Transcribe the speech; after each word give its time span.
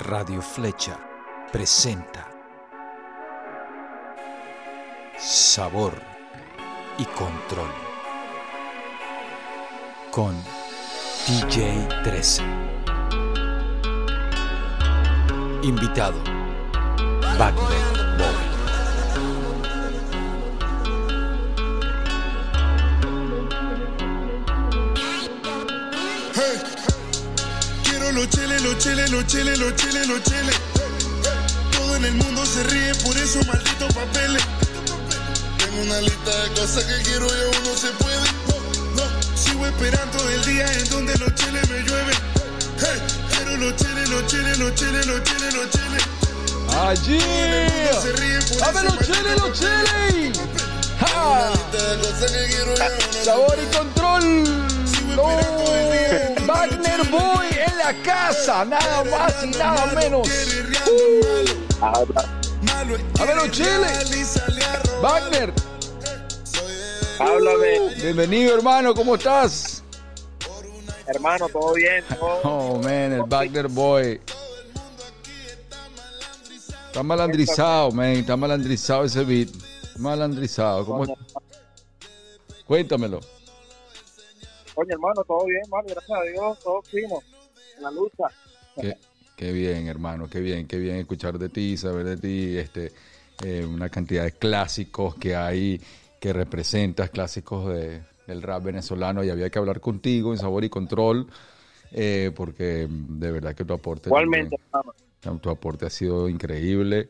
Radio 0.00 0.42
Flecha 0.42 0.98
presenta 1.50 2.28
Sabor 5.18 5.94
y 6.98 7.04
Control 7.06 7.70
con 10.10 10.34
DJ 11.26 11.88
13. 12.04 12.42
Invitado 15.62 16.18
Wagner 17.38 18.18
Boy. 18.18 18.34
Hey. 26.34 26.74
Quiero 27.84 28.12
cheles, 28.26 28.43
los 28.64 28.78
cheles, 28.78 29.10
los 29.10 29.26
cheles, 29.26 29.58
los 29.58 29.76
cheles, 29.76 30.08
los 30.08 30.22
cheles. 30.22 30.56
Todo 31.72 31.96
en 31.96 32.04
el 32.06 32.14
mundo 32.14 32.44
se 32.46 32.62
ríe 32.64 32.94
por 33.04 33.16
esos 33.16 33.46
malditos 33.46 33.92
papeles. 33.92 34.42
Tengo 35.58 35.82
una 35.82 36.00
lista 36.00 36.42
de 36.42 36.48
cosas 36.60 36.84
que 36.84 37.02
quiero 37.02 37.26
y 37.26 37.40
aún 37.42 37.64
no 37.64 37.76
se 37.76 37.88
puede. 38.02 38.16
No, 38.48 39.04
no. 39.04 39.36
Sigo 39.36 39.66
esperando 39.66 40.30
el 40.30 40.44
día 40.46 40.72
en 40.72 40.88
donde 40.88 41.14
los 41.18 41.34
cheles 41.34 41.68
me 41.68 41.82
llueven. 41.82 42.16
Hey. 42.78 43.02
Quiero 43.36 43.56
los 43.58 43.76
cheles, 43.76 44.08
los 44.08 44.26
cheles, 44.26 44.58
los 44.58 44.74
cheles, 44.74 45.06
los 45.06 45.22
cheles, 45.22 45.54
los 45.54 45.70
cheles. 45.70 46.02
Allí. 46.74 47.20
Se 47.20 48.12
ríe 48.12 48.38
por 48.48 48.58
¡Dame 48.60 48.80
esos 48.80 48.94
los 48.96 49.06
chiles, 49.06 49.40
los 49.40 49.52
chiles! 49.58 50.38
Una 50.38 51.06
¡Ja! 51.06 51.52
Sabor 53.24 53.58
y 53.62 53.76
control. 53.76 54.44
No, 55.16 55.83
Wagner 56.54 57.02
Boy 57.10 57.46
en 57.66 57.78
la 57.78 57.92
casa, 58.04 58.64
nada 58.64 59.02
más 59.04 59.42
y 59.42 59.48
nada 59.58 59.86
menos. 59.86 60.28
A 61.80 63.24
ver 63.24 63.36
los 63.36 63.50
chiles. 63.50 64.40
Wagner, 65.02 65.52
Háblame, 67.18 67.94
bienvenido 68.02 68.54
hermano, 68.56 68.94
¿cómo 68.94 69.16
estás? 69.16 69.82
hermano, 71.06 71.48
todo 71.48 71.74
bien. 71.74 72.04
todo- 72.18 72.40
Oh 72.44 72.78
man, 72.82 73.12
el 73.12 73.22
Wagner 73.24 73.66
Boy. 73.68 74.20
Está 76.86 77.02
malandrizado, 77.02 77.90
man, 77.90 78.06
está 78.10 78.36
malandrizado 78.36 79.04
ese 79.04 79.24
beat. 79.24 79.48
Malandrizado, 79.98 80.86
¿cómo? 80.86 81.16
Cuéntamelo. 82.66 83.20
Oye, 84.74 84.92
hermano, 84.92 85.22
todo 85.24 85.44
bien, 85.46 85.62
hermano, 85.62 85.88
gracias 85.88 86.18
a 86.18 86.22
Dios, 86.24 86.58
todos 86.62 86.84
fuimos 86.90 87.24
en 87.76 87.82
la 87.82 87.90
lucha. 87.90 88.24
Qué, 88.80 88.96
qué 89.36 89.52
bien, 89.52 89.86
hermano, 89.86 90.28
qué 90.28 90.40
bien, 90.40 90.66
qué 90.66 90.78
bien 90.78 90.96
escuchar 90.96 91.38
de 91.38 91.48
ti, 91.48 91.76
saber 91.76 92.04
de 92.04 92.16
ti, 92.16 92.56
este, 92.58 92.92
eh, 93.44 93.64
una 93.64 93.88
cantidad 93.88 94.24
de 94.24 94.32
clásicos 94.32 95.14
que 95.16 95.36
hay, 95.36 95.80
que 96.18 96.32
representas, 96.32 97.10
clásicos 97.10 97.68
de- 97.72 98.02
del 98.26 98.42
rap 98.42 98.64
venezolano, 98.64 99.22
y 99.22 99.30
había 99.30 99.50
que 99.50 99.58
hablar 99.58 99.80
contigo 99.80 100.32
en 100.32 100.38
Sabor 100.38 100.64
y 100.64 100.70
Control, 100.70 101.28
eh, 101.92 102.32
porque 102.34 102.88
de 102.90 103.30
verdad 103.32 103.54
que 103.54 103.64
tu 103.64 103.74
aporte, 103.74 104.08
Igualmente, 104.08 104.56
hermano. 104.72 104.94
también- 105.20 105.40
tu 105.40 105.50
aporte 105.50 105.86
ha 105.86 105.90
sido 105.90 106.28
increíble. 106.28 107.08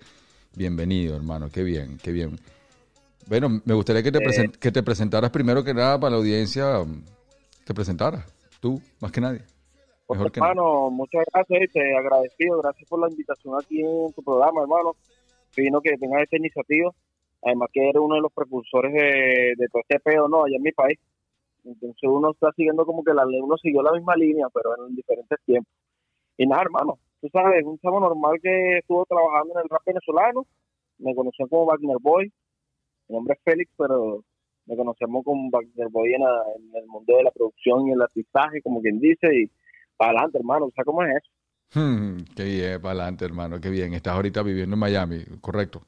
Bienvenido, 0.55 1.17
hermano, 1.17 1.49
qué 1.51 1.63
bien, 1.63 1.99
qué 2.03 2.13
bien. 2.13 2.39
Bueno, 3.27 3.63
me 3.65 3.75
gustaría 3.75 4.03
que 4.03 4.13
te, 4.13 4.19
presen- 4.21 4.53
que 4.59 4.71
te 4.71 4.83
presentaras 4.83 5.31
primero 5.31 5.65
que 5.65 5.73
nada 5.73 5.99
para 5.99 6.11
la 6.11 6.17
audiencia, 6.19 6.85
te 7.65 7.75
presentaras, 7.75 8.25
tú, 8.61 8.81
más 9.01 9.13
que 9.13 9.21
nadie. 9.21 9.41
Pues, 10.07 10.19
Mejor 10.19 10.33
que 10.33 10.41
nadie. 10.41 10.53
hermano, 10.53 10.91
muchas 10.91 11.25
gracias, 11.33 11.63
y 11.63 11.69
te 11.69 11.97
agradecido, 11.97 12.61
gracias 12.61 12.89
por 12.89 13.01
la 13.01 13.09
invitación 13.09 13.55
aquí 13.59 13.81
en 13.81 14.13
tu 14.13 14.23
programa, 14.23 14.63
hermano. 14.63 14.93
Vino 15.57 15.81
que 15.81 15.97
tengas 15.97 16.23
esta 16.23 16.37
iniciativa, 16.37 16.91
además 17.43 17.69
que 17.73 17.89
eres 17.89 18.01
uno 18.03 18.17
de 18.17 18.21
los 18.21 18.33
precursores 18.33 18.93
de, 18.93 19.55
de 19.57 19.69
todo 19.69 19.83
este 19.89 20.01
pedo, 20.01 20.29
¿no? 20.29 20.45
Allá 20.45 20.57
en 20.57 20.63
mi 20.63 20.73
país. 20.73 20.99
Entonces 21.65 22.03
uno 22.03 22.33
está 22.33 22.53
siguiendo 22.53 22.85
como 22.85 23.03
que 23.03 23.15
la 23.15 23.25
ley, 23.25 23.41
uno 23.41 23.57
siguió 23.57 23.83
la 23.83 23.93
misma 23.93 24.17
línea, 24.17 24.47
pero 24.53 24.87
en 24.87 24.95
diferentes 24.95 25.39
tiempos. 25.47 25.73
Y 26.37 26.47
nada, 26.47 26.63
hermano, 26.63 26.99
tú 27.21 27.29
sabes, 27.33 27.65
un 27.65 27.79
chavo 27.79 28.01
normal 28.01 28.39
que 28.43 28.79
estuvo 28.79 29.07
trabajando 29.07 29.55
en 29.55 29.61
el 29.63 29.69
rap 29.71 29.83
venezolano, 29.87 30.47
me 30.99 31.15
conocían 31.15 31.49
como 31.49 31.67
Wagner 31.67 31.97
Boy, 32.01 32.33
mi 33.09 33.15
nombre 33.15 33.35
es 33.35 33.41
Félix, 33.43 33.73
pero 33.79 34.23
me 34.67 34.77
conocemos 34.77 35.25
como 35.25 35.51
Wagner 35.51 35.89
Boy 35.91 36.15
en, 36.15 36.23
el 36.75 36.87
mundo 36.87 37.17
de 37.17 37.25
la 37.25 37.31
producción 37.31 37.87
y 37.89 37.93
el 37.93 38.03
artistaje, 38.03 38.63
como 38.63 38.81
quien 38.81 38.99
dice, 39.01 39.27
y 39.35 39.51
para 39.97 40.13
adelante, 40.13 40.39
hermano, 40.39 40.71
¿sabes 40.75 40.87
cómo 40.87 41.03
es 41.03 41.17
eso? 41.17 41.31
Hmm, 41.81 42.19
qué 42.37 42.45
bien, 42.45 42.81
para 42.81 42.93
adelante, 42.93 43.25
hermano, 43.25 43.61
qué 43.61 43.69
bien. 43.71 43.95
Estás 43.95 44.15
ahorita 44.15 44.43
viviendo 44.43 44.75
en 44.75 44.81
Miami, 44.81 45.25
¿correcto? 45.41 45.83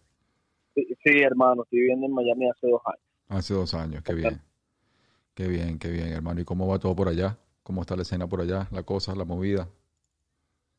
Sí, 0.75 0.87
sí, 1.05 1.19
hermano, 1.23 1.63
estoy 1.63 1.81
viviendo 1.81 2.07
en 2.07 2.13
Miami 2.13 2.49
hace 2.49 2.69
dos 2.69 2.83
años. 2.87 3.01
Hace 3.29 3.55
dos 3.55 3.73
años, 3.75 4.03
qué 4.03 4.15
bien. 4.15 4.41
Qué 5.35 5.47
bien, 5.49 5.79
qué 5.79 5.91
bien, 5.91 6.09
hermano. 6.09 6.41
¿Y 6.41 6.45
cómo 6.45 6.67
va 6.67 6.79
todo 6.79 6.97
por 6.97 7.09
allá? 7.09 7.37
¿Cómo 7.63 7.83
está 7.83 7.95
la 7.97 8.03
escena 8.03 8.27
por 8.27 8.41
allá? 8.41 8.69
La 8.73 8.83
cosa, 8.85 9.15
la 9.15 9.25
movida. 9.25 9.69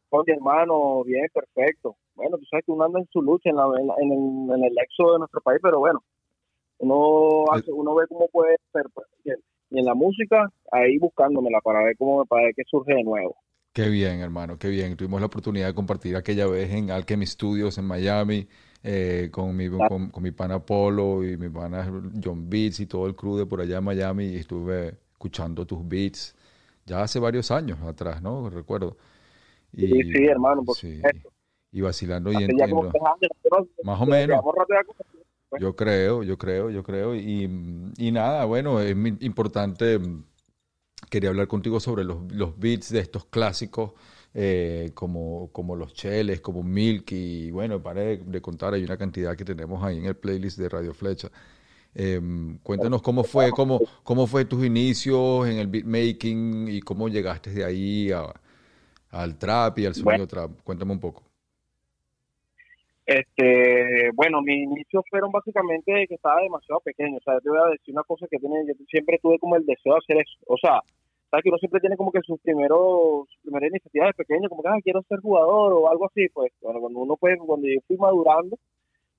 Oye, 0.10 0.34
hermano, 0.34 1.04
bien, 1.04 1.28
perfecto. 1.34 1.98
Bueno, 2.16 2.38
tú 2.38 2.46
sabes 2.50 2.66
que 2.66 2.72
uno 2.72 2.86
anda 2.86 3.00
en 3.00 3.08
su 3.12 3.22
lucha 3.22 3.50
en, 3.50 3.58
la- 3.58 3.66
en, 3.80 3.88
la- 3.88 3.96
en 4.00 4.12
el, 4.12 4.56
en 4.58 4.64
el 4.64 4.78
éxodo 4.80 5.14
de 5.14 5.20
nuestro 5.20 5.42
país, 5.42 5.60
pero 5.62 5.80
bueno, 5.80 6.02
uno 6.80 7.46
hace, 7.52 7.72
uno 7.72 7.96
ve 7.96 8.06
cómo 8.08 8.28
puede 8.28 8.58
ser, 8.72 8.84
pues, 8.94 9.08
y 9.24 9.80
en 9.80 9.86
la 9.86 9.94
música, 9.94 10.52
ahí 10.72 10.98
buscándomela 10.98 11.60
para 11.62 11.84
ver 11.84 11.98
cómo 11.98 12.26
para 12.26 12.44
ver 12.44 12.54
qué 12.56 12.64
surge 12.66 12.94
de 12.94 13.04
nuevo. 13.04 13.36
Qué 13.74 13.90
bien, 13.90 14.22
hermano, 14.22 14.58
qué 14.58 14.70
bien. 14.70 14.96
Tuvimos 14.96 15.20
la 15.20 15.28
oportunidad 15.28 15.68
de 15.68 15.76
compartir 15.76 16.16
aquella 16.16 16.48
vez 16.48 16.72
en 16.72 16.90
Alchemy 16.90 17.26
Studios 17.26 17.78
en 17.78 17.86
Miami 17.86 18.48
eh, 18.84 19.30
con, 19.32 19.56
mi, 19.56 19.70
con, 19.70 20.10
con 20.10 20.24
mi 20.24 20.32
pana 20.32 20.60
Polo 20.60 21.24
y 21.24 21.38
mi 21.38 21.50
pana 21.50 21.86
John 22.24 22.50
Beats 22.50 22.80
y 22.80 22.88
todo 22.88 23.06
el 23.06 23.16
crew 23.16 23.38
de 23.38 23.46
por 23.46 23.62
allá 23.62 23.78
en 23.78 23.84
Miami 23.84 24.26
y 24.26 24.36
estuve 24.38 24.96
escuchando 25.12 25.66
tus 25.66 25.88
beats 25.88 26.36
ya 26.88 27.04
hace 27.04 27.20
varios 27.20 27.52
años 27.52 27.80
atrás, 27.82 28.22
¿no? 28.22 28.50
Recuerdo. 28.50 28.96
Y, 29.74 29.88
Sí, 29.88 30.14
sí, 30.14 30.26
hermano, 30.26 30.64
por 30.64 30.76
sí, 30.76 31.02
y 31.72 31.82
vacilando 31.82 32.32
y 32.32 32.36
Hace 32.38 32.48
como 32.70 32.86
entiendo. 32.86 32.92
Más 33.84 34.02
o 34.02 34.06
menos. 34.06 34.42
Como- 35.50 35.62
Yo 35.62 35.76
creo, 35.76 36.24
yo 36.24 36.38
creo, 36.38 36.70
yo 36.70 36.84
creo. 36.84 37.16
Y, 37.16 37.44
y 37.98 38.12
nada, 38.12 38.46
bueno, 38.46 38.80
es 38.82 38.96
importante. 39.22 40.00
mm, 40.00 40.24
Quería 41.10 41.30
hablar 41.30 41.48
contigo 41.48 41.80
sobre 41.80 42.04
los, 42.04 42.32
los 42.34 42.58
beats 42.60 42.90
de 42.92 43.00
estos 43.00 43.26
clásicos, 43.26 43.94
eh, 44.34 44.92
como, 44.96 45.50
como 45.54 45.76
los 45.76 45.94
Cheles, 45.94 46.42
como 46.42 46.64
Milk. 46.64 47.12
Y 47.14 47.52
bueno, 47.52 47.82
para 47.82 48.02
de, 48.02 48.18
de 48.18 48.42
contar, 48.42 48.74
hay 48.74 48.84
una 48.84 48.98
cantidad 48.98 49.36
que 49.38 49.46
tenemos 49.46 49.84
ahí 49.84 49.98
en 50.00 50.06
el 50.06 50.16
playlist 50.18 50.58
de 50.58 50.70
Radio 50.70 50.94
Flecha. 50.94 51.30
Eh, 51.96 52.20
cuéntanos 52.64 53.02
cómo 53.02 53.24
fue, 53.24 53.54
cómo, 53.56 53.82
cómo 54.04 54.28
fue 54.28 54.46
tus 54.46 54.66
inicios 54.66 55.48
en 55.48 55.58
el 55.58 55.68
beatmaking 55.68 56.68
y 56.68 56.82
cómo 56.82 57.10
llegaste 57.10 57.52
de 57.52 57.64
ahí 57.66 58.12
a- 58.12 58.34
al 59.12 59.38
trap 59.38 59.80
y 59.80 59.86
al 59.86 59.96
sonido 59.96 60.28
trap. 60.28 60.52
Cuéntame 60.64 60.92
un 60.94 61.00
poco. 61.00 61.24
Este, 63.08 64.12
bueno, 64.16 64.42
mis 64.42 64.64
inicios 64.64 65.02
fueron 65.10 65.32
básicamente 65.32 65.94
de 65.94 66.08
que 66.08 66.16
estaba 66.16 66.42
demasiado 66.42 66.82
pequeño. 66.82 67.18
O 67.18 67.22
sea, 67.22 67.40
te 67.40 67.50
voy 67.50 67.60
a 67.60 67.72
decir 67.72 67.94
una 67.94 68.04
cosa 68.04 68.28
que 68.30 68.38
tiene, 68.38 68.66
yo 68.68 68.74
siempre 68.90 69.18
tuve 69.22 69.40
como 69.40 69.56
el 69.56 69.66
deseo 69.66 69.94
de 69.94 70.00
hacer 70.00 70.18
eso. 70.18 70.38
O 70.46 70.58
sea, 70.58 70.82
sabes 71.32 71.44
que 71.44 71.50
uno 71.50 71.58
siempre 71.58 71.80
tiene 71.80 71.96
como 71.96 72.12
que 72.12 72.20
sus 72.22 72.38
primeros, 72.42 73.30
sus 73.32 73.42
primeras 73.44 73.70
iniciativas 73.70 74.10
de 74.10 74.24
pequeño, 74.26 74.50
como 74.50 74.62
que 74.62 74.68
ah, 74.68 74.82
quiero 74.84 75.02
ser 75.08 75.22
jugador 75.22 75.72
o 75.72 75.90
algo 75.90 76.08
así. 76.08 76.28
Pues, 76.34 76.52
bueno, 76.62 76.82
cuando 76.82 77.00
uno 77.00 77.16
fue, 77.16 77.38
cuando 77.38 77.66
yo 77.66 77.80
fui 77.88 77.96
madurando, 77.96 78.58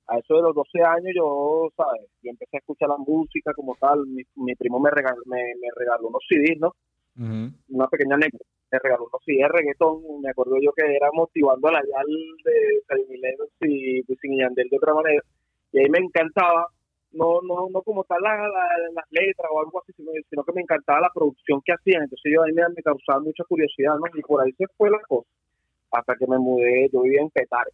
a 0.08 0.18
eso 0.18 0.36
de 0.36 0.42
los 0.42 0.54
12 0.54 0.82
años, 0.82 1.12
yo, 1.16 1.68
sabes, 1.74 2.08
yo 2.22 2.30
empecé 2.30 2.58
a 2.58 2.60
escuchar 2.60 2.90
la 2.90 2.98
música 2.98 3.54
como 3.54 3.74
tal. 3.80 4.06
Mi, 4.06 4.22
mi 4.36 4.54
primo 4.54 4.78
me 4.80 4.90
regaló, 4.90 5.22
me, 5.24 5.38
me 5.60 5.68
regaló 5.74 6.08
unos 6.08 6.22
CDs, 6.28 6.60
¿no? 6.60 6.74
Una 7.16 7.86
pequeña 7.88 8.16
anécdota. 8.16 8.44
Me 8.70 8.78
regaló 8.78 9.04
unos 9.06 9.22
CD 9.24 9.38
de 9.42 9.48
reggaetón. 9.48 10.20
Me 10.22 10.30
acuerdo 10.30 10.56
yo 10.60 10.72
que 10.72 10.84
era 10.96 11.08
motivando 11.12 11.68
a 11.68 11.72
la 11.72 11.80
Yal 11.82 12.06
de 12.44 12.82
Salimileros 12.86 13.48
y 13.62 14.00
Wisin 14.08 14.32
y 14.34 14.38
Yandel 14.40 14.68
de 14.68 14.76
otra 14.76 14.94
manera. 14.94 15.22
Y 15.72 15.78
ahí 15.80 15.88
me 15.90 15.98
encantaba, 15.98 16.66
no 17.12 17.40
no 17.42 17.68
no 17.70 17.82
como 17.82 18.04
tal 18.04 18.20
la- 18.22 18.36
la- 18.36 18.90
las 18.94 19.04
letras 19.10 19.48
o 19.52 19.60
algo 19.60 19.80
así, 19.82 19.92
sino, 19.94 20.12
sino 20.30 20.44
que 20.44 20.52
me 20.52 20.62
encantaba 20.62 21.00
la 21.00 21.10
producción 21.14 21.60
que 21.64 21.72
hacían. 21.72 22.02
Entonces 22.04 22.32
yo 22.34 22.42
ahí 22.42 22.52
me, 22.52 22.62
me 22.76 22.82
causaba 22.82 23.20
mucha 23.20 23.44
curiosidad, 23.44 23.94
¿no? 23.96 24.04
Y 24.18 24.22
por 24.22 24.42
ahí 24.42 24.52
se 24.52 24.66
fue 24.76 24.90
la 24.90 25.00
cosa. 25.08 25.28
Hasta 25.92 26.16
que 26.16 26.26
me 26.26 26.38
mudé, 26.38 26.88
yo 26.92 27.02
vivía 27.02 27.22
en 27.22 27.30
Petare. 27.30 27.70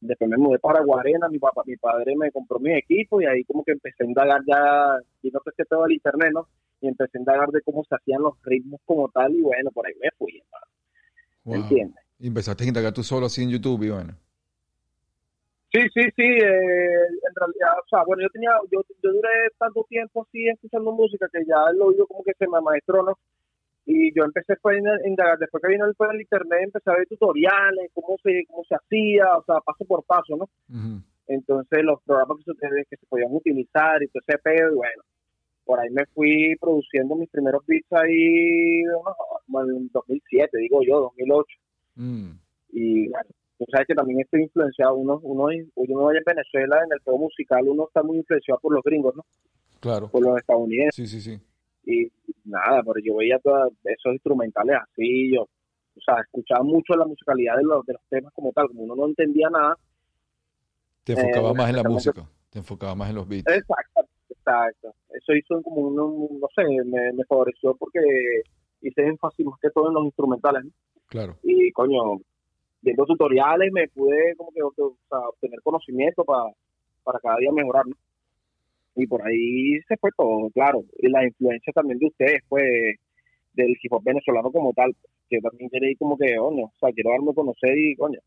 Después 0.00 0.30
me 0.30 0.38
mudé 0.38 0.58
para 0.58 0.80
Guarena, 0.82 1.28
mi 1.28 1.38
papá, 1.38 1.62
mi 1.66 1.76
padre 1.76 2.16
me 2.16 2.30
compró 2.32 2.58
mi 2.58 2.72
equipo 2.74 3.20
y 3.20 3.26
ahí 3.26 3.44
como 3.44 3.62
que 3.64 3.72
empecé 3.72 4.02
a 4.04 4.06
indagar 4.06 4.40
ya, 4.46 4.96
y 5.22 5.30
no 5.30 5.40
sé 5.44 5.50
qué 5.56 5.64
todo 5.66 5.84
el 5.84 5.92
internet, 5.92 6.30
¿no? 6.32 6.46
Y 6.80 6.88
empecé 6.88 7.18
a 7.18 7.20
indagar 7.20 7.48
de 7.50 7.60
cómo 7.62 7.84
se 7.84 7.94
hacían 7.94 8.22
los 8.22 8.34
ritmos 8.42 8.80
como 8.84 9.08
tal 9.10 9.34
y 9.34 9.42
bueno, 9.42 9.70
por 9.70 9.86
ahí 9.86 9.94
me 10.00 10.10
fui, 10.18 10.38
hermano. 10.38 10.66
¿Me 11.44 11.52
Wow. 11.56 11.62
entiendes? 11.62 12.04
Y 12.18 12.26
empezaste 12.28 12.64
a 12.64 12.68
indagar 12.68 12.92
tú 12.92 13.02
solo 13.02 13.26
así 13.26 13.42
en 13.42 13.50
YouTube 13.50 13.82
y 13.84 13.90
bueno. 13.90 14.14
Sí, 15.72 15.80
sí, 15.94 16.02
sí, 16.16 16.22
eh, 16.22 17.06
en 17.06 17.34
realidad, 17.36 17.78
o 17.78 17.88
sea, 17.88 18.02
bueno, 18.04 18.22
yo 18.22 18.28
tenía, 18.30 18.50
yo, 18.72 18.80
yo 19.02 19.12
duré 19.12 19.28
tanto 19.56 19.86
tiempo 19.88 20.26
así 20.28 20.48
escuchando 20.48 20.90
música 20.92 21.28
que 21.32 21.44
ya 21.46 21.56
el 21.72 21.80
oído 21.80 22.06
como 22.08 22.24
que 22.24 22.32
se 22.38 22.48
me 22.48 22.58
amaestró, 22.58 23.02
¿no? 23.04 23.18
y 23.86 24.14
yo 24.14 24.24
empecé 24.24 24.52
a 24.52 25.08
indagar, 25.08 25.38
después 25.38 25.62
que 25.62 25.70
vino 25.72 25.84
el, 25.86 25.94
el 26.14 26.20
internet, 26.20 26.60
empecé 26.64 26.90
a 26.90 26.94
ver 26.94 27.08
tutoriales, 27.08 27.90
cómo 27.92 28.16
se, 28.22 28.44
cómo 28.48 28.62
se 28.64 28.74
hacía, 28.76 29.36
o 29.36 29.42
sea, 29.44 29.60
paso 29.60 29.84
por 29.84 30.04
paso, 30.04 30.36
¿no? 30.36 30.48
Entonces 31.26 31.82
los 31.82 32.00
programas 32.02 32.38
que 32.44 32.52
se, 32.52 32.84
que 32.88 32.96
se 32.96 33.06
podían 33.06 33.32
utilizar 33.34 34.00
y 34.02 34.08
todo 34.08 34.22
ese 34.26 34.38
pedo, 34.38 34.72
y 34.72 34.76
bueno, 34.76 35.02
por 35.70 35.78
ahí 35.78 35.90
me 35.90 36.04
fui 36.06 36.56
produciendo 36.60 37.14
mis 37.14 37.30
primeros 37.30 37.64
beats 37.64 37.92
ahí, 37.92 38.82
no, 38.82 39.62
en 39.62 39.88
2007, 39.92 40.58
digo 40.58 40.80
yo, 40.82 40.98
2008. 40.98 41.46
Mm. 41.94 42.30
Y 42.72 43.08
bueno, 43.08 43.30
tú 43.56 43.66
sabes 43.70 43.86
que 43.86 43.94
también 43.94 44.18
estoy 44.18 44.42
influenciado, 44.42 44.96
uno, 44.96 45.20
uno, 45.22 45.46
uno 45.76 46.10
en 46.10 46.22
Venezuela, 46.26 46.82
en 46.84 46.92
el 46.92 46.98
juego 47.04 47.20
musical, 47.20 47.68
uno 47.68 47.84
está 47.86 48.02
muy 48.02 48.16
influenciado 48.16 48.58
por 48.58 48.74
los 48.74 48.82
gringos, 48.82 49.14
¿no? 49.14 49.24
Claro. 49.78 50.08
Por 50.10 50.24
los 50.24 50.38
estadounidenses. 50.38 51.08
Sí, 51.08 51.20
sí, 51.20 51.20
sí. 51.20 51.40
Y 51.84 52.10
nada, 52.46 52.82
pero 52.82 52.98
yo 53.04 53.18
veía 53.18 53.38
todos 53.38 53.72
esos 53.84 54.12
instrumentales 54.12 54.76
así, 54.82 55.36
yo, 55.36 55.42
o 55.42 56.00
sea, 56.04 56.20
escuchaba 56.20 56.64
mucho 56.64 56.94
la 56.94 57.06
musicalidad 57.06 57.58
de 57.58 57.62
los, 57.62 57.86
de 57.86 57.92
los 57.92 58.02
temas 58.10 58.32
como 58.34 58.50
tal, 58.50 58.66
como 58.66 58.82
uno 58.82 58.96
no 58.96 59.06
entendía 59.06 59.48
nada. 59.50 59.76
Te 61.04 61.12
enfocabas 61.12 61.52
Eh, 61.52 61.58
más 61.58 61.70
en 61.70 61.76
la 61.76 61.84
música, 61.84 62.28
te 62.50 62.58
enfocabas 62.58 62.96
más 62.96 63.10
en 63.10 63.14
los 63.14 63.28
beats. 63.28 63.46
Exacto, 63.46 64.00
exacto. 64.40 64.94
Eso 65.10 65.32
hizo 65.34 65.62
como 65.62 65.82
un, 65.82 65.98
un- 66.00 66.40
no 66.40 66.48
sé, 66.54 66.62
me, 66.84 67.12
me 67.12 67.24
favoreció 67.24 67.74
porque 67.76 68.00
hice 68.82 69.02
énfasis 69.06 69.46
más 69.46 69.58
que 69.60 69.70
todo 69.70 69.88
en 69.88 69.94
los 69.94 70.04
instrumentales, 70.06 70.64
¿no? 70.64 70.70
Claro. 71.08 71.36
y 71.42 71.72
coño, 71.72 72.20
viendo 72.82 73.04
tutoriales 73.04 73.72
me 73.72 73.88
pude 73.88 74.36
como 74.36 74.52
que 74.52 74.62
o 74.62 74.96
sea, 75.08 75.18
obtener 75.28 75.60
conocimiento 75.62 76.22
para 76.24 76.44
para 77.02 77.18
cada 77.18 77.36
día 77.38 77.50
mejorar, 77.52 77.84
¿no? 77.86 77.96
Y 78.94 79.06
por 79.06 79.22
ahí 79.26 79.80
se 79.88 79.96
fue 79.96 80.10
todo, 80.16 80.50
claro. 80.50 80.82
Y 80.98 81.08
la 81.08 81.24
influencia 81.24 81.72
también 81.72 81.98
de 81.98 82.06
ustedes, 82.06 82.42
pues, 82.48 82.64
del 83.54 83.76
hip 83.82 83.92
hop 83.92 84.02
venezolano 84.04 84.50
como 84.52 84.72
tal, 84.72 84.94
que 85.28 85.40
también 85.40 85.70
quería 85.70 85.90
ir 85.90 85.98
como 85.98 86.16
que, 86.18 86.36
coño, 86.36 86.64
o 86.66 86.72
sea, 86.78 86.92
quiero 86.92 87.10
darme 87.10 87.30
a 87.30 87.34
conocer 87.34 87.76
y, 87.78 87.96
coño, 87.96 88.20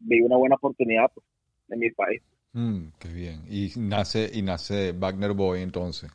vi 0.00 0.20
una 0.20 0.36
buena 0.36 0.56
oportunidad 0.56 1.10
pues, 1.14 1.26
en 1.70 1.78
mi 1.80 1.90
país. 1.90 2.20
Mm, 2.52 2.88
qué 2.98 3.08
bien. 3.08 3.42
Y 3.48 3.70
nace, 3.76 4.30
y 4.32 4.42
nace 4.42 4.92
Wagner 4.92 5.32
Boy 5.32 5.62
entonces. 5.62 6.10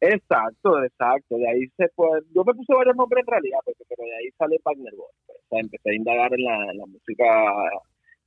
Exacto, 0.00 0.82
exacto. 0.84 1.36
De 1.36 1.48
ahí 1.48 1.66
se 1.76 1.88
fue. 1.94 2.08
Yo 2.34 2.44
me 2.44 2.54
puse 2.54 2.72
varios 2.74 2.96
nombres 2.96 3.22
en 3.26 3.30
realidad, 3.32 3.58
porque, 3.64 3.84
pero 3.88 4.04
de 4.04 4.16
ahí 4.16 4.30
sale 4.38 4.58
Wagner 4.64 4.94
Boy. 4.94 5.12
pues. 5.26 5.38
O 5.38 5.48
sea, 5.50 5.60
empecé 5.60 5.90
a 5.90 5.94
indagar 5.94 6.32
en 6.34 6.44
la, 6.44 6.70
en 6.70 6.78
la 6.78 6.86
música 6.86 7.24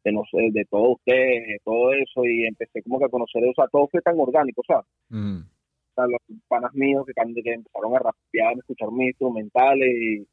de, 0.03 0.11
no 0.11 0.23
sé, 0.31 0.49
de 0.51 0.65
todos 0.65 0.97
ustedes, 0.97 1.47
de 1.47 1.59
todo 1.63 1.93
eso, 1.93 2.25
y 2.25 2.45
empecé 2.45 2.81
como 2.83 2.99
que 2.99 3.05
a 3.05 3.09
conocer, 3.09 3.43
o 3.45 3.53
sea, 3.53 3.67
todo 3.71 3.87
fue 3.87 4.01
tan 4.01 4.19
orgánico, 4.19 4.61
o 4.61 4.65
sea, 4.65 4.81
Mm. 5.09 5.41
o 5.41 5.93
sea, 5.93 6.05
los 6.07 6.19
panas 6.47 6.73
míos 6.73 7.05
que, 7.05 7.13
empezaron 7.21 7.95
a 7.95 7.99
rapear, 7.99 8.55
a 8.55 8.59
escuchar 8.59 8.91
mis 8.91 9.09
instrumentales 9.09 9.89
y 9.93 10.25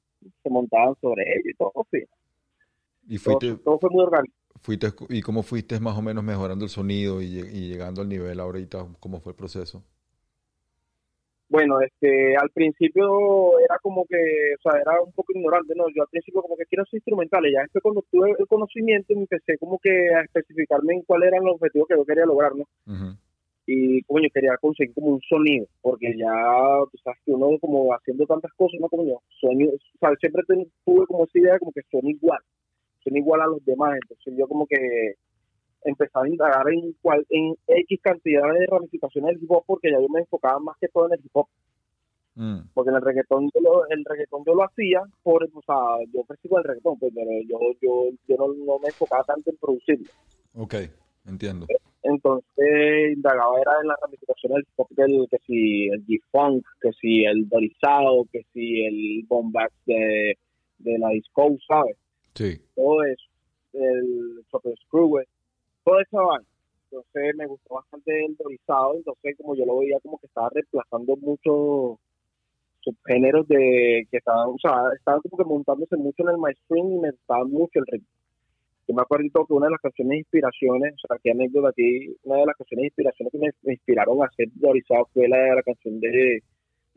se 0.42 0.50
montaban 0.50 0.94
sobre 1.00 1.22
ellos 1.24 1.46
y 1.52 1.54
todo, 1.54 1.72
sí. 1.90 1.98
Y 3.08 3.18
Todo, 3.18 3.58
todo 3.58 3.78
fue 3.78 3.90
muy 3.90 4.04
orgánico. 4.04 4.34
Fuiste, 4.62 4.88
¿y 5.08 5.20
cómo 5.22 5.42
fuiste 5.42 5.78
más 5.80 5.96
o 5.96 6.02
menos 6.02 6.22
mejorando 6.24 6.64
el 6.64 6.70
sonido 6.70 7.20
y, 7.22 7.26
lle- 7.26 7.50
y 7.52 7.68
llegando 7.68 8.02
al 8.02 8.08
nivel 8.08 8.40
ahorita? 8.40 8.86
¿Cómo 9.00 9.20
fue 9.20 9.32
el 9.32 9.36
proceso? 9.36 9.82
Bueno, 11.50 11.80
este, 11.80 12.36
al 12.36 12.50
principio 12.50 13.58
era 13.60 13.78
como 13.80 14.04
que, 14.04 14.16
o 14.16 14.60
sea, 14.70 14.80
era 14.82 15.00
un 15.00 15.12
poco 15.12 15.32
ignorante, 15.34 15.74
¿no? 15.74 15.84
Yo 15.96 16.02
al 16.02 16.08
principio 16.10 16.42
como 16.42 16.56
que 16.56 16.66
quiero 16.66 16.82
hacer 16.82 16.98
instrumentales, 16.98 17.52
ya 17.54 17.62
después 17.62 17.82
cuando 17.82 18.04
tuve 18.10 18.34
el 18.38 18.46
conocimiento 18.46 19.14
me 19.14 19.22
empecé 19.22 19.56
como 19.56 19.78
que 19.78 20.14
a 20.14 20.20
especificarme 20.22 20.92
en 20.94 21.02
cuáles 21.02 21.28
eran 21.28 21.44
los 21.44 21.54
objetivos 21.54 21.88
que 21.88 21.96
yo 21.96 22.04
quería 22.04 22.26
lograr, 22.26 22.52
¿no? 22.54 22.64
Ujú. 22.86 23.16
Y 23.64 24.02
como 24.02 24.20
yo 24.20 24.28
quería 24.32 24.56
conseguir 24.60 24.94
como 24.94 25.06
un 25.08 25.20
sonido, 25.22 25.66
porque 25.80 26.14
ya, 26.18 26.32
tú 26.92 26.98
sabes 27.02 27.18
que 27.24 27.32
uno 27.32 27.58
como 27.58 27.94
haciendo 27.94 28.26
tantas 28.26 28.52
cosas, 28.52 28.78
¿no? 28.80 28.88
Como 28.88 29.04
yo, 29.06 29.22
sueño, 29.40 29.68
o 29.70 29.98
sea, 30.00 30.10
siempre 30.20 30.42
tuve 30.84 31.06
como 31.06 31.24
esa 31.24 31.38
idea 31.38 31.58
como 31.58 31.72
que 31.72 31.80
suena 31.90 32.10
igual, 32.10 32.40
suena 33.02 33.18
igual 33.18 33.40
a 33.40 33.46
los 33.46 33.64
demás, 33.64 33.98
entonces 34.02 34.34
yo 34.36 34.46
como 34.48 34.66
que 34.66 35.14
empezaba 35.84 36.26
a 36.26 36.28
indagar 36.28 36.68
en 36.72 36.94
cuál, 37.00 37.24
en 37.30 37.54
X 37.66 38.00
cantidad 38.02 38.52
de 38.52 38.66
ramificaciones 38.66 39.34
del 39.34 39.42
hip 39.44 39.50
hop, 39.50 39.64
porque 39.66 39.90
ya 39.90 40.00
yo 40.00 40.08
me 40.08 40.20
enfocaba 40.20 40.58
más 40.58 40.76
que 40.80 40.88
todo 40.88 41.06
en 41.06 41.14
el 41.14 41.20
hip 41.24 41.30
hop 41.34 41.48
Mm. 42.38 42.68
porque 42.72 42.90
en 42.90 42.96
el 42.96 43.02
reggaetón 43.02 43.50
yo 43.52 43.60
lo, 43.60 43.88
el 43.88 44.04
reggaetón 44.04 44.44
yo 44.46 44.54
lo 44.54 44.62
hacía 44.62 45.02
por 45.24 45.42
o 45.42 45.62
sea 45.62 45.74
yo 46.14 46.22
persigo 46.22 46.58
el 46.58 46.64
reggaetón 46.64 46.96
pues 46.96 47.12
pero 47.12 47.32
yo 47.48 47.58
yo 47.82 48.10
yo 48.28 48.36
no, 48.36 48.46
no 48.64 48.78
me 48.78 48.86
enfocaba 48.90 49.24
tanto 49.24 49.50
en 49.50 49.56
producirlo 49.56 50.06
Ok, 50.54 50.74
entiendo. 51.26 51.66
entonces 52.04 53.12
indagaba 53.16 53.60
era 53.60 53.72
en 53.82 53.88
la 53.88 53.96
ramificación 54.00 54.52
del 54.52 54.62
hip 54.62 54.68
hop 54.76 54.86
del 54.90 55.26
que 55.28 55.38
si 55.48 55.88
el 55.88 56.06
G-Funk 56.06 56.64
que 56.80 56.92
si 57.00 57.24
el 57.24 57.48
dorizado 57.48 58.24
que 58.30 58.42
si 58.52 58.84
el 58.84 59.24
bombax 59.26 59.72
de, 59.86 60.38
de 60.78 60.98
la 61.00 61.08
disco 61.08 61.56
sabes 61.66 61.96
Todo 62.74 63.02
eso 63.04 63.28
el 63.72 64.44
super 64.50 64.74
screw 64.84 65.20
toda 65.84 66.02
esa 66.02 66.20
vaina. 66.20 66.46
Entonces 66.90 67.36
me 67.36 67.46
gustó 67.46 67.74
bastante 67.74 68.24
el 68.24 68.36
dorizado. 68.36 68.94
Entonces 68.96 69.36
como 69.36 69.54
yo 69.54 69.66
lo 69.66 69.78
veía 69.78 69.98
como 70.02 70.18
que 70.18 70.26
estaba 70.26 70.50
reemplazando 70.50 71.16
muchos 71.16 71.98
subgéneros 72.80 73.46
de 73.48 74.06
que 74.10 74.16
estaban, 74.18 74.48
o 74.48 74.58
sea, 74.58 74.72
estaban 74.96 75.20
como 75.22 75.36
que 75.36 75.44
montándose 75.44 75.96
mucho 75.96 76.22
en 76.22 76.28
el 76.30 76.38
mainstream 76.38 76.92
y 76.92 76.98
me 76.98 77.10
gustaba 77.10 77.44
mucho 77.44 77.80
el 77.80 77.86
ritmo. 77.86 78.08
Yo 78.86 78.94
me 78.94 79.02
acuerdo 79.02 79.46
que 79.46 79.52
una 79.52 79.66
de 79.66 79.72
las 79.72 79.80
canciones 79.82 80.10
de 80.12 80.18
inspiraciones, 80.18 80.94
o 80.94 81.08
sea, 81.08 81.18
qué 81.22 81.32
anécdota 81.32 81.68
aquí, 81.68 82.16
una 82.22 82.36
de 82.36 82.46
las 82.46 82.56
canciones 82.56 82.82
de 82.82 82.86
inspiraciones 82.86 83.32
que 83.32 83.38
me, 83.38 83.50
me 83.62 83.72
inspiraron 83.74 84.22
a 84.22 84.26
hacer 84.26 84.48
dorizado 84.54 85.06
fue 85.12 85.28
la, 85.28 85.56
la 85.56 85.62
canción 85.62 86.00
de 86.00 86.42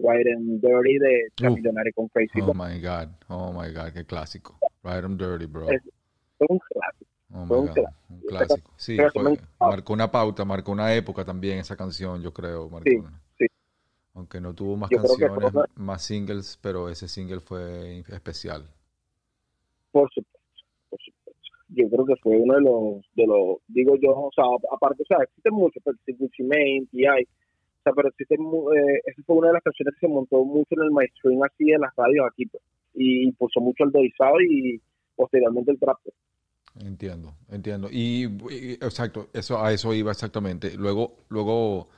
White 0.02 0.30
and 0.32 0.62
Dirty 0.62 0.98
de 1.00 1.48
Uf. 1.48 1.56
Millionaire 1.56 1.94
con 1.94 2.08
Crazy 2.10 2.42
Oh 2.42 2.54
my 2.54 2.80
God. 2.82 3.10
Oh 3.30 3.52
my 3.54 3.72
God, 3.74 3.94
qué 3.94 4.06
clásico. 4.06 4.58
Right 4.84 5.04
on 5.04 5.18
Dirty, 5.18 5.46
bro. 5.46 5.70
Es- 5.70 5.82
un 6.40 6.58
clásico. 6.60 7.12
Oh 7.34 7.46
fue 7.46 7.58
my 7.58 7.62
un 7.62 7.68
God. 7.68 7.74
clásico. 7.76 8.00
Un 8.10 8.22
clásico. 8.22 8.72
Sí, 8.78 8.98
fue, 9.14 9.38
marcó 9.60 9.94
una 9.94 10.12
pauta, 10.12 10.44
marcó 10.44 10.72
una 10.72 10.94
época 10.96 11.24
también 11.24 11.60
esa 11.60 11.76
canción, 11.78 12.22
yo 12.22 12.34
creo. 12.34 12.68
marcó 12.70 12.90
Sí, 12.90 12.96
una- 12.98 13.22
sí. 13.38 13.46
Aunque 14.14 14.42
no 14.42 14.54
tuvo 14.54 14.76
más 14.76 14.90
Yo 14.90 14.98
canciones, 14.98 15.54
más 15.76 16.02
singles, 16.04 16.60
pero 16.62 16.90
ese 16.90 17.08
single 17.08 17.40
fue 17.40 18.00
especial. 18.10 18.66
Por 19.92 20.10
supuesto, 20.14 20.40
por 20.90 21.00
supuesto. 21.02 21.42
Yo 21.70 21.90
creo 21.90 22.06
que 22.06 22.16
fue 22.22 22.36
uno 22.38 22.56
de 22.56 22.62
los, 22.62 23.06
de 23.16 23.28
los, 23.28 23.58
digo 23.68 23.96
yo, 24.02 24.12
o 24.12 24.32
sea, 24.36 24.44
aparte, 24.74 25.04
o 25.04 25.06
sea, 25.06 25.18
existen 25.24 25.54
muchos, 25.54 25.82
pero 25.86 25.98
Gucci 26.18 26.44
Mane, 26.44 26.86
T.I., 26.92 27.28
o 27.82 27.84
sea, 27.84 27.94
pero 27.94 28.10
existen, 28.10 28.42
mu- 28.42 28.72
eh, 28.72 29.02
esa 29.06 29.22
fue 29.26 29.38
una 29.38 29.48
de 29.48 29.54
las 29.56 29.64
canciones 29.64 29.96
que 29.96 30.08
se 30.08 30.14
montó 30.14 30.44
mucho 30.46 30.68
en 30.78 30.84
el 30.84 30.92
mainstream 30.92 31.42
así 31.44 31.72
en 31.72 31.82
las 31.82 31.96
radios 31.96 32.28
aquí, 32.32 32.46
pues, 32.46 32.64
y 32.94 33.24
impulsó 33.24 33.60
mucho 33.60 33.84
el 33.84 33.92
dorizado 33.92 34.40
y 34.42 34.80
posteriormente 35.16 35.72
el 35.72 35.80
trap. 35.80 35.98
pues. 36.04 36.16
Entiendo, 36.86 37.34
entiendo. 37.50 37.90
Y, 37.92 38.26
y- 38.50 38.74
exacto, 38.74 39.28
eso 39.34 39.64
a 39.64 39.74
eso 39.74 39.94
iba 39.94 40.12
exactamente. 40.12 40.76
Luego, 40.78 41.18
luego 41.30 41.90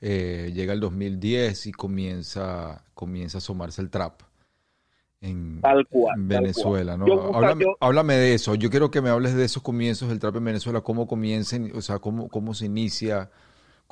eh, 0.00 0.50
llega 0.52 0.72
el 0.72 0.80
2010 0.80 1.66
y 1.68 1.72
comienza, 1.72 2.84
comienza 2.94 3.38
a 3.38 3.40
asomarse 3.40 3.80
el 3.80 3.88
trap 3.90 4.20
en, 5.20 5.60
Tal 5.60 5.86
cual, 5.86 6.18
en 6.18 6.28
tal 6.28 6.40
Venezuela, 6.42 6.96
¿no? 6.96 7.06
Yo, 7.06 7.14
o 7.14 7.28
sea, 7.30 7.36
háblame, 7.36 7.64
yo- 7.64 7.76
háblame 7.80 8.14
de 8.16 8.34
eso. 8.34 8.54
Yo 8.56 8.70
quiero 8.70 8.90
que 8.90 9.00
me 9.00 9.08
hables 9.10 9.34
de 9.34 9.44
esos 9.44 9.62
comienzos 9.62 10.08
del 10.08 10.18
trap 10.18 10.36
en 10.36 10.44
Venezuela, 10.44 10.80
cómo 10.80 11.06
comiencen, 11.06 11.70
o 11.74 11.80
sea, 11.80 11.98
cómo, 12.00 12.28
cómo 12.28 12.54
se 12.54 12.66
inicia, 12.66 13.30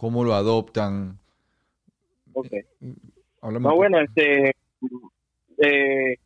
cómo 0.00 0.24
lo 0.24 0.32
adoptan. 0.32 1.18
ok. 2.32 2.48
Háblame 3.42 3.68
No, 3.68 3.76
bueno, 3.76 4.00
este, 4.00 4.54
eh, 5.58 6.16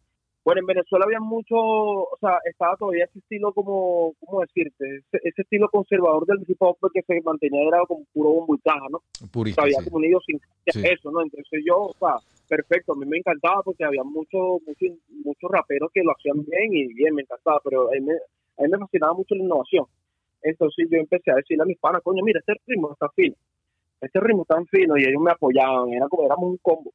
bueno, 0.45 0.61
en 0.61 0.67
Venezuela 0.67 1.05
había 1.07 1.19
mucho, 1.19 1.57
o 1.57 2.17
sea, 2.21 2.39
estaba 2.49 2.77
todavía 2.77 3.07
ese 3.07 3.19
estilo 3.19 3.53
como, 3.53 4.15
¿cómo 4.21 4.43
decirte? 4.43 4.99
Ese, 4.99 5.29
ese 5.29 5.43
estilo 5.43 5.69
conservador 5.71 6.25
del 6.25 6.45
hip 6.47 6.57
hop 6.61 6.79
que 6.93 7.03
se 7.03 7.21
mantenía 7.23 7.67
era 7.67 7.81
como 7.89 8.05
puro 8.13 8.31
bombo 8.31 8.55
y 8.55 8.59
caja, 8.61 8.87
¿no? 8.91 9.03
Purista, 9.33 9.63
había 9.63 9.79
sí. 9.79 9.85
como 9.87 9.97
un 9.97 10.05
idiosincrasia 10.05 10.73
Sí. 10.73 10.81
eso, 10.85 11.11
¿no? 11.11 11.23
Entonces 11.23 11.61
yo, 11.67 11.77
o 11.79 11.95
sea, 11.99 12.15
perfecto, 12.49 12.93
a 12.93 12.97
mí 12.97 13.07
me 13.07 13.19
encantaba 13.19 13.61
porque 13.65 13.85
había 13.85 14.05
muchos 14.05 14.63
muchos 14.65 14.99
muchos 15.25 15.51
raperos 15.51 15.91
que 15.93 16.05
lo 16.05 16.13
hacían 16.13 16.45
bien 16.45 16.73
y 16.73 16.95
bien, 16.95 17.13
me 17.13 17.23
encantaba, 17.23 17.61
pero 17.65 17.89
a 17.89 17.95
mí, 17.95 18.03
me, 18.03 18.13
a 18.13 18.63
mí 18.63 18.69
me 18.69 18.79
fascinaba 18.79 19.15
mucho 19.15 19.35
la 19.35 19.43
innovación. 19.43 19.85
Entonces 20.43 20.87
yo 20.89 20.99
empecé 20.99 21.33
a 21.33 21.37
decirle 21.37 21.65
a 21.65 21.67
mis 21.67 21.79
panas, 21.79 22.03
coño, 22.03 22.23
mira, 22.23 22.39
este 22.39 22.55
ritmo 22.69 22.93
está 22.93 23.09
fino, 23.17 23.35
este 24.05 24.21
ritmo 24.21 24.43
está 24.43 24.57
fino 24.71 24.97
y 24.97 25.03
ellos 25.05 25.23
me 25.23 25.31
apoyaban, 25.33 25.93
era 25.93 26.09
como, 26.09 26.25
éramos 26.25 26.51
un 26.51 26.59
combo. 26.59 26.93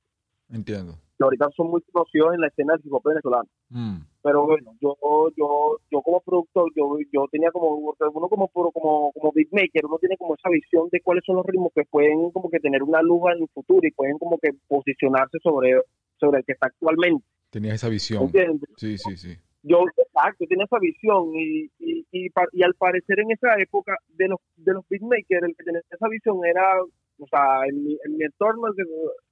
Entiendo. 0.52 0.94
que 1.18 1.24
ahorita 1.24 1.48
son 1.56 1.70
muy 1.70 1.82
conocidos 1.92 2.34
en 2.34 2.42
la 2.42 2.48
escena 2.48 2.74
del 2.74 2.82
hip 2.86 2.94
hop 2.94 3.04
venezolano. 3.06 3.48
Mm, 3.70 3.98
Pero 4.24 4.46
bueno, 4.48 4.72
yo 4.82 4.96
yo 5.38 5.78
yo 5.92 6.02
como 6.02 6.22
productor, 6.22 6.72
yo 6.76 6.98
yo 7.14 7.26
tenía 7.32 7.52
como 7.52 7.76
uno 7.76 8.28
como 8.30 8.48
puro 8.48 8.72
como 8.72 9.12
como 9.14 9.32
beatmaker, 9.34 9.86
uno 9.86 9.98
tiene 10.00 10.18
como 10.18 10.34
esa 10.36 10.50
visión 10.50 10.88
de 10.92 11.02
cuáles 11.02 11.24
son 11.26 11.36
los 11.36 11.46
ritmos 11.46 11.72
que 11.76 11.84
pueden 11.86 12.32
como 12.32 12.50
que 12.50 12.60
tener 12.60 12.82
una 12.84 13.02
luz 13.02 13.22
en 13.36 13.44
el 13.44 13.50
futuro 13.54 13.82
y 13.88 13.92
pueden 13.92 14.18
como 14.18 14.38
que 14.40 14.50
posicionarse 14.68 15.38
sobre 15.44 15.80
sobre 16.18 16.40
el 16.40 16.46
que 16.46 16.54
está 16.54 16.68
actualmente, 16.68 17.26
Tenías 17.52 17.76
esa 17.76 17.90
visión. 17.90 18.24
¿entiendes? 18.24 18.70
Sí, 18.78 18.98
sí, 18.98 19.18
sí. 19.18 19.38
Yo 19.62 19.84
exacto, 19.98 20.46
tenía 20.48 20.66
esa 20.66 20.80
visión 20.80 21.36
y 21.36 21.70
y, 21.80 22.06
y, 22.12 22.28
y 22.54 22.64
al 22.64 22.74
parecer 22.76 23.20
en 23.20 23.32
esa 23.32 23.56
época 23.60 23.98
de 24.08 24.30
los 24.30 24.40
de 24.56 24.74
los 24.74 24.88
beatmakers 24.88 25.44
el 25.44 25.56
que 25.56 25.64
tenía 25.64 25.82
esa 25.90 26.08
visión 26.08 26.40
era 26.46 26.82
o 26.82 27.28
sea, 27.28 27.66
en 27.68 27.84
mi, 27.84 27.98
en 28.06 28.18
mi 28.18 28.24
entorno 28.24 28.68
el 28.68 28.76
que, 28.76 28.84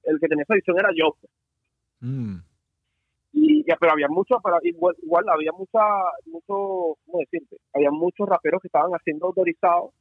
el 0.04 0.20
que 0.20 0.28
tenía 0.28 0.42
esa 0.42 0.54
visión 0.54 0.78
era 0.78 0.90
yo. 0.94 1.16
Mm, 2.00 2.36
ya, 3.68 3.76
pero 3.78 3.92
había 3.92 4.08
muchos, 4.08 4.38
pero 4.42 4.58
igual, 4.62 4.94
igual 5.02 5.24
había 5.28 5.52
mucha, 5.52 5.78
mucho, 6.26 6.98
¿cómo 7.04 7.18
decirte? 7.20 7.56
Había 7.74 7.90
muchos 7.90 8.26
raperos 8.26 8.62
que 8.62 8.68
estaban 8.68 8.92
haciendo 8.92 9.26
autorizados, 9.26 9.92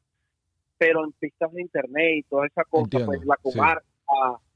pero 0.77 1.03
en 1.03 1.11
pistas 1.13 1.51
de 1.51 1.61
internet 1.61 2.17
y 2.17 2.23
toda 2.23 2.47
esa 2.47 2.63
cosa, 2.63 2.83
Entiendo, 2.83 3.07
pues 3.07 3.25
la 3.25 3.35
sí. 3.35 3.41
comarca, 3.43 3.83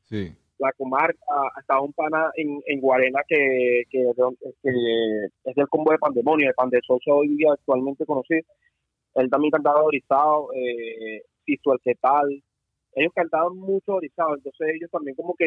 Sí. 0.03 0.35
La 0.61 0.71
comarca, 0.73 1.19
estaba 1.59 1.81
un 1.81 1.93
pana 1.93 2.29
en, 2.35 2.61
en 2.67 2.79
Guarena 2.79 3.21
que, 3.27 3.83
que, 3.89 4.05
que 4.61 4.69
es 5.45 5.55
del 5.55 5.67
combo 5.67 5.91
de 5.91 5.97
Pandemonio, 5.97 6.47
de 6.47 6.53
Pandesoso 6.53 7.15
hoy 7.17 7.29
día 7.35 7.51
actualmente 7.53 8.05
conocido. 8.05 8.41
Él 9.15 9.29
también 9.29 9.51
cantaba 9.51 9.83
Orizado, 9.83 10.49
eh, 10.55 11.23
Sisto 11.45 11.73
el 11.73 11.79
que 11.83 11.95
tal. 11.95 12.41
Ellos 12.93 13.11
cantaban 13.15 13.57
mucho 13.57 13.95
Orizado, 13.95 14.35
entonces 14.35 14.67
ellos 14.75 14.89
también 14.91 15.15
como 15.15 15.33
que 15.35 15.45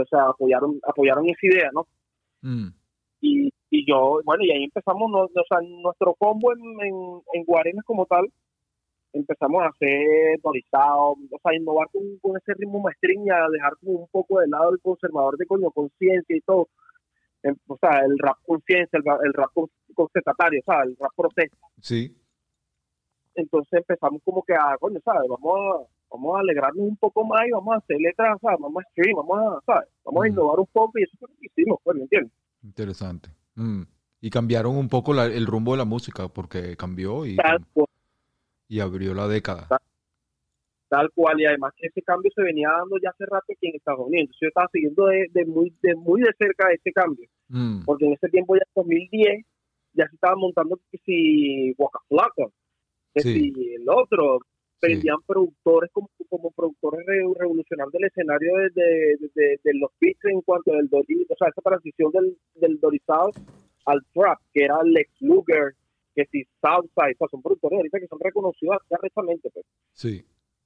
o 0.00 0.04
sea, 0.10 0.28
apoyaron, 0.28 0.78
apoyaron 0.86 1.26
esa 1.28 1.46
idea, 1.46 1.70
¿no? 1.72 1.86
Mm, 2.42 2.68
y, 3.22 3.50
y 3.70 3.86
yo, 3.90 4.20
bueno, 4.24 4.44
y 4.44 4.50
ahí 4.50 4.64
empezamos, 4.64 5.10
no- 5.10 5.24
o 5.24 5.44
sea, 5.48 5.58
nuestro 5.62 6.14
combo 6.14 6.52
en, 6.52 6.60
en, 6.86 6.94
en 7.34 7.44
Guarenas 7.44 7.84
como 7.84 8.04
tal, 8.06 8.26
empezamos 9.12 9.62
a 9.62 9.68
hacer 9.68 10.38
dorizado, 10.42 11.12
o 11.12 11.38
sea, 11.42 11.54
innovar 11.54 11.88
con, 11.92 12.02
con 12.20 12.36
ese 12.36 12.54
ritmo 12.54 12.80
maestrín 12.80 13.26
y 13.26 13.30
a 13.30 13.48
dejar 13.50 13.72
como 13.78 14.00
un 14.00 14.08
poco 14.08 14.40
de 14.40 14.48
lado 14.48 14.70
el 14.72 14.80
conservador 14.80 15.36
de 15.36 15.46
coño, 15.46 15.70
conciencia 15.70 16.36
y 16.36 16.40
todo. 16.42 16.68
O 17.68 17.76
sea, 17.78 18.00
el 18.04 18.18
rap 18.18 18.36
conciencia, 18.46 18.98
el, 18.98 19.26
el 19.26 19.32
rap 19.32 19.50
con- 19.54 19.70
contestatario, 19.94 20.60
o 20.60 20.64
sea, 20.72 20.82
el 20.82 20.96
rap 20.98 21.12
protesta. 21.16 21.56
sí. 21.80 22.16
Entonces 23.34 23.72
empezamos 23.78 24.20
como 24.24 24.42
que 24.42 24.54
a, 24.54 24.76
coño, 24.78 24.98
¿sabes? 25.04 25.22
Vamos 25.28 25.54
a, 25.56 25.86
vamos 26.10 26.36
a 26.36 26.40
alegrarnos 26.40 26.82
un 26.84 26.96
poco 26.96 27.24
más 27.24 27.40
y 27.46 27.52
vamos 27.52 27.74
a 27.74 27.78
hacer 27.78 27.96
letras, 28.00 28.38
¿sabes? 28.42 28.58
Vamos 28.60 28.82
a 28.84 28.90
stream, 28.90 29.16
vamos 29.16 29.38
a, 29.38 29.60
¿sabes? 29.64 29.88
Vamos 30.04 30.16
a 30.24 30.26
Ujú. 30.28 30.32
innovar 30.34 30.58
un 30.60 30.66
poco 30.66 30.98
y 30.98 31.04
eso 31.04 31.16
fue 31.18 31.28
lo 31.28 31.34
que 31.36 31.46
hicimos, 31.46 31.78
pues, 31.84 31.96
¿me 31.96 32.02
entiendes? 32.02 32.32
Interesante. 32.62 33.30
Mm. 33.54 33.82
Y 34.20 34.30
cambiaron 34.30 34.76
un 34.76 34.88
poco 34.88 35.14
la- 35.14 35.26
el 35.26 35.46
rumbo 35.46 35.72
de 35.72 35.78
la 35.78 35.84
música 35.84 36.28
porque 36.28 36.76
cambió 36.76 37.24
y, 37.24 37.36
Tal 37.36 37.64
cual. 37.72 37.86
Y 38.70 38.80
abrió 38.80 39.12
la 39.12 39.26
década. 39.28 39.66
tal 40.88 41.08
cual 41.14 41.40
y 41.40 41.44
además 41.46 41.72
ese 41.78 42.02
cambio 42.02 42.30
se 42.34 42.42
venía 42.42 42.68
dando 42.70 42.96
ya 43.02 43.10
hace 43.10 43.24
rato 43.26 43.46
aquí 43.52 43.68
en 43.68 43.76
Estados 43.76 44.00
Unidos 44.06 44.22
entonces 44.22 44.40
yo 44.40 44.48
estaba 44.48 44.68
siguiendo 44.72 45.06
de, 45.06 45.26
de 45.32 45.44
muy 45.44 45.72
de 45.82 45.94
muy 45.96 46.20
de 46.22 46.30
cerca 46.38 46.70
ese 46.72 46.92
cambio 46.92 47.28
Mm, 47.52 47.82
porque 47.84 48.06
en 48.06 48.12
ese 48.12 48.28
tiempo 48.28 48.54
ya 48.54 48.62
en 48.64 48.72
2010 48.76 49.44
ya 49.94 50.06
se 50.08 50.14
estaba 50.14 50.36
montando 50.36 50.78
que 50.90 50.98
si 51.04 51.74
Waka 51.78 51.98
que 53.12 53.20
Sí. 53.22 53.52
si 53.52 53.74
el 53.74 53.88
otro 53.88 54.38
prendían 54.80 55.16
productores 55.26 55.90
como, 55.92 56.08
como 56.28 56.52
productores 56.52 57.04
re- 57.06 57.24
revolucionando 57.38 57.98
el 57.98 58.04
escenario 58.06 58.54
de, 58.56 58.70
de, 58.70 59.30
de- 59.34 59.60
de 59.64 59.74
los 59.74 59.90
beats 60.00 60.24
en 60.26 60.40
cuanto 60.42 60.72
del 60.72 60.88
dori, 60.88 61.26
o 61.28 61.34
sea 61.36 61.48
esa 61.48 61.60
transición 61.60 62.12
del, 62.12 62.36
del 62.54 62.78
dorizado 62.78 63.30
al 63.86 64.00
trap 64.14 64.38
que 64.54 64.64
era 64.66 64.78
Lex 64.84 65.10
Luger 65.20 65.74
que 66.14 66.24
si 66.30 66.44
Southside 66.60 67.14
o 67.14 67.18
sea, 67.18 67.28
son 67.30 67.42
productores 67.42 67.76
ahorita 67.78 68.00
que 68.00 68.06
son 68.08 68.18
reconocidos 68.20 68.76
arrechamente 68.90 69.50
pues, 69.52 69.64
sí, 69.92 70.24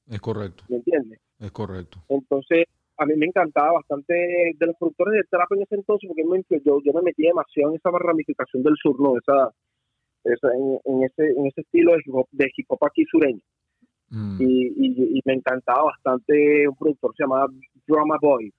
es 0.09 0.21
correcto, 0.21 0.65
¿me 0.69 0.77
entiendes? 0.77 1.21
es 1.39 1.51
correcto. 1.53 1.99
Entonces, 2.09 2.65
a 2.97 3.07
mí 3.07 3.15
me 3.17 3.27
encantaba 3.27 3.73
bastante 3.73 4.15
de 4.15 4.67
los 4.67 4.77
productores 4.77 5.15
de 5.15 5.29
trap 5.29 5.51
en 5.53 5.63
ese 5.63 5.75
entonces, 5.75 6.09
porque 6.09 6.25
me, 6.25 6.43
yo, 6.65 6.79
yo 6.85 6.93
me 6.93 7.03
metí 7.03 7.23
demasiado 7.25 7.71
en 7.71 7.77
esa 7.77 7.91
ramificación 7.91 8.63
del 8.63 8.75
sur, 8.81 9.01
¿no? 9.01 9.19
Esa, 9.19 9.51
esa- 10.25 10.55
en, 10.55 10.79
en 10.85 11.03
ese, 11.03 11.27
en 11.37 11.47
ese 11.47 11.61
estilo 11.63 11.93
de 11.93 11.99
hip 12.07 12.15
hop, 12.15 12.29
de 12.31 12.51
hip 12.57 12.67
hop 12.69 12.85
aquí 12.85 13.05
sureño. 13.11 13.41
Mm. 14.11 14.41
Y, 14.41 14.67
y, 14.77 15.19
y 15.19 15.21
me 15.25 15.35
encantaba 15.35 15.85
bastante 15.85 16.69
un 16.69 16.77
productor 16.77 17.11
que 17.13 17.17
se 17.17 17.23
llamaba 17.25 17.49
Drama 17.87 18.17
Boy. 18.23 18.53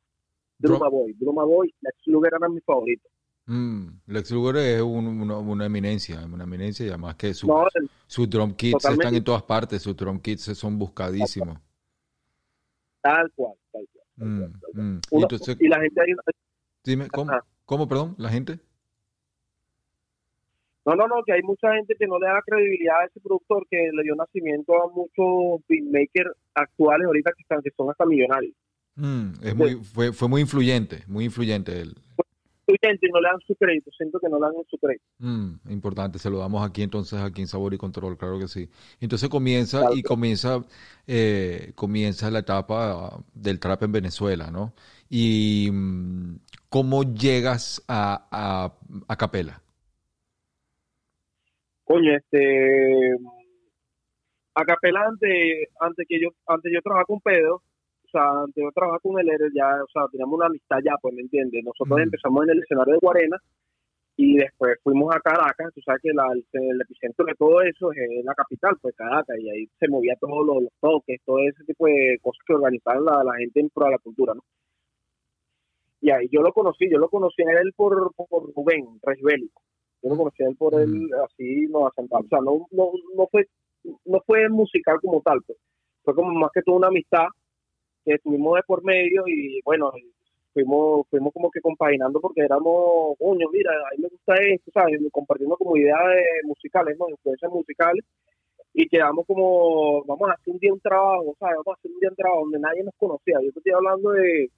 Drama 0.57 0.89
Boy. 0.89 1.13
Drama 1.17 1.43
Boy, 1.45 1.73
Lex 1.81 1.95
Luger 2.07 2.33
era 2.37 2.49
mi 2.49 2.59
favorito. 2.61 3.07
Mm, 3.47 3.87
Lex 4.07 4.31
Luger 4.31 4.55
es 4.57 4.81
un- 4.81 5.21
una, 5.21 5.37
una 5.37 5.65
eminencia, 5.67 6.19
una 6.25 6.45
eminencia 6.45 6.85
y 6.85 6.89
además 6.89 7.15
que 7.15 7.33
su- 7.33 7.45
No, 7.47 7.65
el- 7.75 7.89
sus 8.07 8.27
drum 8.29 8.53
kits 8.55 8.73
Totalmente. 8.73 9.03
están 9.05 9.15
en 9.17 9.23
todas 9.23 9.43
partes, 9.43 9.81
sus 9.83 9.95
drum 9.95 10.19
kits 10.19 10.43
son 10.57 10.79
buscadísimos. 10.79 11.59
tal 13.01 13.31
cual, 13.35 13.53
tal 13.71 13.85
cual. 13.93 14.05
tal 14.17 14.27
Mm, 14.27 14.39
cual, 14.39 14.51
tal 14.51 14.61
cual. 14.61 14.83
mm. 14.83 14.95
Y 14.97 15.15
Uno- 15.15 15.23
entonces, 15.25 15.57
y 15.59 15.67
la 15.67 15.79
gente 15.79 16.01
ahí, 16.01 16.07
dime, 16.83 17.07
¿cómo. 17.09 17.31
¿cómo, 17.65 17.87
perdón, 17.87 18.15
la 18.17 18.29
gente? 18.29 18.59
No, 20.87 20.95
no, 20.95 21.07
no, 21.07 21.23
que 21.23 21.33
hay 21.33 21.41
mucha 21.43 21.71
gente 21.75 21.95
que 21.99 22.07
no 22.07 22.17
le 22.19 22.27
da 22.27 22.41
credibilidad 22.45 23.01
a 23.01 23.05
ese 23.05 23.19
productor 23.19 23.65
que 23.69 23.89
le 23.93 24.03
dio 24.03 24.15
nacimiento 24.15 24.73
a 24.83 24.87
muchos 24.91 25.61
beatmakers 25.67 26.31
actuales 26.55 27.05
ahorita 27.07 27.31
que, 27.35 27.41
están, 27.43 27.61
que 27.61 27.71
son 27.77 27.89
hasta 27.91 28.05
millonarios. 28.05 28.53
Mm, 28.95 29.31
es 29.43 29.55
muy, 29.55 29.75
fue, 29.83 30.13
fue 30.13 30.27
muy 30.29 30.41
influyente, 30.41 31.03
muy 31.07 31.25
influyente 31.25 31.79
él. 31.79 31.95
Y 32.67 32.77
no 33.11 33.21
le 33.21 33.29
dan 33.29 33.39
su 33.45 33.55
crédito, 33.55 33.91
siento 33.95 34.19
que 34.19 34.27
no 34.27 34.39
le 34.39 34.45
dan 34.47 34.65
su 34.69 34.77
crédito. 34.77 35.05
Mm, 35.19 35.71
importante, 35.71 36.17
se 36.17 36.29
lo 36.29 36.39
damos 36.39 36.67
aquí 36.67 36.81
entonces, 36.81 37.19
aquí 37.19 37.41
en 37.41 37.47
Sabor 37.47 37.73
y 37.73 37.77
Control, 37.77 38.17
claro 38.17 38.39
que 38.39 38.47
sí. 38.47 38.69
Entonces 38.99 39.29
comienza 39.29 39.79
Claro 39.79 39.95
y 39.95 40.01
comienza, 40.01 40.63
eh, 41.05 41.71
comienza 41.75 42.31
la 42.31 42.39
etapa 42.39 43.23
del 43.33 43.59
trap 43.59 43.83
en 43.83 43.91
Venezuela, 43.91 44.49
¿no? 44.51 44.73
Y 45.09 45.69
mm, 45.71 46.37
cómo 46.69 47.03
llegas 47.03 47.83
a, 47.87 48.27
a, 48.31 48.73
a 49.07 49.15
Capela. 49.15 49.61
Coño, 51.85 52.15
este. 52.15 53.15
A 54.55 54.63
capela 54.65 55.05
antes, 55.07 55.67
antes 55.79 56.05
que 56.07 56.19
yo, 56.19 56.29
antes 56.47 56.71
yo 56.73 56.81
trabajaba 56.81 57.05
con 57.05 57.19
Pedro, 57.21 57.61
sea, 58.15 58.41
antes 58.45 58.63
yo 58.63 58.71
trabajaba 58.71 58.99
con 58.99 59.19
él, 59.19 59.29
era 59.29 59.47
ya, 59.53 59.83
o 59.83 59.87
sea, 59.91 60.07
teníamos 60.11 60.37
una 60.37 60.47
amistad 60.47 60.77
ya, 60.83 60.93
pues, 61.01 61.13
¿me 61.15 61.21
entiendes? 61.21 61.63
Nosotros 61.63 61.99
Mm. 61.99 62.03
empezamos 62.03 62.43
en 62.45 62.49
el 62.51 62.59
escenario 62.63 62.93
de 62.93 62.99
Guarena 63.01 63.37
y 64.17 64.37
después 64.37 64.77
fuimos 64.83 65.13
a 65.15 65.19
Caracas, 65.19 65.73
tú 65.75 65.81
sabes 65.81 66.01
que 66.01 66.13
la- 66.13 66.31
el, 66.33 66.45
el 66.53 66.81
epicentro 66.81 67.25
de 67.25 67.33
todo 67.35 67.61
eso 67.61 67.91
es 67.91 68.23
la 68.23 68.33
capital, 68.33 68.75
pues 68.81 68.95
Caracas, 68.95 69.37
y 69.39 69.49
ahí 69.49 69.67
se 69.79 69.87
movía 69.89 70.15
todos 70.19 70.45
los, 70.45 70.63
los 70.63 70.73
toques, 70.79 71.19
todo 71.25 71.39
ese 71.39 71.63
tipo 71.65 71.85
de 71.87 72.17
cosas 72.21 72.39
que 72.47 72.53
organizaban 72.53 73.03
la, 73.05 73.23
la 73.23 73.33
gente 73.37 73.59
en 73.59 73.69
pro 73.69 73.85
de 73.85 73.91
la 73.91 73.97
cultura, 73.99 74.33
¿no? 74.33 74.41
Y 76.01 76.11
ahí 76.11 76.27
yo 76.31 76.41
lo 76.41 76.53
conocí, 76.53 76.89
yo 76.89 76.97
lo 76.99 77.09
conocí 77.09 77.41
a 77.43 77.59
él 77.59 77.73
por, 77.75 78.11
por 78.15 78.53
Rubén, 78.55 78.85
Resbélico. 79.01 79.61
Yo 80.03 80.09
lo 80.11 80.17
conocí 80.17 80.43
a 80.43 80.47
él 80.49 80.55
por 80.55 80.79
él 80.79 81.09
así, 81.25 81.67
nos 81.67 81.91
asentamos. 81.91 82.25
O 82.25 82.29
sea, 82.29 82.39
no, 82.41 82.67
no, 82.71 82.91
no 83.15 83.27
fue 83.31 83.47
no 84.05 84.19
fue 84.25 84.49
musical 84.49 84.99
como 85.01 85.21
tal, 85.21 85.41
pues. 85.45 85.57
fue 86.03 86.13
como 86.15 86.31
más 86.33 86.51
que 86.53 86.61
todo 86.61 86.75
una 86.75 86.87
amistad 86.87 87.25
que 88.05 88.13
estuvimos 88.15 88.55
de 88.55 88.63
por 88.63 88.83
medio 88.83 89.23
y 89.27 89.61
bueno, 89.65 89.91
fuimos 90.53 91.07
fuimos 91.09 91.33
como 91.33 91.51
que 91.51 91.61
compaginando 91.61 92.21
porque 92.21 92.41
éramos, 92.41 93.17
coño, 93.19 93.47
mira, 93.51 93.71
a 93.73 93.95
mí 93.95 94.03
me 94.03 94.09
gusta 94.09 94.35
esto, 94.35 94.71
¿sabes? 94.73 94.99
Compartiendo 95.11 95.57
como 95.57 95.75
ideas 95.77 95.99
de- 96.09 96.47
musicales, 96.47 96.97
¿no? 96.99 97.09
Influencias 97.09 97.51
musicales 97.51 98.05
y 98.73 98.87
quedamos 98.87 99.25
como, 99.25 100.03
vamos 100.05 100.29
a 100.29 100.33
hacer 100.33 100.53
un 100.53 100.59
día 100.59 100.73
un 100.73 100.79
trabajo, 100.81 101.35
¿sabes? 101.39 101.55
Vamos 101.65 101.77
a 101.77 101.79
hacer 101.79 101.91
un 101.91 101.99
día 101.99 102.09
un 102.09 102.15
trabajo 102.15 102.41
donde 102.43 102.59
nadie 102.59 102.83
nos 102.83 102.95
conocía. 102.97 103.37
Yo 103.41 103.49
estoy 103.55 103.71
hablando 103.73 104.11
de 104.11 104.49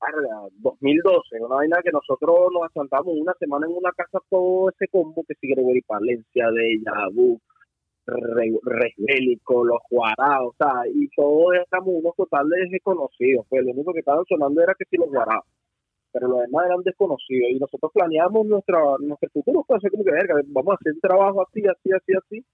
verga, 0.00 0.48
2012, 0.58 1.40
una 1.40 1.56
vaina 1.56 1.78
que 1.82 1.90
nosotros 1.92 2.50
nos 2.52 2.64
asentamos 2.64 3.14
una 3.16 3.34
semana 3.34 3.66
en 3.66 3.72
una 3.76 3.92
casa 3.92 4.18
todo 4.28 4.70
ese 4.70 4.88
combo 4.88 5.22
que 5.26 5.34
si 5.40 5.48
Gregory 5.48 5.80
Palencia, 5.82 6.50
de 6.50 6.80
Yabu, 6.84 7.38
Resbélico, 8.06 9.64
los 9.64 9.78
Guarados, 9.90 10.54
o 10.54 10.56
sea, 10.58 10.82
y 10.92 11.08
todos 11.08 11.54
éramos 11.54 11.94
unos 11.94 12.16
totales 12.16 12.70
desconocidos, 12.70 13.46
pues 13.48 13.64
lo 13.64 13.72
único 13.72 13.92
que 13.92 14.00
estaban 14.00 14.24
sonando 14.28 14.62
era 14.62 14.74
que 14.74 14.84
si 14.86 14.96
los 14.96 15.08
Guarados, 15.08 15.44
pero 16.12 16.28
los 16.28 16.40
demás 16.40 16.66
eran 16.66 16.82
desconocidos 16.82 17.50
y 17.50 17.58
nosotros 17.58 17.92
planeamos 17.92 18.46
nuestra, 18.46 18.80
nuestro 19.00 19.30
futuro, 19.30 19.64
pues 19.66 19.78
así 19.78 19.90
como 19.90 20.04
que 20.04 20.10
verga, 20.10 20.34
vamos 20.46 20.72
a 20.72 20.74
hacer 20.74 20.92
un 20.94 21.00
trabajo 21.00 21.42
así, 21.42 21.62
así, 21.66 21.90
así, 21.92 22.12
así, 22.14 22.44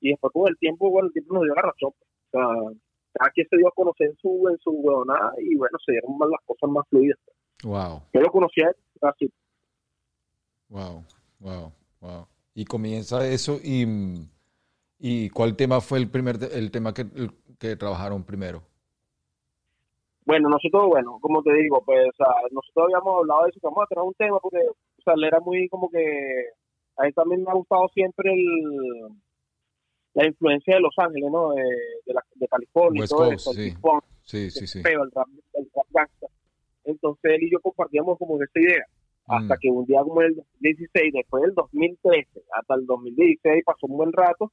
y 0.00 0.10
después 0.10 0.32
con 0.32 0.48
el 0.48 0.58
tiempo, 0.58 0.90
bueno, 0.90 1.06
el 1.06 1.12
tiempo 1.12 1.34
nos 1.34 1.44
dio 1.44 1.54
la 1.54 1.62
razón, 1.62 1.92
pues. 1.98 2.44
o 2.44 2.72
sea, 2.72 2.76
cada 3.14 3.30
quien 3.30 3.46
se 3.48 3.56
dio 3.56 3.68
a 3.68 3.72
conocer 3.72 4.08
en 4.08 4.16
su, 4.16 4.48
en 4.50 4.58
su 4.58 4.70
huevonada 4.70 5.32
y 5.38 5.54
bueno, 5.56 5.78
se 5.84 5.92
dieron 5.92 6.18
más 6.18 6.28
las 6.28 6.40
cosas 6.44 6.68
más 6.68 6.86
fluidas. 6.88 7.18
Wow, 7.62 8.02
Yo 8.12 8.20
lo 8.20 8.30
conocí 8.30 8.60
a 8.60 8.68
él 8.68 8.74
así. 9.02 9.32
wow, 10.68 11.04
wow, 11.38 11.72
wow. 12.00 12.26
Y 12.54 12.64
comienza 12.64 13.26
eso 13.26 13.58
y, 13.62 13.86
y 15.06 15.28
¿cuál 15.28 15.54
tema 15.54 15.82
fue 15.82 15.98
el 15.98 16.08
primer, 16.08 16.36
el 16.50 16.70
tema 16.70 16.94
que, 16.94 17.02
el- 17.02 17.30
que 17.58 17.76
trabajaron 17.76 18.24
primero? 18.24 18.62
Bueno, 20.24 20.48
nosotros, 20.48 20.86
bueno, 20.88 21.18
como 21.20 21.42
te 21.42 21.52
digo, 21.52 21.82
pues, 21.84 22.08
o 22.08 22.16
sea, 22.16 22.32
nosotros 22.50 22.86
habíamos 22.86 23.18
hablado 23.20 23.44
de 23.44 23.50
eso, 23.50 23.60
que 23.60 23.66
vamos 23.66 23.84
a 23.94 24.02
un 24.02 24.14
tema, 24.14 24.38
porque, 24.40 24.60
o 24.66 25.02
sea, 25.04 25.12
él 25.12 25.24
era 25.24 25.40
muy 25.40 25.68
como 25.68 25.90
que, 25.90 26.00
a 26.96 27.06
él 27.06 27.12
también 27.12 27.42
me 27.42 27.50
ha 27.50 27.54
gustado 27.54 27.86
siempre 27.92 28.32
el, 28.32 28.44
la 30.14 30.26
influencia 30.26 30.76
de 30.76 30.80
Los 30.80 30.94
Ángeles, 30.96 31.30
¿no? 31.30 31.50
De, 31.50 31.62
de, 32.06 32.14
la- 32.14 32.24
de 32.36 32.48
California 32.48 33.00
West 33.02 33.12
todo 33.12 33.28
Coast, 33.28 33.34
eso, 33.34 33.50
el 33.50 33.56
sí. 33.56 33.62
hip 33.68 33.78
hop, 33.82 34.04
Sí, 34.22 34.50
sí, 34.50 34.60
el 34.60 34.68
sí. 34.68 34.82
peo, 34.82 35.02
el 35.02 35.10
rap, 35.10 35.28
el 35.52 35.68
rap. 35.92 36.08
Entonces 36.84 37.30
él 37.34 37.42
y 37.42 37.50
yo 37.50 37.60
compartíamos 37.60 38.16
como 38.18 38.42
esta 38.42 38.58
idea, 38.58 38.86
hasta 39.26 39.54
Mm. 39.54 39.58
que 39.60 39.68
un 39.70 39.84
día 39.84 40.00
como 40.02 40.22
el 40.22 40.34
2016, 40.36 41.12
después 41.12 41.42
del 41.42 41.52
2013, 41.54 42.42
hasta 42.58 42.74
el 42.74 42.86
2016 42.86 43.62
pasó 43.66 43.86
un 43.86 43.98
buen 43.98 44.12
rato, 44.14 44.50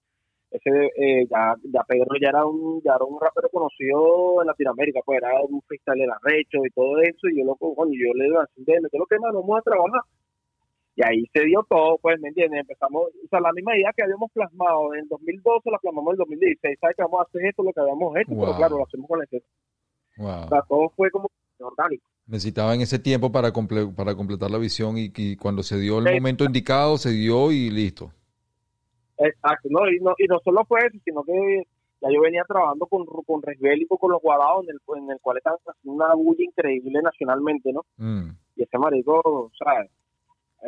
ese 0.52 0.70
eh, 0.98 1.26
ya, 1.30 1.56
ya 1.64 1.84
Pedro 1.88 2.08
ya 2.22 2.30
era 2.30 2.46
un 2.46 2.82
ya 2.84 2.96
era 2.96 3.06
un 3.06 3.20
rapero 3.20 3.50
conocido 3.50 4.42
en 4.42 4.48
Latinoamérica, 4.48 5.00
pues 5.06 5.18
era 5.18 5.32
un 5.42 5.62
freestyler 5.64 6.10
arrecho 6.12 6.60
y 6.66 6.70
todo 6.72 7.02
eso, 7.02 7.28
y 7.30 7.40
yo 7.40 7.46
lo 7.46 7.56
coño, 7.56 7.94
yo 7.94 8.14
le 8.14 8.26
digo 8.26 8.40
así, 8.40 8.62
"Ven, 8.68 8.82
¿qué 8.84 8.98
es 8.98 9.00
lo 9.00 9.06
que 9.06 9.20
más 9.20 9.34
vamos 9.34 9.58
a 9.60 9.62
trabajar? 9.62 10.02
Y 10.94 11.02
ahí 11.08 11.24
se 11.34 11.46
dio 11.46 11.66
todo, 11.70 11.98
pues, 12.02 12.20
¿me 12.20 12.28
entiendes? 12.28 12.60
Empezamos, 12.62 13.04
o 13.04 13.28
sea, 13.30 13.40
la 13.40 13.54
misma 13.54 13.78
idea 13.78 13.92
que 13.96 14.04
habíamos 14.04 14.30
plasmado 14.34 14.94
en 14.94 15.08
2012 15.08 15.72
la 15.72 15.78
plasmamos 15.80 16.12
en 16.12 16.16
el 16.16 16.18
2016. 16.18 16.78
¿Sabes 16.82 16.96
que 16.98 17.04
vamos 17.04 17.20
a 17.22 17.24
hacer 17.24 17.46
esto, 17.46 17.64
lo 17.64 17.72
que 17.72 17.80
habíamos 17.80 18.14
hecho? 18.18 18.32
Wow. 18.36 18.46
Pero 18.46 18.58
claro, 18.58 18.78
lo 18.78 18.84
hacemos 18.84 19.08
con 19.08 19.20
la 19.20 19.26
gente. 19.28 19.46
Wow. 20.18 20.28
O 20.46 20.50
sea, 20.50 20.62
todo 20.68 20.90
fue 20.98 21.10
como 21.10 21.28
orgánico. 21.60 22.04
Necesitaban 22.28 22.82
ese 22.82 23.00
tiempo 23.00 23.32
para, 23.32 23.54
comple- 23.54 23.96
para 23.96 24.16
completar 24.16 24.52
la 24.52 24.58
visión 24.58 24.98
y, 24.98 25.12
y 25.16 25.38
cuando 25.38 25.64
se 25.64 25.80
dio 25.80 26.00
el 26.00 26.08
Sí. 26.08 26.14
momento 26.16 26.44
indicado, 26.44 26.98
se 26.98 27.12
dio 27.12 27.52
y 27.54 27.70
listo. 27.70 28.12
Exacto, 29.24 29.68
no, 29.70 29.90
y 29.90 30.00
no, 30.00 30.14
y 30.18 30.26
no 30.28 30.40
solo 30.44 30.64
fue 30.66 30.80
eso, 30.82 30.98
sino 31.04 31.24
que 31.24 31.64
ya 32.02 32.10
yo 32.12 32.22
venía 32.22 32.44
trabajando 32.48 32.86
con, 32.88 33.06
con 33.06 33.42
Resbélico, 33.42 33.98
con 33.98 34.12
los 34.12 34.22
guadados, 34.22 34.66
en 34.68 34.72
el, 34.76 35.04
en 35.04 35.12
el 35.12 35.20
cual 35.22 35.38
estaban 35.38 35.60
haciendo 35.66 36.04
una 36.04 36.14
bulla 36.16 36.44
increíble 36.44 37.00
nacionalmente, 37.04 37.72
¿no? 37.72 37.86
Mm. 37.98 38.30
Y 38.56 38.64
ese 38.64 38.78
marico, 38.80 39.22
o 39.24 39.52
sea, 39.58 39.86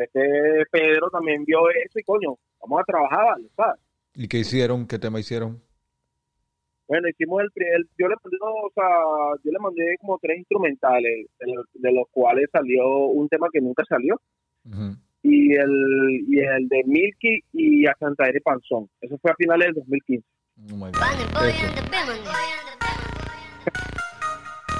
este 0.03 0.65
Pedro 0.71 1.09
también 1.09 1.43
vio 1.45 1.69
eso 1.69 1.99
y 1.99 2.03
coño, 2.03 2.35
vamos 2.61 2.81
a 2.81 2.83
trabajar, 2.83 3.25
¿vale? 3.35 3.49
¿sabes? 3.55 3.81
¿Y 4.15 4.27
qué 4.27 4.37
hicieron? 4.39 4.85
¿Qué 4.87 4.99
tema 4.99 5.19
hicieron? 5.19 5.61
Bueno, 6.87 7.07
hicimos 7.09 7.41
el, 7.41 7.49
el- 7.65 7.89
yo 7.97 8.07
le 8.07 8.15
mandé, 8.23 8.37
o 8.41 8.71
sea, 8.75 8.89
yo 9.43 9.51
le 9.51 9.59
mandé 9.59 9.95
como 9.99 10.19
tres 10.19 10.37
instrumentales, 10.37 11.27
de, 11.39 11.53
los- 11.53 11.65
de 11.73 11.91
los 11.91 12.07
cuales 12.11 12.49
salió 12.51 12.87
un 13.07 13.27
tema 13.29 13.47
que 13.51 13.61
nunca 13.61 13.83
salió, 13.87 14.15
Ujú. 14.65 14.95
Y 15.23 15.53
el, 15.53 16.25
y 16.27 16.39
el 16.39 16.67
de 16.67 16.83
Milky 16.85 17.39
y 17.53 17.85
a 17.87 17.95
Santander 17.99 18.41
Panzón. 18.43 18.89
Eso 19.01 19.17
fue 19.21 19.31
a 19.31 19.35
finales 19.35 19.67
del 19.67 19.75
2015. 19.75 20.25
Oh 20.71 20.75
my 20.75 20.91
God. 20.91 21.47
Esto. 21.47 21.71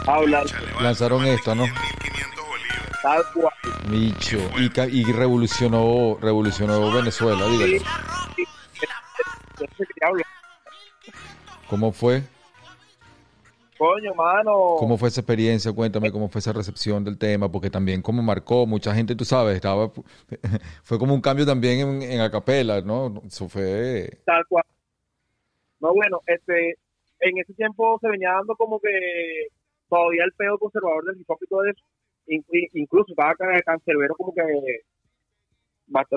Hablar 0.05 0.43
Lanzaron 0.81 1.23
esto, 1.25 1.55
¿no? 1.55 1.63
1500 1.63 2.45
bolívares. 2.45 3.01
tal 3.01 3.23
cual. 3.33 3.53
Micho. 3.89 4.37
Y, 4.57 4.69
ca- 4.69 4.87
y 4.87 5.03
revolucionó, 5.05 6.17
revolucionó 6.21 6.91
Venezuela, 6.93 7.47
dígalo. 7.47 7.83
¿Cómo 11.69 11.91
fue? 11.91 12.23
Coño, 13.83 14.15
mano. 14.15 14.75
¿Cómo 14.79 14.97
fue 14.97 15.09
esa 15.09 15.19
experiencia? 15.19 15.73
Cuéntame 15.73 16.09
cómo 16.09 16.29
fue 16.29 16.39
esa 16.39 16.53
recepción 16.53 17.03
del 17.03 17.17
tema, 17.17 17.51
porque 17.51 17.69
también 17.69 18.01
como 18.01 18.23
marcó, 18.23 18.65
mucha 18.65 18.95
gente, 18.95 19.13
tú 19.13 19.25
sabes, 19.25 19.55
estaba, 19.55 19.91
fue 20.83 20.97
como 20.97 21.13
un 21.13 21.19
cambio 21.19 21.45
también 21.45 21.79
en, 21.81 22.01
en 22.01 22.21
acapela, 22.21 22.79
¿no? 22.79 23.21
Eso 23.25 23.49
fue, 23.49 24.09
Tal 24.25 24.45
cual. 24.47 24.63
No, 25.81 25.93
bueno, 25.93 26.21
este, 26.27 26.77
en 27.19 27.37
ese 27.39 27.53
tiempo 27.55 27.99
se 27.99 28.07
venía 28.07 28.31
dando 28.31 28.55
como 28.55 28.79
que 28.79 28.87
todavía 29.89 30.23
el 30.23 30.31
pedo 30.31 30.57
conservador 30.59 31.03
del 31.03 31.19
hip 31.19 31.29
hop 31.29 31.39
y 31.41 31.47
todo 31.47 31.65
eso. 31.65 31.83
Inclu- 32.27 32.69
incluso 32.75 33.07
estaba 33.09 33.31
acá 33.31 33.45
Cancerbero 33.65 34.15
como 34.15 34.33
que 34.33 34.41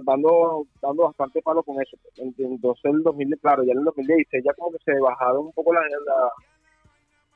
dando, 0.05 0.67
dando 0.81 1.03
bastante 1.03 1.43
palo 1.43 1.65
con 1.65 1.83
eso. 1.83 1.97
Entonces 2.17 2.85
el 2.85 3.03
2000, 3.03 3.37
claro, 3.41 3.65
ya 3.65 3.73
en 3.73 3.79
el 3.79 3.85
2016 3.87 4.45
ya 4.45 4.55
como 4.55 4.71
que 4.71 4.79
se 4.85 5.01
bajaron 5.01 5.47
un 5.47 5.53
poco 5.53 5.75
la... 5.75 5.81
la 5.81 6.31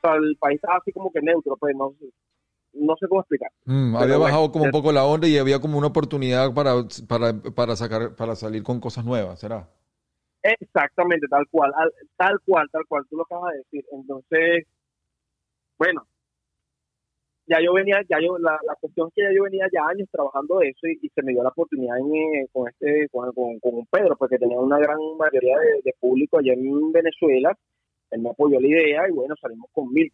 sea, 0.01 0.15
el 0.15 0.35
país 0.37 0.55
estaba 0.55 0.77
así 0.77 0.91
como 0.91 1.11
que 1.11 1.21
neutro, 1.21 1.55
pues 1.57 1.75
no, 1.75 1.93
sé- 1.99 2.09
no 2.73 2.95
sé 2.99 3.07
cómo 3.07 3.21
explicar. 3.21 3.51
Mm, 3.65 3.95
había 3.95 4.17
bueno, 4.17 4.23
bajado 4.23 4.51
como 4.51 4.65
un 4.65 4.71
poco 4.71 4.91
la 4.91 5.05
onda 5.05 5.27
y 5.27 5.37
había 5.37 5.59
como 5.59 5.77
una 5.77 5.87
oportunidad 5.87 6.53
para, 6.53 6.73
para, 7.07 7.33
para 7.55 7.75
sacar, 7.75 8.15
para 8.15 8.35
salir 8.35 8.63
con 8.63 8.79
cosas 8.79 9.05
nuevas, 9.05 9.39
¿será? 9.39 9.67
Exactamente, 10.43 11.27
tal 11.29 11.47
cual, 11.49 11.71
al- 11.75 11.93
tal 12.17 12.39
cual, 12.45 12.67
tal 12.71 12.85
cual, 12.87 13.05
tú 13.09 13.17
lo 13.17 13.23
acabas 13.23 13.53
de 13.53 13.59
decir. 13.59 13.85
Entonces, 13.91 14.65
bueno, 15.77 16.05
ya 17.47 17.57
yo 17.61 17.73
venía, 17.73 18.01
ya 18.09 18.17
yo, 18.21 18.37
la, 18.37 18.57
la 18.65 18.75
cuestión 18.79 19.07
es 19.09 19.13
que 19.13 19.23
ya 19.23 19.31
yo 19.35 19.43
venía 19.43 19.67
ya 19.73 19.81
años 19.87 20.07
trabajando 20.11 20.61
eso 20.61 20.87
y, 20.87 20.99
y 21.01 21.09
se 21.09 21.21
me 21.23 21.33
dio 21.33 21.43
la 21.43 21.49
oportunidad 21.49 21.97
en, 21.99 22.15
eh, 22.15 22.47
con 22.51 22.67
este, 22.69 23.09
con, 23.09 23.31
con, 23.33 23.59
con 23.59 23.73
un 23.75 23.85
Pedro, 23.87 24.15
porque 24.17 24.37
tenía 24.37 24.57
una 24.59 24.79
gran 24.79 24.97
mayoría 25.17 25.57
de, 25.59 25.81
de 25.83 25.93
público 25.99 26.37
allá 26.39 26.53
en 26.53 26.91
Venezuela, 26.91 27.57
él 28.11 28.21
me 28.21 28.29
apoyó 28.29 28.59
la 28.59 28.67
idea 28.67 29.07
y 29.09 29.11
bueno, 29.11 29.35
salimos 29.41 29.69
con 29.73 29.91
mil. 29.91 30.11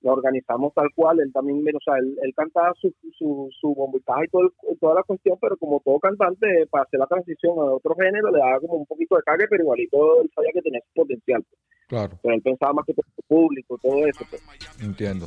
Lo 0.00 0.12
organizamos 0.12 0.72
tal 0.74 0.88
cual, 0.94 1.18
él 1.18 1.32
también, 1.32 1.58
o 1.74 1.80
sea, 1.84 1.96
él, 1.98 2.16
él 2.22 2.32
cantaba 2.34 2.72
su, 2.80 2.94
su, 3.18 3.48
su 3.60 3.74
bombitaje 3.74 4.26
y 4.26 4.28
todo 4.28 4.42
el- 4.42 4.78
toda 4.78 4.94
la 4.94 5.02
cuestión, 5.02 5.36
pero 5.40 5.56
como 5.56 5.80
todo 5.84 5.98
cantante, 5.98 6.66
para 6.70 6.84
hacer 6.84 7.00
la 7.00 7.06
transición 7.06 7.58
a 7.58 7.74
otro 7.74 7.96
género, 7.96 8.30
le 8.30 8.38
daba 8.38 8.60
como 8.60 8.74
un 8.74 8.86
poquito 8.86 9.16
de 9.16 9.22
cague, 9.24 9.46
pero 9.50 9.64
igualito 9.64 10.22
él 10.22 10.30
sabía 10.34 10.50
que 10.54 10.62
tenía 10.62 10.80
su 10.86 10.92
potencial. 11.02 11.44
Claro, 11.88 12.16
Pero 12.22 12.34
él 12.34 12.42
pensaba 12.42 12.74
más 12.74 12.84
que 12.86 12.94
por 12.94 13.04
su 13.06 13.22
público, 13.26 13.76
todo 13.82 14.06
eso. 14.06 14.24
Pues. 14.30 14.40
entiendo, 14.80 15.26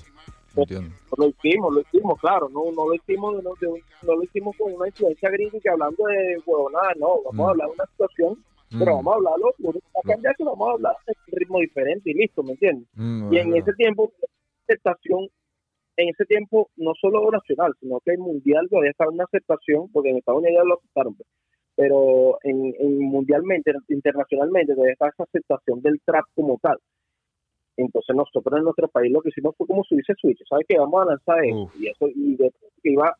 entiendo. 0.55 0.95
Lo 1.17 1.27
hicimos, 1.27 1.73
lo 1.73 1.81
hicimos, 1.81 2.19
claro, 2.21 2.47
no, 2.49 2.63
no 2.71 2.87
lo 2.87 2.93
hicimos 2.93 3.43
no, 3.43 3.51
de 3.59 3.67
un- 3.67 3.81
no 4.03 4.15
lo 4.15 4.23
hicimos 4.23 4.55
con 4.57 4.73
una 4.73 4.87
influencia 4.87 5.29
gringa 5.31 5.59
que 5.59 5.69
hablando 5.69 6.05
de 6.05 6.37
huevonada, 6.45 6.93
no, 6.97 7.21
vamos 7.25 7.33
Mm. 7.35 7.41
a 7.41 7.49
hablar 7.49 7.67
de 7.67 7.73
una 7.73 7.85
situación, 7.87 8.37
pero 8.77 8.93
Mm, 8.93 8.95
vamos 9.05 9.13
a 9.13 9.15
hablarlo, 9.17 9.47
a 9.95 10.01
cambiar 10.07 10.35
que 10.35 10.43
vamos 10.43 10.69
a 10.69 10.71
hablar 10.73 10.95
de 11.05 11.13
un 11.31 11.39
ritmo 11.39 11.59
diferente 11.59 12.09
y 12.11 12.13
listo, 12.13 12.43
¿me 12.43 12.51
entiendes? 12.51 12.87
mm, 12.95 13.33
Y 13.33 13.37
en 13.37 13.55
ese 13.55 13.73
tiempo, 13.73 14.11
aceptación, 14.67 15.27
en 15.97 16.09
ese 16.09 16.25
tiempo, 16.25 16.69
no 16.77 16.93
solo 16.99 17.29
nacional, 17.31 17.73
sino 17.79 17.99
que 17.99 18.13
en 18.13 18.21
mundial 18.21 18.67
todavía 18.69 18.91
estaba 18.91 19.11
una 19.11 19.25
aceptación, 19.25 19.89
porque 19.91 20.09
en 20.09 20.17
Estados 20.17 20.39
Unidos 20.41 20.57
ya 20.61 20.67
lo 20.67 20.75
aceptaron, 20.75 21.15
pues, 21.15 21.27
pero 21.75 22.37
en, 22.43 22.73
en 22.79 22.99
mundialmente, 22.99 23.71
internacionalmente, 23.89 24.73
todavía 24.73 24.93
está 24.93 25.07
esa 25.09 25.23
aceptación 25.23 25.81
del 25.81 25.99
trap 26.05 26.23
como 26.35 26.57
tal. 26.61 26.77
Entonces 27.77 28.15
nosotros 28.15 28.57
en 28.57 28.63
nuestro 28.65 28.87
país 28.89 29.11
lo 29.11 29.21
que 29.21 29.29
hicimos 29.29 29.55
fue 29.57 29.65
como 29.67 29.83
subirse 29.83 30.13
switch, 30.19 30.39
¿sabes 30.47 30.65
qué? 30.67 30.77
Vamos 30.77 31.01
a 31.01 31.05
lanzar 31.05 31.43
esto, 31.43 31.63
Uf. 31.63 31.75
y 31.79 31.87
eso, 31.87 32.07
y 32.13 32.35
de 32.35 32.51
que 32.83 32.91
iba, 32.91 33.15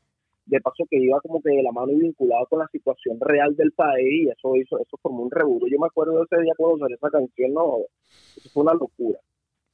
de 0.46 0.60
paso 0.62 0.86
que 0.90 0.98
iba 0.98 1.20
como 1.22 1.42
que 1.42 1.50
de 1.52 1.64
la 1.64 1.72
mano 1.72 1.92
y 1.94 1.98
vinculado 2.00 2.46
con 2.48 2.60
la 2.60 2.68
situación 2.72 3.20
real 3.20 3.56
del 3.56 3.72
país, 3.74 4.28
y 4.28 4.30
eso 4.30 4.56
hizo, 4.56 4.80
eso 4.80 4.98
formó 5.02 5.24
un 5.24 5.32
revuelo. 5.32 5.68
Yo 5.68 5.80
me 5.80 5.88
acuerdo 5.88 6.18
de 6.20 6.24
ese 6.30 6.42
día 6.42 6.54
cuando 6.58 6.80
salió 6.80 6.96
esa 6.98 7.10
canción, 7.10 7.54
no, 7.54 7.78
eso 8.36 8.50
fue 8.50 8.64
una 8.64 8.74
locura, 8.74 9.20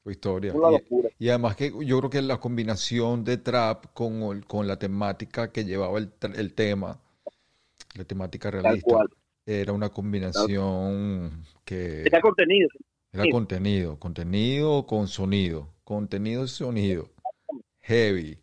Fue 0.04 0.12
historia. 0.14 0.52
fue 0.52 0.62
una 0.62 0.72
locura. 0.72 1.10
Y 1.20 1.30
además 1.30 1.56
que 1.56 1.72
yo 1.86 1.98
creo 2.00 2.10
que 2.10 2.22
la 2.22 2.40
combinación 2.40 3.24
de 3.24 3.38
trap 3.38 3.86
con, 3.94 4.42
con 4.44 4.68
la 4.68 4.78
temática 4.78 5.52
que 5.52 5.64
llevaba 5.66 5.98
el, 6.00 6.12
el 6.36 6.54
tema, 6.54 7.00
la 7.96 8.04
temática 8.06 8.52
realista, 8.52 8.98
era 9.46 9.74
una 9.74 9.90
combinación 9.90 11.44
que 11.66 12.02
Era 12.04 12.20
contenido. 12.22 12.70
era 13.14 13.24
sí. 13.24 13.30
contenido, 13.32 13.98
contenido 13.98 14.86
con 14.86 15.08
sonido, 15.08 15.70
contenido 15.84 16.44
y 16.44 16.48
sonido, 16.50 17.10
heavy. 17.82 18.38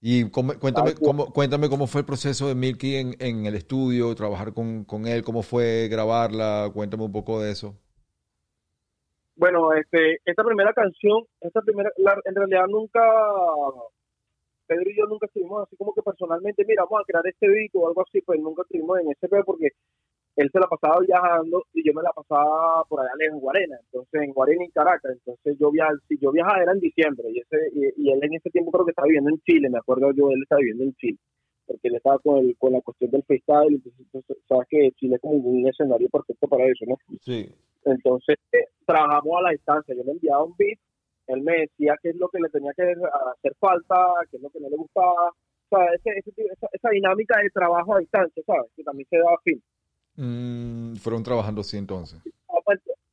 Y 0.00 0.30
cómo- 0.30 0.58
cuéntame, 0.58 0.94
cómo, 0.94 1.32
cuéntame 1.32 1.68
cómo 1.68 1.86
fue 1.88 2.02
el 2.02 2.06
proceso 2.06 2.46
de 2.46 2.54
Milky 2.54 2.96
en, 2.96 3.16
en 3.18 3.46
el 3.46 3.54
estudio, 3.56 4.14
trabajar 4.14 4.52
con, 4.54 4.84
con 4.84 5.06
él, 5.06 5.24
cómo 5.24 5.42
fue 5.42 5.88
grabarla, 5.88 6.70
cuéntame 6.72 7.04
un 7.04 7.12
poco 7.12 7.40
de 7.42 7.50
eso. 7.50 7.74
Bueno, 9.34 9.72
este, 9.72 10.18
esta 10.24 10.44
primera 10.44 10.72
canción, 10.72 11.24
esta 11.40 11.62
primera, 11.62 11.90
la- 11.96 12.20
en 12.24 12.34
realidad 12.34 12.66
nunca, 12.68 13.00
Pedro 14.66 14.90
y 14.90 14.96
yo 14.98 15.06
nunca 15.06 15.26
estuvimos 15.26 15.66
así 15.66 15.76
como 15.76 15.94
que 15.94 16.02
personalmente, 16.02 16.64
mira, 16.66 16.82
vamos 16.84 17.00
a 17.02 17.04
crear 17.04 17.26
este 17.26 17.48
beat 17.48 17.70
o 17.74 17.88
algo 17.88 18.02
así, 18.02 18.20
pues 18.20 18.38
nunca 18.40 18.62
estuvimos 18.62 19.00
en 19.00 19.10
ese 19.10 19.28
pedo 19.28 19.44
porque 19.44 19.70
él 20.42 20.50
se 20.52 20.60
la 20.60 20.66
pasaba 20.66 21.00
viajando 21.00 21.64
y 21.72 21.86
yo 21.86 21.92
me 21.92 22.02
la 22.02 22.12
pasaba 22.12 22.84
por 22.88 23.00
allá 23.00 23.10
lejos 23.18 23.34
en 23.34 23.40
Guarena, 23.40 23.76
entonces 23.84 24.22
en 24.22 24.32
Guarena 24.32 24.64
y 24.64 24.70
Caracas, 24.70 25.12
entonces 25.12 25.56
yo 25.58 25.70
viajaba, 25.70 25.98
si 26.08 26.18
yo 26.18 26.30
viajaba 26.30 26.62
era 26.62 26.72
en 26.72 26.80
diciembre 26.80 27.28
y 27.30 27.40
ese 27.40 27.56
y, 27.74 28.08
y 28.08 28.12
él 28.12 28.20
en 28.22 28.34
ese 28.34 28.50
tiempo 28.50 28.70
creo 28.70 28.84
que 28.84 28.92
estaba 28.92 29.06
viviendo 29.06 29.30
en 29.30 29.40
Chile, 29.40 29.68
me 29.68 29.78
acuerdo 29.78 30.12
yo, 30.12 30.30
él 30.30 30.42
estaba 30.42 30.60
viviendo 30.60 30.84
en 30.84 30.94
Chile, 30.94 31.18
porque 31.66 31.88
él 31.88 31.96
estaba 31.96 32.18
con, 32.20 32.38
el, 32.38 32.56
con 32.56 32.72
la 32.72 32.80
cuestión 32.80 33.10
del 33.10 33.24
freestyle, 33.24 33.74
entonces, 33.74 34.00
entonces, 34.00 34.36
sabes 34.48 34.66
que 34.70 34.90
Chile 34.92 35.16
es 35.16 35.20
como 35.20 35.34
un 35.34 35.68
escenario 35.68 36.08
perfecto 36.08 36.46
para 36.48 36.64
eso, 36.66 36.84
¿no? 36.86 36.96
Sí. 37.20 37.48
Entonces, 37.84 38.36
eh, 38.52 38.66
trabajamos 38.86 39.38
a 39.38 39.42
la 39.42 39.50
distancia. 39.50 39.94
Yo 39.94 40.02
le 40.04 40.12
enviaba 40.12 40.44
un 40.44 40.54
beat, 40.56 40.78
él 41.28 41.42
me 41.42 41.60
decía 41.60 41.94
qué 42.02 42.10
es 42.10 42.16
lo 42.16 42.28
que 42.28 42.40
le 42.40 42.48
tenía 42.48 42.72
que 42.74 42.82
hacer 42.82 43.54
falta, 43.58 43.96
qué 44.30 44.36
es 44.36 44.42
lo 44.42 44.50
que 44.50 44.60
no 44.60 44.68
le 44.68 44.76
gustaba. 44.76 45.30
O 45.70 45.76
sea, 45.76 45.84
ese, 45.94 46.18
ese 46.18 46.42
esa, 46.52 46.68
esa 46.72 46.88
dinámica 46.90 47.40
de 47.40 47.50
trabajo 47.50 47.94
a 47.94 48.00
distancia, 48.00 48.42
¿sabes? 48.46 48.70
Que 48.74 48.82
también 48.82 49.06
se 49.10 49.18
daba 49.18 49.36
fin. 49.44 49.62
Mm, 50.20 50.96
fueron 50.96 51.22
trabajando 51.22 51.60
así 51.60 51.76
entonces. 51.76 52.20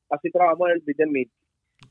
Así 0.09 0.29
trabajamos 0.31 0.69
en 0.69 0.75
el 0.75 0.81
beat 0.81 0.97
de 0.97 1.05
Meet. 1.07 1.29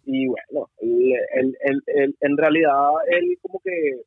Y 0.06 0.26
bueno, 0.26 0.68
él, 0.78 1.56
él- 1.62 1.82
él- 1.86 2.16
en 2.20 2.36
realidad, 2.36 2.90
él 3.08 3.38
como 3.42 3.60
que, 3.60 4.02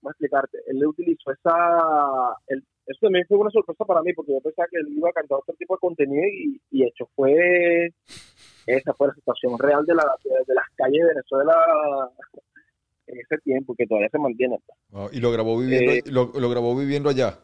¿cómo 0.00 0.10
explicarte? 0.10 0.58
Él 0.66 0.78
le 0.78 0.86
utilizó 0.86 1.30
esa... 1.32 2.36
eso 2.48 2.98
también 3.00 3.24
fue 3.28 3.38
una 3.38 3.50
sorpresa 3.50 3.84
para 3.84 4.02
mí, 4.02 4.12
porque 4.14 4.32
yo 4.32 4.40
pensaba 4.40 4.68
que 4.70 4.78
él 4.78 4.88
iba 4.96 5.08
a 5.08 5.12
cantar 5.12 5.38
otro 5.38 5.54
tipo 5.54 5.74
de 5.74 5.80
contenido 5.80 6.22
y, 6.26 6.60
y 6.70 6.84
hecho 6.86 7.08
fue... 7.14 7.92
Esa 8.66 8.94
fue 8.94 9.08
la 9.08 9.14
situación 9.14 9.58
real 9.58 9.84
de, 9.86 9.94
la, 9.94 10.04
de, 10.24 10.54
las 10.54 10.64
calles 10.76 11.00
de 11.02 11.08
Venezuela 11.08 11.54
en 13.06 13.18
ese 13.20 13.38
tiempo, 13.38 13.74
que 13.74 13.86
todavía 13.86 14.08
se 14.10 14.18
mantiene. 14.18 14.58
pues. 14.90 15.12
Y 15.14 15.20
lo 15.20 15.30
grabó 15.30 15.58
viviendo, 15.58 15.92
Eh, 15.92 16.02
lo, 16.06 16.32
lo 16.38 16.48
grabó 16.50 16.74
viviendo 16.76 17.10
allá. 17.10 17.38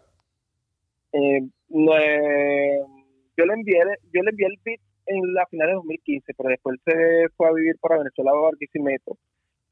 Eh, 1.12 1.46
eh, 1.70 2.80
yo 3.36 3.44
le 3.46 3.54
envié 3.54 3.78
yo 4.12 4.22
le 4.22 4.30
envié 4.30 4.46
el 4.46 4.58
beat 4.64 4.80
en 5.06 5.34
la 5.34 5.46
final 5.46 5.68
de 5.68 5.74
2015 5.74 6.32
pero 6.36 6.48
después 6.50 6.78
se 6.84 7.28
fue 7.36 7.48
a 7.48 7.52
vivir 7.52 7.76
para 7.80 7.98
Venezuela 7.98 8.30
a 8.32 8.40
Barquisimeto 8.40 9.16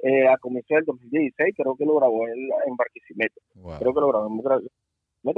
eh, 0.00 0.26
a 0.28 0.36
comienzos 0.38 0.76
del 0.76 0.84
2016 0.84 1.54
creo 1.56 1.76
que 1.76 1.84
lo 1.84 1.96
grabó 1.96 2.26
en, 2.28 2.34
en 2.66 2.76
Barquisimeto 2.76 3.40
Wow. 3.56 3.78
creo 3.80 3.94
que 3.94 4.00
lo 4.00 4.08
grabó 4.08 4.26
en 4.28 4.42
Bar- 4.42 4.62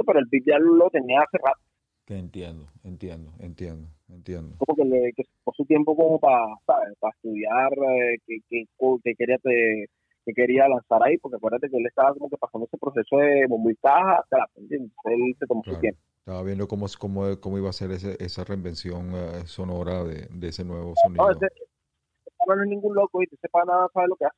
pero 0.05 0.19
el 0.19 0.25
beat 0.29 0.43
ya 0.45 0.59
lo 0.59 0.89
tenía 0.89 1.21
hace 1.21 1.37
rato. 1.37 1.59
Que 2.05 2.17
entiendo, 2.17 2.67
entiendo, 2.83 3.31
entiendo, 3.39 3.87
entiendo. 4.09 4.55
Como 4.57 4.75
que 4.75 4.85
le 4.85 5.11
que 5.13 5.23
por 5.43 5.55
su 5.55 5.65
tiempo 5.65 5.95
como 5.95 6.19
para, 6.19 6.45
Para 6.65 7.13
estudiar 7.15 7.71
eh, 7.73 8.17
que, 8.25 8.37
que, 8.49 8.65
que, 9.03 9.15
quería 9.15 9.37
te, 9.37 9.85
que 10.25 10.33
quería 10.33 10.67
lanzar 10.67 11.01
ahí, 11.03 11.17
porque 11.17 11.37
acuérdate 11.37 11.69
que 11.69 11.77
él 11.77 11.85
estaba 11.85 12.13
como 12.13 12.29
que 12.29 12.37
pasando 12.37 12.65
ese 12.67 12.77
proceso 12.77 13.17
de 13.17 13.45
bombo 13.47 13.69
y 13.69 13.75
caja, 13.77 14.23
él 14.69 15.35
se 15.39 15.47
tomó 15.47 15.63
su 15.63 15.75
tiempo. 15.79 15.99
Estaba 16.21 16.43
viendo 16.43 16.67
cómo, 16.67 16.85
cómo, 16.99 17.39
cómo 17.39 17.57
iba 17.57 17.71
a 17.71 17.73
ser 17.73 17.89
ese, 17.89 18.15
esa 18.23 18.43
reinvención 18.43 19.11
uh, 19.15 19.47
sonora 19.47 20.03
de, 20.03 20.27
de, 20.29 20.49
ese 20.49 20.63
nuevo 20.63 20.93
sonido. 21.01 21.25
No, 21.25 21.31
ese, 21.31 21.47
no 22.47 22.61
es 22.61 22.69
ningún 22.69 22.93
loco 22.93 23.23
y 23.23 23.25
te 23.25 23.37
sepa 23.37 23.65
nada 23.65 23.89
sabe 23.91 24.07
lo 24.07 24.15
que 24.15 24.25
hace. 24.25 24.37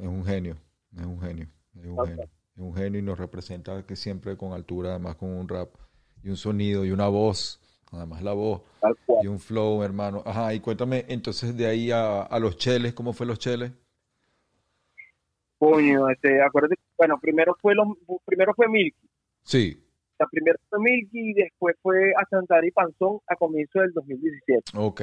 Es 0.00 0.06
un 0.06 0.24
genio, 0.24 0.56
es 0.96 1.04
un 1.04 1.20
genio, 1.20 1.48
es 1.76 1.86
un 1.86 2.06
genio. 2.06 2.22
Es 2.22 2.62
un 2.62 2.76
genio 2.76 3.00
y 3.00 3.02
nos 3.02 3.18
representa 3.18 3.84
que 3.84 3.96
siempre 3.96 4.36
con 4.36 4.52
altura, 4.52 4.90
además 4.90 5.16
con 5.16 5.30
un 5.30 5.48
rap 5.48 5.70
y 6.22 6.28
un 6.28 6.36
sonido 6.36 6.84
y 6.84 6.92
una 6.92 7.08
voz, 7.08 7.60
además 7.90 8.22
la 8.22 8.32
voz 8.32 8.62
y 9.20 9.26
un 9.26 9.40
flow, 9.40 9.82
hermano. 9.82 10.22
Ajá, 10.24 10.54
y 10.54 10.60
cuéntame 10.60 11.04
entonces 11.08 11.56
de 11.56 11.66
ahí 11.66 11.90
a, 11.90 12.22
a 12.22 12.38
los 12.38 12.58
cheles, 12.58 12.94
¿cómo 12.94 13.12
fue 13.12 13.26
los 13.26 13.40
cheles? 13.40 13.72
Coño, 15.58 16.08
este, 16.10 16.40
acuérdate, 16.40 16.76
bueno, 16.96 17.18
primero 17.20 17.56
fue 17.60 17.74
los, 17.74 17.88
primero 18.24 18.54
fue 18.54 18.68
Milky. 18.68 19.08
Sí. 19.42 19.83
La 20.18 20.26
primera 20.26 20.58
fue 20.68 20.78
Milky 20.80 21.30
y 21.30 21.34
después 21.34 21.76
fue 21.82 22.12
a 22.12 22.24
Santari 22.30 22.70
Panzón 22.70 23.18
a 23.26 23.36
comienzo 23.36 23.80
del 23.80 23.92
2017. 23.92 24.72
Ok. 24.76 25.02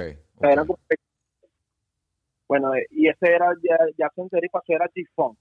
bueno, 2.47 2.71
y 2.89 3.08
ese 3.08 3.34
era, 3.34 3.54
ya, 3.62 3.78
ya 3.97 4.10
Santari 4.15 4.50
Panzón 4.50 4.76
era 4.76 4.89
G-Funk. 4.95 5.38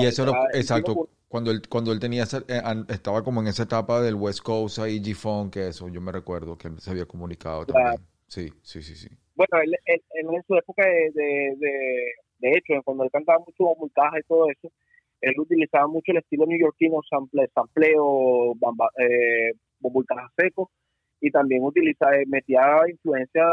Y 0.00 0.06
eso 0.06 0.22
era, 0.22 0.32
exacto, 0.54 1.08
cuando 1.28 1.50
él, 1.50 1.62
cuando 1.68 1.92
él 1.92 2.00
tenía, 2.00 2.22
eh, 2.22 2.62
estaba 2.88 3.22
como 3.22 3.42
en 3.42 3.48
esa 3.48 3.64
etapa 3.64 4.00
del 4.00 4.14
West 4.14 4.40
Coast 4.40 4.78
ahí, 4.78 5.00
G-Funk, 5.00 5.52
que 5.52 5.68
eso, 5.68 5.88
yo 5.88 6.00
me 6.00 6.12
recuerdo 6.12 6.56
que 6.56 6.68
él 6.68 6.78
se 6.78 6.90
había 6.90 7.06
comunicado 7.06 7.66
también. 7.66 8.00
Sí, 8.28 8.52
sí, 8.62 8.82
sí, 8.82 8.94
sí. 8.96 9.08
Bueno, 9.34 9.60
él, 9.62 9.76
en 9.86 10.42
su 10.46 10.54
época 10.54 10.86
de, 10.86 11.10
de, 11.14 12.14
de, 12.38 12.50
hecho, 12.50 12.80
cuando 12.84 13.04
él 13.04 13.10
cantaba 13.10 13.40
mucho 13.40 13.74
multaje 13.78 14.20
y 14.20 14.22
todo 14.22 14.48
eso, 14.50 14.70
él 15.20 15.34
utilizaba 15.38 15.86
mucho 15.88 16.12
el 16.12 16.18
estilo 16.18 16.46
neoyorquino, 16.46 17.00
sample, 17.08 17.48
sampleo, 17.54 18.54
bamba, 18.56 18.88
eh, 18.98 19.52
seco, 20.36 20.70
y 21.20 21.30
también 21.30 21.62
utiliza, 21.62 22.14
eh, 22.16 22.24
metía 22.26 22.60
influencia 22.88 23.44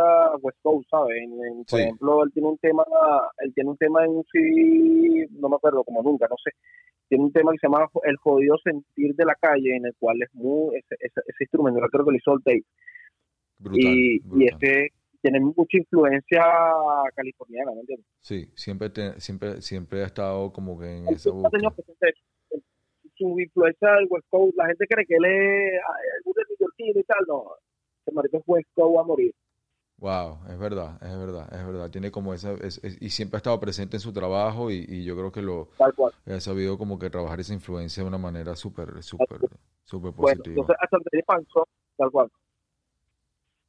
West 0.42 0.58
Coast, 0.62 0.90
¿sabes? 0.90 1.24
Por 1.70 1.80
ejemplo, 1.80 2.24
él 2.24 2.32
tiene 2.34 2.50
un 2.50 2.58
tema, 2.58 2.84
él 3.40 3.54
tiene 3.54 3.70
un 3.70 3.78
tema 3.78 4.04
en 4.04 4.12
un 4.12 4.26
CD, 4.32 5.28
no 5.40 5.50
me 5.50 5.56
acuerdo 5.56 5.84
como 5.84 6.04
nunca, 6.04 6.28
no 6.30 6.36
sé, 6.44 6.52
tiene 7.08 7.24
un 7.26 7.32
tema 7.32 7.52
que 7.52 7.60
se 7.60 7.68
llama 7.68 7.88
El 8.04 8.18
jodido 8.18 8.58
sentir 8.64 9.16
de 9.16 9.26
la 9.26 9.36
calle, 9.36 9.76
en 9.76 9.86
el 9.86 9.96
cual 10.00 10.22
es 10.22 10.34
muy, 10.34 10.76
ese, 10.76 10.96
ese, 11.00 11.22
instrumento, 11.40 11.80
yo 11.80 11.88
creo 11.88 12.06
que 12.06 12.12
lo 12.12 12.18
hizo 12.18 12.34
el 12.34 12.42
Dave. 12.44 12.64
y, 13.74 14.22
y 14.38 14.46
ese 14.46 14.92
tiene 15.22 15.40
mucha 15.40 15.78
influencia 15.78 16.44
californiana, 17.16 17.72
¿me 17.74 17.82
entiendes? 17.82 18.08
Sí, 18.20 18.52
siempre, 18.56 18.90
siempre, 19.20 19.62
siempre 19.62 20.04
ha 20.04 20.08
estado 20.08 20.52
como 20.52 20.80
que 20.80 20.98
en 20.98 21.08
esa 21.08 21.32
búsqueda. 21.32 21.72
Su 23.16 23.40
influencia 23.40 23.92
del 23.92 24.08
West 24.10 24.28
Coast, 24.30 24.58
la 24.58 24.66
gente 24.66 24.88
cree 24.88 25.06
que 25.06 25.16
él 25.16 25.26
es 25.26 25.82
algún 26.18 26.34
de 26.34 27.00
y 27.00 27.04
tal, 27.04 27.24
no, 27.28 27.52
ese 28.02 28.12
marido 28.16 28.40
es 28.40 28.44
West 28.48 28.70
Coast 28.74 29.00
a 29.00 29.04
morir. 29.04 29.36
Wow, 29.98 30.40
es 30.50 30.58
verdad, 30.58 30.98
es 31.04 31.16
verdad, 31.16 31.48
es 31.54 31.64
verdad. 31.64 31.92
Tiene 31.92 32.10
como 32.10 32.34
esa, 32.34 32.56
y 33.00 33.10
siempre 33.12 33.38
ha 33.38 33.38
estado 33.38 33.60
presente 33.60 33.98
en 33.98 34.00
su 34.00 34.12
trabajo 34.12 34.72
y, 34.72 34.84
y 34.88 35.04
yo 35.06 35.16
creo 35.16 35.32
que 35.32 35.44
lo 35.44 35.70
ha 36.26 36.40
sabido 36.40 36.80
como 36.80 36.98
que 36.98 37.12
trabajar 37.12 37.40
esa 37.40 37.54
influencia 37.54 38.02
de 38.02 38.10
una 38.10 38.18
manera 38.18 38.56
súper, 38.56 39.04
súper, 39.04 39.40
súper 39.84 40.12
positiva. 40.14 40.16
Bueno, 40.18 40.44
entonces 40.48 40.76
hasta 40.82 40.98
tal 41.98 42.12
cual 42.12 42.32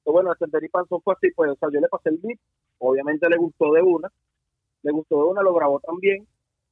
bueno, 0.04 0.32
el 0.32 0.70
Panzón 0.70 1.00
fue 1.02 1.14
así, 1.14 1.30
pues, 1.34 1.50
o 1.50 1.56
sea, 1.56 1.68
yo 1.72 1.80
le 1.80 1.88
pasé 1.88 2.10
el 2.10 2.18
beat, 2.18 2.38
obviamente 2.78 3.28
le 3.28 3.36
gustó 3.36 3.72
de 3.72 3.82
una, 3.82 4.08
le 4.82 4.92
gustó 4.92 5.16
de 5.16 5.30
una, 5.30 5.42
lo 5.42 5.54
grabó 5.54 5.80
también, 5.80 6.26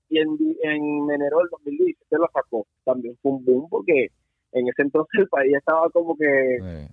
y 0.08 0.18
en, 0.18 0.36
en 0.62 1.10
enero 1.10 1.38
del 1.38 1.48
2017 1.50 2.16
lo 2.18 2.28
sacó. 2.32 2.66
También 2.84 3.16
fue 3.22 3.32
un 3.32 3.44
boom, 3.44 3.68
porque 3.70 4.08
en 4.52 4.68
ese 4.68 4.82
entonces 4.82 5.20
el 5.20 5.28
país 5.28 5.54
estaba 5.56 5.88
como 5.90 6.16
que 6.16 6.88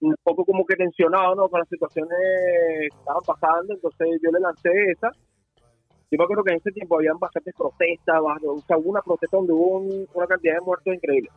un 0.00 0.14
poco 0.22 0.44
como 0.44 0.64
que 0.64 0.76
tensionado, 0.76 1.34
¿no? 1.34 1.48
Con 1.48 1.60
las 1.60 1.68
situaciones 1.68 2.16
que 2.18 2.86
estaban 2.86 3.22
pasando, 3.26 3.74
entonces 3.74 4.20
yo 4.22 4.30
le 4.30 4.40
lancé 4.40 4.70
esa. 4.92 5.10
Yo 6.10 6.18
me 6.18 6.24
acuerdo 6.24 6.44
que 6.44 6.52
en 6.52 6.58
ese 6.58 6.70
tiempo 6.70 6.96
habían 6.96 7.18
bastantes 7.18 7.54
protestas, 7.56 8.20
o 8.20 8.60
sea, 8.66 8.76
hubo 8.76 8.90
una 8.90 9.02
protesta 9.02 9.36
donde 9.36 9.52
hubo 9.52 9.78
una 10.14 10.26
cantidad 10.26 10.54
de 10.54 10.60
muertos 10.60 10.94
increíble. 10.94 11.30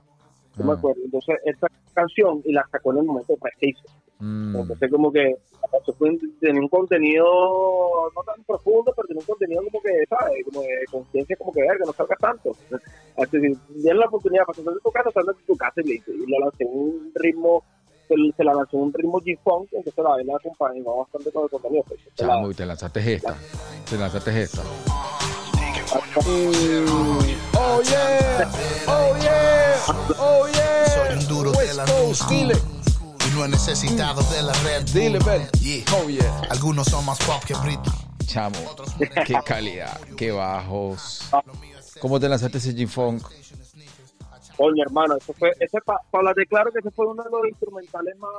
Yo 0.55 0.63
me 0.65 0.71
ah. 0.71 0.75
acuerdo. 0.75 1.01
Entonces, 1.03 1.37
esta 1.45 1.67
canción, 1.93 2.41
y 2.45 2.51
la 2.51 2.67
sacó 2.71 2.91
en 2.91 2.99
el 2.99 3.05
momento 3.05 3.35
preciso. 3.37 3.83
Mm. 4.19 4.55
Entonces, 4.55 4.91
como 4.91 5.11
que 5.11 5.35
tenía 6.39 6.61
un 6.61 6.69
contenido 6.69 7.25
no 8.15 8.23
tan 8.23 8.43
profundo, 8.43 8.93
pero 8.95 9.07
tenía 9.07 9.21
un 9.21 9.27
contenido 9.27 9.61
como 9.71 9.81
que, 9.81 10.05
¿sabes? 10.09 10.43
Como 10.45 10.61
de 10.61 10.85
conciencia, 10.91 11.35
como 11.37 11.51
que, 11.53 11.61
ver, 11.61 11.77
que 11.77 11.85
no 11.85 11.93
salga 11.93 12.15
tanto. 12.19 12.51
Así 13.17 13.37
que, 13.41 13.93
la 13.93 14.05
oportunidad 14.05 14.45
para 14.45 14.55
salir 14.55 14.73
de 14.73 14.79
tu 14.81 14.91
casa, 14.91 15.11
salir 15.11 15.35
de 15.35 15.43
tu 15.45 15.55
casa 15.55 15.81
y, 15.83 15.91
y 15.91 16.25
le 16.25 16.39
lancé 16.39 16.65
un 16.65 17.11
ritmo 17.15 17.63
se, 18.07 18.43
la 18.43 18.53
lanzó 18.53 18.77
un 18.77 18.93
ritmo 18.93 19.19
G-Funk, 19.19 19.67
entonces 19.73 20.03
la 20.03 20.11
vaina 20.11 20.33
acompañó 20.37 20.97
bastante 20.97 21.31
con 21.31 21.43
el 21.43 21.49
contenido. 21.49 21.83
Pues, 21.87 21.99
Chamo, 22.15 22.49
y 22.49 22.53
te 22.53 22.65
lanzaste 22.65 23.13
esta. 23.15 23.35
Te 23.89 23.97
lanzaste 23.97 24.43
esta. 24.43 24.61
Oh 26.15 27.81
yeah, 27.83 28.49
oh 28.87 29.17
yeah, 29.21 29.77
oh 30.17 30.47
yeah. 30.47 30.87
Soy 30.87 31.17
un 31.17 31.27
duro 31.27 31.51
de 31.51 31.73
la 31.73 31.85
luz. 31.85 32.25
Y 32.31 32.45
no 33.37 33.45
he 33.45 33.49
necesitado 33.49 34.21
de 34.33 34.41
la 34.41 34.53
red. 34.63 34.83
Dile, 34.93 35.19
Ben. 35.19 35.47
Oh 35.93 36.09
yeah. 36.09 36.41
Algunos 36.49 36.87
son 36.87 37.05
más 37.05 37.19
pop 37.19 37.43
que 37.45 37.53
Britney. 37.53 37.93
Chamo, 38.25 38.57
qué 39.25 39.35
calidad, 39.45 39.99
qué 40.17 40.31
bajos. 40.31 41.29
¿Cómo 42.01 42.19
te 42.19 42.27
lanzaste 42.27 42.57
ese 42.57 42.75
G-Funk? 42.75 43.23
Oye, 44.57 44.81
hermano, 44.81 45.15
eso 45.17 45.33
fue, 45.33 45.51
ese 45.59 45.79
para 45.81 45.99
pa 46.09 46.33
de 46.33 46.45
claro 46.47 46.71
que 46.71 46.79
ese 46.79 46.89
fue 46.91 47.05
uno 47.05 47.23
de 47.23 47.29
los 47.29 47.47
instrumentales 47.47 48.17
más, 48.17 48.31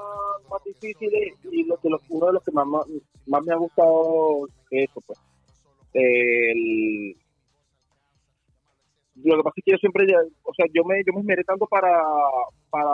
más 0.50 0.62
difíciles 0.64 1.34
y 1.44 1.62
lo, 1.64 1.78
de 1.80 1.90
los, 1.90 2.02
uno 2.08 2.26
de 2.26 2.32
los 2.32 2.42
que 2.42 2.50
más, 2.50 2.66
más, 2.66 3.42
me 3.44 3.52
ha 3.52 3.56
gustado 3.56 4.48
eso, 4.70 5.00
pues. 5.06 5.18
El, 5.94 7.16
lo 9.14 9.36
que 9.36 9.42
pasa 9.42 9.54
es 9.56 9.64
que 9.64 9.70
yo 9.70 9.78
siempre, 9.78 10.06
o 10.42 10.54
sea, 10.54 10.66
yo 10.74 10.84
me, 10.84 11.02
yo 11.06 11.12
me 11.12 11.20
esmeré 11.20 11.44
tanto 11.44 11.66
para, 11.66 12.02
para, 12.68 12.84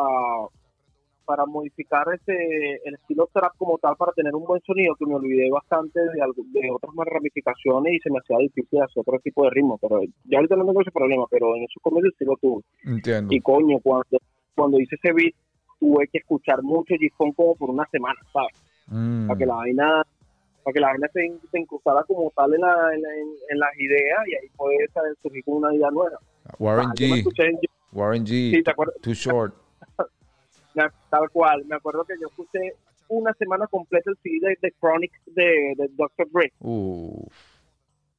para 1.25 1.47
modificar 1.47 2.07
ese, 2.15 2.81
el 2.85 2.95
estilo 2.95 3.29
trap 3.33 3.53
como 3.57 3.79
tal 3.79 3.97
para 3.97 4.13
tener 4.13 4.35
un 4.35 4.45
buen 4.45 4.61
sonido 4.63 4.95
que 4.97 5.07
me 5.07 5.15
olvidé 5.15 5.51
bastante 5.51 6.01
de, 6.01 6.61
de 6.61 6.71
otras 6.71 6.95
más 6.95 7.07
ramificaciones 7.07 7.95
y 7.95 7.99
se 7.99 8.11
me 8.11 8.19
hacía 8.19 8.39
difícil 8.39 8.83
hacer 8.83 9.01
otro 9.01 9.19
tipo 9.21 9.45
de 9.45 9.51
ritmo, 9.51 9.79
pero 9.79 10.01
ya 10.25 10.39
ahorita 10.39 10.57
no 10.57 10.67
tengo 10.67 10.81
ese 10.81 10.91
problema, 10.91 11.25
pero 11.31 11.57
en 11.57 11.65
esos 11.65 11.83
comienzos 11.83 12.15
sí 12.19 12.25
lo 12.25 12.37
tuve. 12.37 12.63
Entiendo. 12.85 13.35
Y 13.35 13.41
coño, 13.41 13.79
cuando, 13.83 14.19
cuando 14.55 14.81
hice 14.81 14.97
ese 14.97 15.13
beat 15.13 15.35
tuve 15.81 16.09
que 16.09 16.19
escuchar 16.19 16.63
mucho 16.63 16.95
g 16.95 17.11
como 17.17 17.55
por 17.55 17.71
una 17.71 17.87
semana, 17.91 18.19
¿sabes? 18.33 18.55
Mm. 18.87 19.27
Para 19.29 19.39
que 19.39 19.47
la 19.47 19.55
vaina 19.55 20.03
para 20.63 20.73
que 20.73 20.81
la 20.81 20.89
vaina 20.89 21.09
se, 21.13 21.21
se 21.51 21.59
incrustara 21.61 22.03
como 22.05 22.33
tal 22.35 22.55
en, 22.55 22.61
la, 22.61 22.75
en, 22.95 23.59
las 23.59 23.79
ideas 23.79 24.21
y 24.27 24.35
ahí 24.35 24.49
puede 24.57 24.89
surgir 25.23 25.43
una 25.47 25.75
idea 25.75 25.91
nueva. 25.91 26.19
Warren 26.59 26.89
ah, 26.89 26.95
G. 26.95 27.61
Warren 27.93 28.25
G. 28.25 28.51
Sí, 28.51 28.63
¿te 28.63 28.71
acuerdas? 28.71 28.97
Too 29.03 29.13
short. 29.13 29.64
Tal 30.75 31.31
cual. 31.31 31.65
Me 31.67 31.77
acuerdo 31.77 32.05
que 32.05 32.15
yo 32.21 32.29
escuché 32.29 32.75
una 33.09 33.33
semana 33.35 33.67
completa 33.67 34.11
el 34.11 34.17
CD 34.23 34.57
de, 34.61 34.73
Chronic 34.81 35.13
de, 35.27 35.75
de 35.77 35.89
Dr. 35.93 36.29
Dre. 36.31 36.53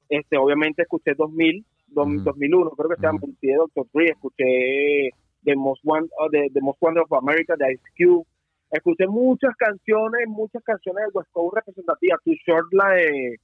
Este, 0.09 0.37
obviamente 0.37 0.83
escuché 0.83 1.13
2000, 1.15 1.65
2001, 1.87 2.69
creo 2.71 2.89
que 2.89 2.95
se 2.95 3.01
llama 3.01 3.19
el 3.23 3.37
CD 3.39 3.53
de 3.53 3.57
Dr. 3.57 3.87
Dre. 3.93 4.09
Escuché 4.11 5.09
The 5.43 5.55
Most, 5.55 5.81
One, 5.85 6.07
uh, 6.19 6.29
the, 6.29 6.61
Most 6.61 6.79
Wonder 6.81 7.03
of 7.03 7.13
America 7.13 7.55
de 7.57 7.73
Ice 7.73 7.83
Cube 7.97 8.25
escuché 8.71 9.07
muchas 9.07 9.55
canciones, 9.55 10.27
muchas 10.27 10.63
canciones 10.63 11.05
de 11.05 11.11
West 11.13 11.31
Coast 11.31 11.55
representativas. 11.55 12.19
Too 12.23 12.33
Short, 12.45 12.73
la 12.73 12.89
de, 12.89 13.37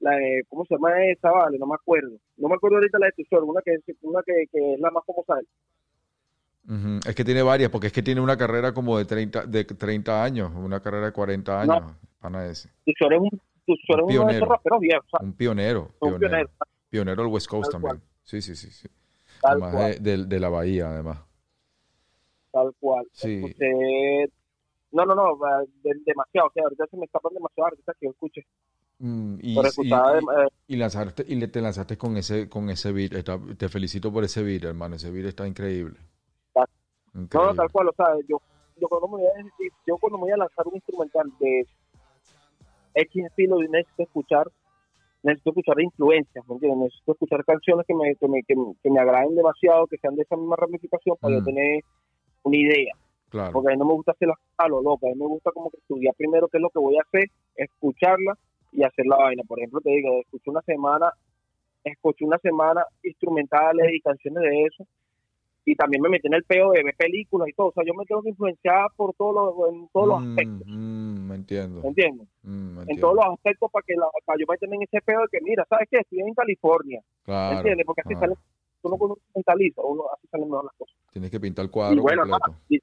la 0.00 0.16
de, 0.16 0.42
¿cómo 0.48 0.64
se 0.64 0.74
llama 0.74 1.04
esa? 1.06 1.30
Vale, 1.30 1.58
no 1.58 1.66
me 1.66 1.74
acuerdo. 1.74 2.16
No 2.36 2.48
me 2.48 2.54
acuerdo 2.54 2.76
ahorita 2.76 2.98
la 2.98 3.06
de 3.06 3.12
Too 3.12 3.26
Short, 3.30 3.44
una 3.46 3.60
que, 3.62 3.78
una 4.02 4.22
que, 4.22 4.46
que 4.50 4.74
es 4.74 4.80
la 4.80 4.90
más 4.90 5.04
famosa 5.04 5.34
de. 6.66 7.00
Es 7.08 7.14
que 7.14 7.24
tiene 7.24 7.42
varias, 7.42 7.70
porque 7.70 7.88
es 7.88 7.92
que 7.92 8.02
tiene 8.02 8.20
una 8.20 8.36
carrera 8.36 8.72
como 8.72 8.98
de 8.98 9.04
30, 9.04 9.46
de 9.46 9.64
30 9.64 10.22
años, 10.22 10.52
una 10.54 10.80
carrera 10.80 11.06
de 11.06 11.12
40 11.12 11.60
años. 11.60 11.82
No. 11.82 11.96
Pana 12.20 12.46
ese. 12.46 12.68
Too 12.84 12.92
Short 12.98 13.12
es 13.12 13.20
un, 13.20 13.40
Short 13.66 14.02
un 14.02 14.08
pionero. 14.08 14.46
Un, 14.46 15.26
un 15.26 15.32
pionero. 15.34 15.90
Un 16.00 16.18
pionero. 16.18 16.50
Pionero 16.88 17.22
del 17.22 17.32
West 17.32 17.48
Coast 17.48 17.72
también. 17.72 18.00
Sí, 18.22 18.40
sí, 18.42 18.56
sí. 18.56 18.70
sí. 18.70 18.88
además 19.42 20.02
de, 20.02 20.24
de, 20.24 20.40
la 20.40 20.48
bahía, 20.48 20.90
además. 20.90 21.18
Tal 22.52 22.72
cual. 22.80 23.06
Sí. 23.12 23.44
Escuché 23.44 24.30
no, 24.92 25.04
no, 25.04 25.14
no, 25.14 25.38
demasiado. 25.82 26.48
O 26.48 26.52
sea, 26.52 26.62
ahorita 26.64 26.86
se 26.90 26.96
me 26.96 27.04
escapan 27.04 27.34
demasiado 27.34 27.66
artistas 27.66 27.96
que 28.00 28.06
yo 28.06 28.12
escuche. 28.12 28.46
Mm, 28.98 29.34
y, 29.42 29.52
y, 29.52 29.58
eh, 29.58 30.48
y, 30.68 30.76
lanzaste, 30.76 31.24
y 31.28 31.46
te 31.48 31.60
lanzaste 31.60 31.98
con 31.98 32.16
ese, 32.16 32.48
con 32.48 32.70
ese 32.70 32.92
beat. 32.92 33.12
te 33.58 33.68
felicito 33.68 34.10
por 34.10 34.24
ese 34.24 34.42
beat, 34.42 34.64
hermano. 34.64 34.96
Ese 34.96 35.10
beat 35.10 35.26
está 35.26 35.46
increíble. 35.46 35.98
No, 37.16 37.22
Increíble. 37.22 37.56
tal 37.56 37.70
cual, 37.72 37.88
o 37.88 37.92
sea, 37.92 38.06
yo, 38.28 38.40
yo, 38.76 38.88
cuando 38.88 39.08
me 39.08 39.22
voy 39.22 39.26
a, 39.26 39.42
decir- 39.42 39.72
yo 39.86 39.96
cuando 39.96 40.18
me 40.18 40.22
voy 40.24 40.32
a 40.32 40.36
lanzar 40.36 40.66
un 40.68 40.74
instrumental 40.74 41.26
de 41.40 41.66
X 42.94 43.24
estilo, 43.26 43.56
necesito 43.62 44.02
escuchar, 44.02 44.46
necesito 45.22 45.50
escuchar 45.50 45.80
influencias, 45.80 46.46
¿me 46.48 46.54
entiendes? 46.54 46.78
Necesito 46.80 47.12
escuchar 47.12 47.44
canciones 47.44 47.86
que 47.86 47.94
me, 47.94 48.14
que 48.16 48.28
me, 48.28 48.42
que 48.42 48.54
me, 48.56 48.74
que 48.82 48.90
me 48.90 49.00
agraden 49.00 49.34
demasiado, 49.34 49.86
que 49.86 49.96
sean 49.98 50.14
de 50.14 50.22
esa 50.22 50.36
misma 50.36 50.56
ramificación 50.56 51.16
para 51.20 51.34
Mm. 51.34 51.38
yo 51.38 51.44
tener 51.44 51.80
una 52.42 52.56
idea. 52.56 52.92
Claro. 53.30 53.52
Porque 53.52 53.68
a 53.68 53.72
mí 53.72 53.78
no 53.78 53.86
me 53.86 53.94
gusta 53.94 54.12
hacer 54.12 54.28
las 54.28 54.38
a 54.58 54.68
lo 54.68 54.80
loco, 54.82 55.06
a 55.06 55.10
mí 55.10 55.16
me 55.18 55.26
gusta 55.26 55.50
como 55.52 55.70
que 55.70 55.78
estudiar 55.78 56.14
primero 56.16 56.48
qué 56.48 56.58
es 56.58 56.62
lo 56.62 56.70
que 56.70 56.78
voy 56.78 56.96
a 56.96 57.02
hacer, 57.02 57.28
escucharla 57.56 58.38
y 58.72 58.84
hacer 58.84 59.04
la 59.06 59.16
vaina. 59.16 59.42
Por 59.46 59.58
ejemplo, 59.58 59.80
te 59.80 59.90
digo, 59.90 60.20
escuché 60.20 60.50
una 60.50 60.62
semana, 60.62 61.10
escuché 61.82 62.24
una 62.24 62.38
semana 62.38 62.84
instrumentales 63.02 63.92
y 63.92 64.00
canciones 64.00 64.42
de 64.42 64.62
eso, 64.64 64.84
y 65.68 65.74
también 65.74 66.00
me 66.00 66.08
metí 66.08 66.28
en 66.28 66.34
el 66.34 66.44
peo 66.44 66.70
de 66.70 66.82
ver 66.84 66.94
películas 66.96 67.48
y 67.48 67.52
todo. 67.52 67.68
O 67.68 67.72
sea, 67.72 67.82
yo 67.84 67.92
me 67.92 68.04
tengo 68.06 68.22
que 68.22 68.28
influenciar 68.30 68.86
por 68.96 69.12
todos 69.14 69.34
los, 69.34 69.74
en 69.74 69.88
todos 69.92 70.08
los 70.08 70.18
Mm, 70.20 70.28
aspectos, 70.30 70.66
mm, 70.68 71.28
me 71.28 71.34
entiendo. 71.34 71.82
¿me 71.82 71.88
entiendes? 71.88 72.28
Mm, 72.44 72.48
me 72.48 72.70
En 72.70 72.80
entiendo. 72.82 73.00
todos 73.02 73.16
los 73.16 73.26
aspectos 73.34 73.70
para 73.72 73.82
que 73.84 73.94
la, 73.96 74.06
para 74.24 74.38
yo 74.38 74.46
meterme 74.48 74.76
en 74.76 74.82
ese 74.82 75.00
peo 75.02 75.20
de 75.20 75.26
que, 75.30 75.40
mira, 75.42 75.66
¿sabes 75.68 75.88
qué? 75.90 75.98
Estoy 75.98 76.20
en 76.20 76.34
California, 76.34 77.00
¿me 77.00 77.24
Claro. 77.24 77.56
entiendes? 77.58 77.84
Porque 77.84 78.02
así 78.02 78.14
Ah, 78.14 78.20
sale, 78.20 78.34
uno 78.82 78.96
se 79.16 79.30
mentaliza, 79.34 79.82
uno 79.82 80.04
así 80.16 80.28
salen 80.28 80.48
mejor 80.48 80.64
las 80.66 80.74
cosas. 80.76 80.96
Tienes 81.12 81.30
que 81.32 81.40
pintar 81.40 81.64
el 81.64 81.70
cuadro 81.72 81.96
Y 81.96 82.00
bueno, 82.00 82.24
nada, 82.24 82.38
y 82.68 82.78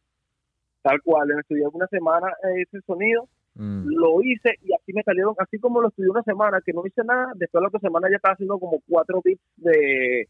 tal 0.82 1.02
cual, 1.02 1.30
estudié 1.40 1.66
una 1.72 1.88
semana 1.88 2.28
eh, 2.44 2.64
ese 2.64 2.82
sonido, 2.86 3.28
Mm, 3.56 3.84
lo 3.86 4.20
hice 4.24 4.50
y 4.64 4.74
así 4.74 4.92
me 4.94 5.04
salieron, 5.04 5.36
así 5.38 5.60
como 5.60 5.80
lo 5.80 5.88
estudié 5.90 6.10
una 6.10 6.24
semana, 6.24 6.60
que 6.66 6.74
no 6.74 6.82
hice 6.86 7.04
nada, 7.06 7.28
después 7.36 7.60
de 7.60 7.62
la 7.62 7.68
otra 7.68 7.80
semana 7.80 8.10
ya 8.10 8.16
estaba 8.16 8.34
haciendo 8.34 8.58
como 8.60 8.80
cuatro 8.90 9.22
beats 9.24 9.42
de, 9.58 10.28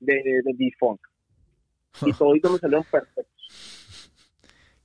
de, 0.00 0.14
de 0.42 0.52
D-Funk. 0.56 0.98
Y 2.00 2.12
toditos 2.18 2.52
me 2.52 2.58
salieron 2.58 2.84
perfectos. 2.84 3.26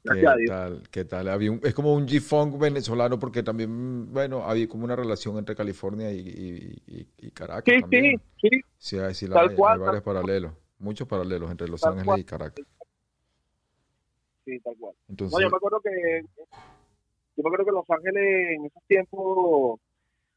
¿Qué 0.04 0.24
tal? 0.48 0.84
¿Qué 0.90 1.04
tal? 1.06 1.28
Había 1.28 1.52
un- 1.52 1.60
es 1.64 1.74
como 1.74 1.94
un 1.94 2.08
G-Funk 2.08 2.58
venezolano 2.58 3.20
porque 3.20 3.44
también, 3.44 4.12
bueno, 4.14 4.44
había 4.44 4.68
como 4.68 4.86
una 4.86 4.96
relación 4.96 5.38
entre 5.38 5.54
California 5.56 6.12
y, 6.14 6.20
y- 6.20 6.82
y- 6.88 7.08
y 7.28 7.32
Caracas 7.32 7.66
Sí, 7.76 7.82
también. 7.82 8.18
sí, 8.40 8.50
sí, 8.50 8.62
Sí, 8.78 8.98
hay, 9.00 9.14
sí, 9.14 9.28
Tal 9.28 9.50
hay- 9.50 9.56
cual, 9.56 9.74
hay 9.74 9.80
varios 9.80 10.04
tal 10.04 10.14
cual. 10.14 10.16
paralelos, 10.26 10.54
muchos 10.80 11.08
paralelos 11.08 11.52
entre 11.52 11.68
Los 11.68 11.82
Tal 11.82 11.92
Ángeles 11.92 12.06
cual. 12.08 12.20
y 12.20 12.24
Caracas. 12.24 12.66
sí, 14.46 14.60
tal 14.62 14.76
cual. 14.80 14.96
Entonces, 15.10 15.38
No, 15.38 15.44
yo 15.44 15.50
me 15.50 15.58
acuerdo 15.58 15.82
que 15.82 16.22
yo 17.36 17.44
me 17.44 17.50
acuerdo 17.50 17.66
que 17.66 17.70
en 17.70 17.76
Los 17.76 17.90
Ángeles 17.90 18.50
en 18.58 18.66
esos 18.66 18.84
tiempos 18.88 19.80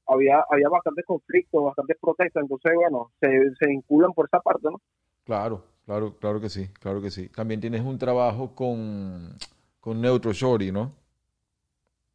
había 0.08 0.44
había 0.50 0.68
bastantes 0.68 1.04
conflictos, 1.06 1.62
bastantes 1.64 1.96
protestas, 2.00 2.42
entonces 2.42 2.72
bueno, 2.74 3.12
se, 3.20 3.28
se 3.58 3.66
vinculan 3.68 4.12
por 4.14 4.26
esa 4.26 4.40
parte, 4.40 4.68
¿no? 4.68 4.80
claro, 5.24 5.64
claro, 5.84 6.16
claro 6.18 6.40
que 6.40 6.48
sí, 6.48 6.68
claro 6.80 7.00
que 7.02 7.10
sí. 7.10 7.28
También 7.28 7.60
tienes 7.60 7.82
un 7.82 7.98
trabajo 7.98 8.54
con, 8.54 9.36
con 9.80 10.00
Neutro 10.00 10.32
Shorty, 10.32 10.72
¿no? 10.72 10.92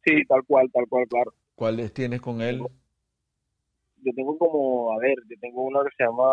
Sí, 0.04 0.24
tal 0.28 0.44
cual, 0.44 0.70
tal 0.72 0.86
cual, 0.88 1.06
claro. 1.08 1.34
¿Cuáles 1.54 1.92
tienes 1.92 2.20
con 2.20 2.40
él? 2.40 2.60
Yo 4.02 4.12
tengo 4.14 4.38
como, 4.38 4.92
a 4.92 4.98
ver, 4.98 5.16
yo 5.28 5.36
tengo 5.40 5.62
una 5.62 5.80
que 5.82 5.96
se 5.96 6.04
llama 6.04 6.32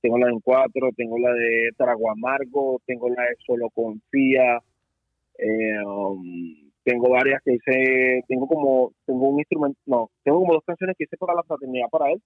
tengo 0.00 0.18
la 0.18 0.26
de 0.26 0.32
en 0.32 0.40
cuatro, 0.40 0.90
tengo 0.96 1.18
la 1.18 1.32
de 1.32 1.70
Trago 1.76 2.10
Amargo, 2.10 2.80
tengo 2.86 3.08
la 3.10 3.22
de 3.22 3.36
Solo 3.46 3.68
Confía, 3.70 4.60
eh, 5.38 5.84
um, 5.84 6.70
tengo 6.84 7.10
varias 7.10 7.42
que 7.44 7.54
hice, 7.54 8.24
tengo 8.26 8.46
como, 8.46 8.92
tengo 9.04 9.28
un 9.28 9.38
instrumento, 9.38 9.78
no, 9.86 10.10
tengo 10.24 10.40
como 10.40 10.54
dos 10.54 10.64
canciones 10.64 10.96
que 10.96 11.04
hice 11.04 11.16
para 11.16 11.34
la 11.34 11.42
fraternidad 11.42 11.88
para 11.90 12.10
él, 12.12 12.22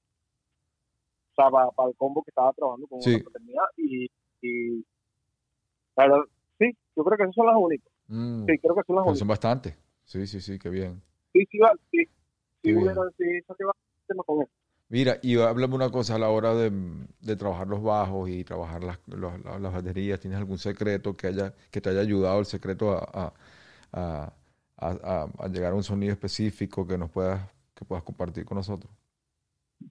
o 1.36 1.42
sea, 1.42 1.50
para, 1.50 1.70
para 1.72 1.88
el 1.90 1.96
combo 1.96 2.22
que 2.22 2.30
estaba 2.30 2.52
trabajando 2.52 2.86
con 2.86 3.00
Sí. 3.00 3.12
la 3.12 3.18
fraternidad 3.20 3.64
y, 3.76 4.06
y 4.42 4.84
la 5.96 6.04
verdad, 6.04 6.18
sí, 6.58 6.76
yo 6.96 7.04
creo 7.04 7.16
que 7.16 7.22
esas 7.24 7.34
son 7.34 7.46
las 7.46 7.56
únicas, 7.56 7.92
Mm, 8.06 8.44
sí, 8.46 8.58
creo 8.58 8.74
que 8.74 8.82
son 8.86 8.96
las 8.96 9.02
pero 9.04 9.16
únicas, 9.16 9.18
son 9.18 9.28
bastantes. 9.28 9.74
Sí, 10.04 10.26
sí, 10.26 10.40
sí, 10.40 10.58
qué 10.58 10.68
bien. 10.68 11.02
sí, 11.32 11.44
sí, 11.50 11.58
va, 11.58 11.72
sí, 11.90 12.04
sí, 12.62 12.72
sí, 13.18 13.24
eso 13.42 13.54
que 13.54 13.64
va, 13.64 13.72
tema 14.06 14.22
con 14.24 14.42
él. 14.42 14.48
Mira, 14.90 15.18
y 15.22 15.38
háblame 15.38 15.74
una 15.74 15.90
cosa 15.90 16.14
a 16.16 16.18
la 16.18 16.28
hora 16.28 16.54
de, 16.54 16.70
de 17.20 17.36
trabajar 17.36 17.66
los 17.66 17.82
bajos 17.82 18.28
y 18.28 18.44
trabajar 18.44 18.84
las, 18.84 18.98
los- 19.08 19.40
las, 19.44 19.72
baterías. 19.72 20.20
¿Tienes 20.20 20.38
algún 20.38 20.58
secreto 20.58 21.16
que 21.16 21.28
haya, 21.28 21.54
que 21.70 21.80
te 21.80 21.88
haya 21.88 22.00
ayudado 22.00 22.38
el 22.38 22.46
secreto 22.46 22.92
a- 22.92 23.32
a- 23.92 24.32
a- 24.76 25.28
a 25.38 25.48
llegar 25.48 25.72
a 25.72 25.74
un 25.76 25.82
sonido 25.82 26.12
específico 26.12 26.86
que 26.86 26.98
nos 26.98 27.10
puedas, 27.10 27.40
que 27.74 27.84
puedas 27.86 28.04
compartir 28.04 28.44
con 28.44 28.56
nosotros? 28.58 28.92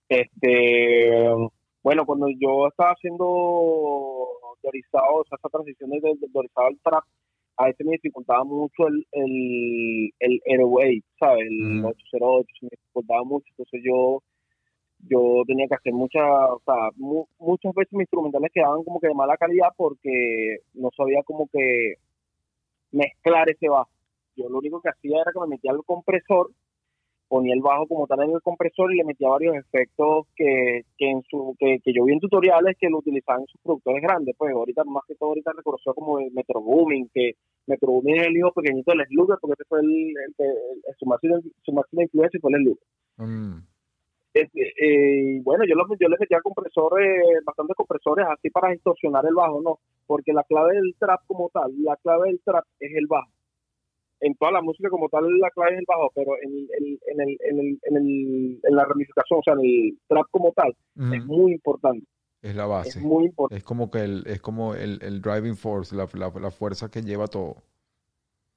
Este, 0.09 1.29
bueno, 1.83 2.05
cuando 2.05 2.27
yo 2.39 2.67
estaba 2.67 2.91
haciendo 2.91 3.25
dorizado, 4.61 5.15
o 5.15 5.23
sea, 5.25 5.37
esa 5.37 5.49
transición 5.49 5.89
del 5.89 6.01
del 6.19 6.31
dorizado 6.31 6.67
al 6.67 6.79
trap, 6.83 7.03
a 7.57 7.65
veces 7.65 7.85
me 7.85 7.93
dificultaba 7.93 8.43
mucho 8.43 8.87
el, 8.87 9.05
el, 9.11 10.11
el 10.19 10.41
airway, 10.47 11.01
¿sabes? 11.19 11.45
El 11.49 11.79
Ujú. 11.79 11.87
808, 11.89 12.47
se 12.59 12.65
me 12.65 12.69
dificultaba 12.71 13.23
mucho, 13.23 13.45
entonces 13.49 13.81
yo 13.83 14.21
yo 15.05 15.43
tenía 15.45 15.67
que 15.67 15.75
hacer 15.75 15.91
muchas, 15.93 16.23
o 16.23 16.61
sea, 16.65 16.89
mu- 16.95 17.27
muchas 17.37 17.73
veces 17.75 17.91
mis 17.91 18.03
instrumentales 18.03 18.51
quedaban 18.53 18.83
como 18.85 19.01
que 19.01 19.07
de 19.09 19.13
mala 19.13 19.35
calidad 19.35 19.67
porque 19.75 20.59
no 20.73 20.89
sabía 20.95 21.21
como 21.23 21.47
que 21.51 21.95
mezclar 22.91 23.49
ese 23.49 23.67
bajo. 23.67 23.89
Yo 24.35 24.47
lo 24.49 24.59
único 24.59 24.81
que 24.81 24.89
hacía 24.89 25.21
era 25.21 25.31
que 25.33 25.39
me 25.41 25.47
metía 25.47 25.71
al 25.71 25.83
compresor 25.85 26.51
ponía 27.27 27.53
el 27.53 27.61
bajo 27.61 27.87
como 27.87 28.05
tal 28.07 28.21
en 28.23 28.31
el 28.31 28.41
compresor 28.41 28.93
y 28.93 28.97
le 28.97 29.03
metía 29.03 29.27
varios 29.29 29.55
efectos 29.55 30.27
que, 30.35 30.83
que 30.97 31.09
en 31.09 31.23
su 31.23 31.55
que, 31.59 31.79
que 31.83 31.93
yo 31.93 32.03
vi 32.05 32.13
en 32.13 32.19
tutoriales 32.19 32.75
que 32.79 32.89
lo 32.89 32.99
utilizaban 32.99 33.41
en 33.41 33.47
sus 33.47 33.59
productores 33.61 34.01
grandes 34.01 34.35
pues 34.37 34.53
ahorita 34.53 34.83
más 34.83 35.03
que 35.07 35.15
todo 35.15 35.29
ahorita 35.29 35.51
reconoció 35.57 35.93
como 35.93 36.19
el 36.19 36.31
Metro 36.31 36.61
Booming 36.61 37.09
que 37.13 37.31
Metro 37.67 37.87
Booming 37.91 38.15
es 38.17 38.27
el 38.27 38.37
hijo 38.37 38.51
pequeñito 38.51 38.91
del 38.91 39.07
Slugger 39.07 39.37
porque 39.41 39.53
ese 39.53 39.67
fue 39.67 39.79
el, 39.79 39.87
el, 39.89 40.35
el- 40.37 40.95
su 40.99 41.05
máxima 41.05 41.39
su 41.63 41.71
máxima 41.71 42.03
influencia 42.03 42.39
fue 42.39 42.51
el 42.51 42.61
Slugger 42.63 42.83
Mm, 43.17 43.59
este, 44.33 44.73
eh, 44.81 45.39
bueno, 45.43 45.63
yo, 45.67 45.75
lo- 45.75 45.85
yo 45.99 46.07
le 46.09 46.17
metía 46.19 46.41
compresores, 46.41 47.21
bastantes 47.45 47.75
compresores 47.75 48.25
así 48.27 48.49
para 48.49 48.71
distorsionar 48.71 49.23
el 49.27 49.35
bajo, 49.35 49.61
¿no? 49.61 49.77
Porque 50.07 50.33
la 50.33 50.43
clave 50.43 50.73
del 50.75 50.95
trap 50.97 51.21
como 51.27 51.49
tal, 51.53 51.71
la 51.83 51.95
clave 51.97 52.29
del 52.29 52.41
trap 52.43 52.65
es 52.79 52.91
el 52.95 53.05
bajo. 53.07 53.29
En 54.25 54.35
toda 54.35 54.51
la 54.53 54.61
música 54.61 54.89
como 54.89 55.09
tal, 55.09 55.25
la 55.39 55.49
clave 55.51 55.73
es 55.73 55.79
el 55.79 55.85
bajo, 55.87 56.09
pero 56.15 56.31
en, 56.41 56.53
el, 56.53 56.67
en, 57.07 57.21
el, 57.21 57.37
en, 57.49 57.59
el, 57.59 57.79
en, 57.83 57.97
el, 57.97 58.59
en 58.63 58.75
la 58.75 58.85
ramificación, 58.85 59.39
o 59.39 59.43
sea, 59.43 59.53
en 59.53 59.59
el 59.61 59.97
trap 60.07 60.25
como 60.31 60.51
tal, 60.53 60.75
es 61.13 61.25
muy 61.25 61.51
importante. 61.53 62.05
Es 62.41 62.55
la 62.55 62.63
Es 62.63 62.69
base. 62.69 62.99
muy 63.01 63.25
importante. 63.25 63.57
Es 63.57 63.63
como 63.63 63.89
que 63.91 63.99
el, 63.99 64.23
es 64.27 64.41
como 64.41 64.75
el, 64.75 64.99
el 65.01 65.21
driving 65.21 65.55
force, 65.57 65.95
la, 65.95 66.07
la, 66.13 66.29
la 66.39 66.51
fuerza 66.51 66.89
que 66.89 67.01
lleva 67.01 67.27
todo. 67.27 67.55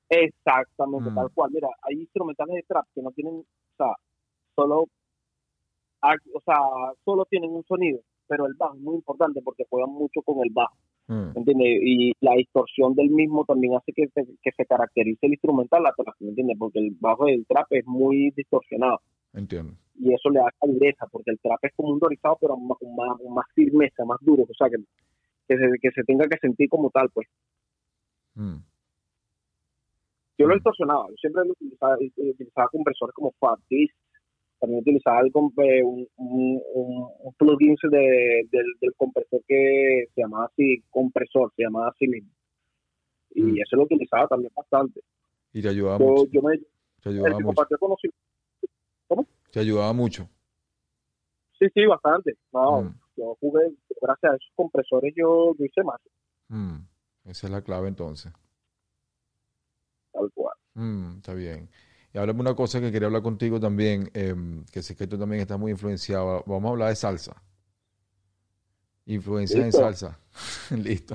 Exactamente, 0.08 1.10
Mm. 1.10 1.14
tal 1.14 1.30
cual. 1.34 1.50
Mira, 1.52 1.68
hay 1.82 1.96
instrumentales 2.00 2.54
de 2.56 2.62
trap 2.62 2.86
que 2.94 3.02
no 3.02 3.10
tienen, 3.12 3.34
o 3.36 3.44
sea, 3.76 3.92
solo, 4.54 4.82
o 4.82 6.40
sea, 6.44 6.58
solo 7.04 7.24
tienen 7.26 7.50
un 7.50 7.64
sonido, 7.64 8.00
pero 8.28 8.46
el 8.46 8.54
bajo 8.54 8.74
es 8.76 8.80
muy 8.80 8.94
importante 8.96 9.40
porque 9.42 9.64
juegan 9.68 9.90
mucho 9.90 10.22
con 10.22 10.36
el 10.44 10.50
bajo. 10.52 10.76
Mm. 11.08 11.30
Y 11.46 12.12
la 12.20 12.34
distorsión 12.34 12.94
del 12.94 13.10
mismo 13.10 13.44
también 13.44 13.74
hace 13.76 13.92
que 13.92 14.08
se, 14.08 14.24
que 14.42 14.50
se 14.56 14.66
caracterice 14.66 15.26
el 15.26 15.32
instrumental 15.34 15.86
atrás, 15.86 16.14
¿me 16.20 16.30
entiendes? 16.30 16.56
Porque 16.58 16.80
el 16.80 16.96
bajo 16.98 17.26
del 17.26 17.46
trap 17.46 17.66
es 17.70 17.86
muy 17.86 18.32
distorsionado 18.36 19.00
entiendo. 19.32 19.74
y 19.94 20.12
eso 20.12 20.30
le 20.30 20.40
da 20.40 20.50
calideza, 20.60 21.06
porque 21.12 21.30
el 21.30 21.38
trap 21.38 21.58
es 21.62 21.72
como 21.76 21.90
un 21.92 22.00
dorizado, 22.00 22.36
pero 22.40 22.56
más, 22.56 22.76
con 22.78 22.96
más, 22.96 23.16
con 23.18 23.34
más 23.34 23.46
firmeza, 23.54 24.04
más 24.04 24.18
duro, 24.20 24.42
o 24.44 24.54
sea, 24.54 24.68
que, 24.68 24.78
que, 25.46 25.56
se, 25.56 25.78
que 25.80 25.90
se 25.92 26.02
tenga 26.02 26.26
que 26.26 26.38
sentir 26.38 26.68
como 26.68 26.90
tal, 26.90 27.08
pues. 27.10 27.28
Mm, 28.34 28.56
Yo 30.38 30.46
lo 30.46 30.54
Mm. 30.54 30.58
distorsionaba, 30.58 31.08
yo 31.08 31.14
siempre 31.16 31.44
lo 31.46 31.52
utilizaba, 31.52 31.96
eh, 32.00 32.10
utilizaba 32.30 32.68
compresores 32.68 33.14
como 33.14 33.32
Fat 33.38 33.58
Disc, 33.70 33.94
también 34.58 34.80
utilizaba 34.80 35.20
el 35.20 35.26
eh, 35.28 35.82
un, 35.84 36.08
un, 36.16 36.62
un, 36.74 37.34
plugin 37.34 37.76
de, 37.90 38.46
del, 38.50 38.66
del 38.80 38.94
compresor 38.96 39.42
que 39.46 40.06
se 40.14 40.20
llamaba 40.22 40.46
así, 40.46 40.82
compresor, 40.90 41.52
se 41.56 41.62
llamaba 41.64 41.88
así 41.88 42.06
mismo. 42.08 42.30
Y 43.34 43.42
Mm. 43.42 43.58
eso 43.62 43.76
lo 43.76 43.82
utilizaba 43.84 44.26
también 44.28 44.50
bastante. 44.56 45.00
Y 45.52 45.60
te 45.62 45.68
ayudaba 45.68 45.98
Yo, 45.98 46.04
mucho. 46.06 46.24
yo 46.32 46.42
me, 46.42 46.58
Te 47.02 47.08
ayudaba 47.10 47.38
mucho. 47.40 47.64
conocimiento, 47.78 48.18
Te 49.52 49.60
ayudaba 49.60 49.92
mucho. 49.92 50.28
sí, 51.58 51.66
sí, 51.74 51.84
bastante. 51.86 52.34
No, 52.52 52.82
Mm, 52.82 52.94
yo 53.16 53.36
jugué, 53.40 53.72
gracias 54.00 54.32
a 54.32 54.36
esos 54.36 54.50
compresores 54.54 55.14
yo, 55.16 55.54
yo 55.58 55.64
hice 55.64 55.82
más, 55.82 56.00
mm. 56.48 56.76
Esa 57.24 57.46
es 57.46 57.52
la 57.52 57.60
clave 57.62 57.88
entonces. 57.88 58.32
tal 60.12 60.30
cual. 60.32 60.54
Mm, 60.74 61.16
está 61.18 61.34
bien. 61.34 61.68
Y 62.16 62.18
háblame 62.18 62.40
una 62.40 62.54
cosa 62.54 62.80
que 62.80 62.90
quería 62.90 63.08
hablar 63.08 63.20
contigo 63.20 63.60
también, 63.60 64.10
em, 64.14 64.64
que 64.72 64.80
sé 64.80 64.96
que 64.96 65.06
tú 65.06 65.18
también 65.18 65.42
estás 65.42 65.58
muy 65.58 65.70
influenciado. 65.72 66.42
Vamos 66.46 66.70
a 66.70 66.72
hablar 66.72 66.88
de 66.88 66.96
salsa. 66.96 67.42
Influencia 69.04 69.62
en 69.62 69.70
salsa. 69.70 70.18
Listo. 70.70 71.14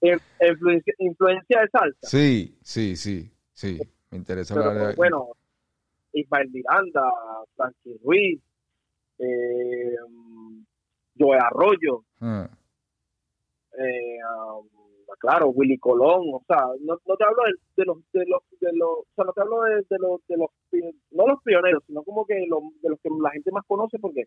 In- 0.00 0.20
Influencia, 0.48 0.94
influencia 1.00 1.60
de 1.62 1.68
salsa. 1.72 1.98
Sí, 2.06 2.56
sí, 2.62 2.94
sí, 2.94 3.32
sí. 3.52 3.80
Me 4.12 4.18
interesa 4.18 4.54
Pero, 4.54 4.68
hablar 4.70 4.90
de... 4.90 4.94
bueno, 4.94 5.30
Ismael 6.12 6.50
Miranda, 6.52 7.10
Frankie 7.56 7.98
Ruiz, 8.04 8.40
eh, 9.18 9.96
Joe 11.18 11.36
Arroyo, 11.36 12.04
Ah, 12.20 12.48
eh, 13.76 14.18
um, 14.46 14.68
claro, 15.18 15.48
Willy 15.48 15.78
Colón, 15.78 16.30
o 16.32 16.42
sea, 16.46 16.66
no, 16.80 16.98
no 17.06 17.16
te 17.16 17.24
hablo 17.24 17.42
de, 17.44 17.52
de 17.76 17.84
los, 17.84 17.98
de 18.12 18.26
los, 18.26 18.42
de 18.60 18.72
los, 18.72 18.90
o 18.90 19.06
sea, 19.14 19.24
no 19.24 19.32
te 19.32 19.40
hablo 19.40 19.62
de, 19.62 19.74
de 19.88 19.98
los, 19.98 20.26
de 20.26 20.36
los, 20.36 20.50
no 21.10 21.26
los 21.26 21.42
pioneros, 21.42 21.82
sino 21.86 22.02
como 22.02 22.26
que 22.26 22.46
los, 22.48 22.62
de 22.82 22.90
los 22.90 23.00
que 23.00 23.10
la 23.22 23.30
gente 23.30 23.52
más 23.52 23.64
conoce 23.66 23.98
porque 23.98 24.24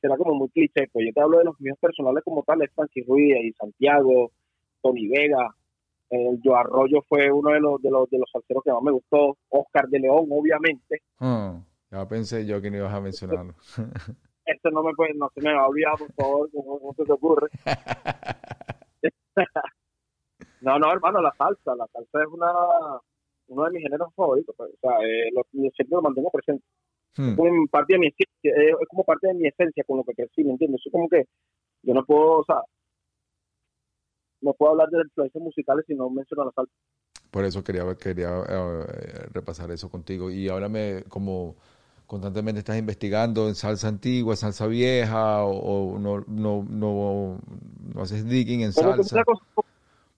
será 0.00 0.16
como 0.16 0.34
muy 0.34 0.48
cliché, 0.50 0.88
pues 0.92 1.06
yo 1.06 1.12
te 1.12 1.20
hablo 1.20 1.38
de 1.38 1.44
los 1.44 1.60
míos 1.60 1.78
personales 1.80 2.22
como 2.24 2.42
tal, 2.42 2.62
es 2.62 2.70
Frankie 2.74 3.04
Ruiz 3.06 3.36
y 3.42 3.52
Santiago, 3.52 4.30
Tony 4.82 5.08
Vega, 5.08 5.54
el 6.10 6.40
Yo 6.42 6.54
Arroyo 6.54 7.02
fue 7.08 7.32
uno 7.32 7.50
de 7.50 7.60
los, 7.60 7.82
de 7.82 7.90
los, 7.90 8.08
de 8.10 8.18
los 8.18 8.30
salseros 8.30 8.62
que 8.62 8.72
más 8.72 8.82
me 8.82 8.92
gustó, 8.92 9.36
Oscar 9.48 9.88
de 9.88 10.00
León, 10.00 10.26
obviamente, 10.30 11.02
Ah, 11.18 11.60
ya 11.90 12.06
pensé 12.06 12.46
yo 12.46 12.60
que 12.60 12.70
no 12.70 12.78
ibas 12.78 12.94
a 12.94 13.00
mencionarlo. 13.00 13.54
esto 14.46 14.70
no 14.70 14.82
me 14.82 14.94
puede, 14.94 15.14
no 15.14 15.30
se 15.34 15.40
me 15.40 15.52
va 15.52 15.62
a 15.62 15.68
olvidar, 15.68 15.94
por 15.98 16.12
favor, 16.12 16.50
¿cómo, 16.52 16.78
cómo 16.78 16.94
se 16.94 17.04
te 17.04 17.12
ocurre? 17.12 17.48
No, 20.60 20.78
no, 20.78 20.92
hermano, 20.92 21.20
la 21.20 21.32
salsa, 21.36 21.74
la 21.76 21.86
salsa 21.88 22.22
es 22.22 22.28
una 22.32 22.52
uno 23.48 23.64
de 23.64 23.70
mis 23.70 23.82
géneros 23.82 24.12
favoritos, 24.14 24.54
pues, 24.56 24.72
o 24.72 24.78
sea, 24.80 24.98
eh, 25.06 25.30
lo, 25.32 25.42
siempre 25.52 25.86
lo 25.90 26.02
mantengo 26.02 26.30
presente, 26.30 26.64
Hmm, 27.16 27.30
es 27.30 27.36
como 27.36 27.66
parte 27.70 27.94
de 27.94 27.98
mi 27.98 28.06
esencia, 28.08 28.52
es 28.78 28.88
como 28.88 29.04
parte 29.04 29.26
de 29.28 29.34
mi 29.34 29.48
esencia 29.48 29.84
con 29.86 29.96
lo 29.96 30.04
que 30.04 30.12
crecí, 30.12 30.44
¿me 30.44 30.50
entiendes? 30.50 30.82
Es 30.84 30.92
como 30.92 31.08
que 31.08 31.24
yo 31.82 31.94
no 31.94 32.04
puedo, 32.04 32.40
o 32.40 32.44
sea, 32.44 32.60
no 34.42 34.52
puedo 34.52 34.72
hablar 34.72 34.90
de 34.90 35.00
influencias 35.00 35.42
musicales 35.42 35.84
si 35.86 35.94
no 35.94 36.10
menciono 36.10 36.44
la 36.44 36.52
salsa. 36.52 36.72
Por 37.30 37.44
eso 37.44 37.64
quería, 37.64 37.82
quería 37.94 38.28
eh, 38.48 39.28
repasar 39.32 39.70
eso 39.70 39.90
contigo. 39.90 40.30
Y 40.30 40.48
háblame 40.48 41.04
como 41.08 41.56
constantemente 42.06 42.58
estás 42.58 42.78
investigando 42.78 43.48
en 43.48 43.54
salsa 43.54 43.88
antigua, 43.88 44.36
salsa 44.36 44.66
vieja, 44.66 45.42
o, 45.42 45.94
o 45.94 45.98
no, 45.98 46.22
no, 46.28 46.66
no, 46.68 47.38
no 47.94 48.02
haces 48.02 48.28
digging 48.28 48.60
en 48.60 48.72
salsa. 48.72 49.24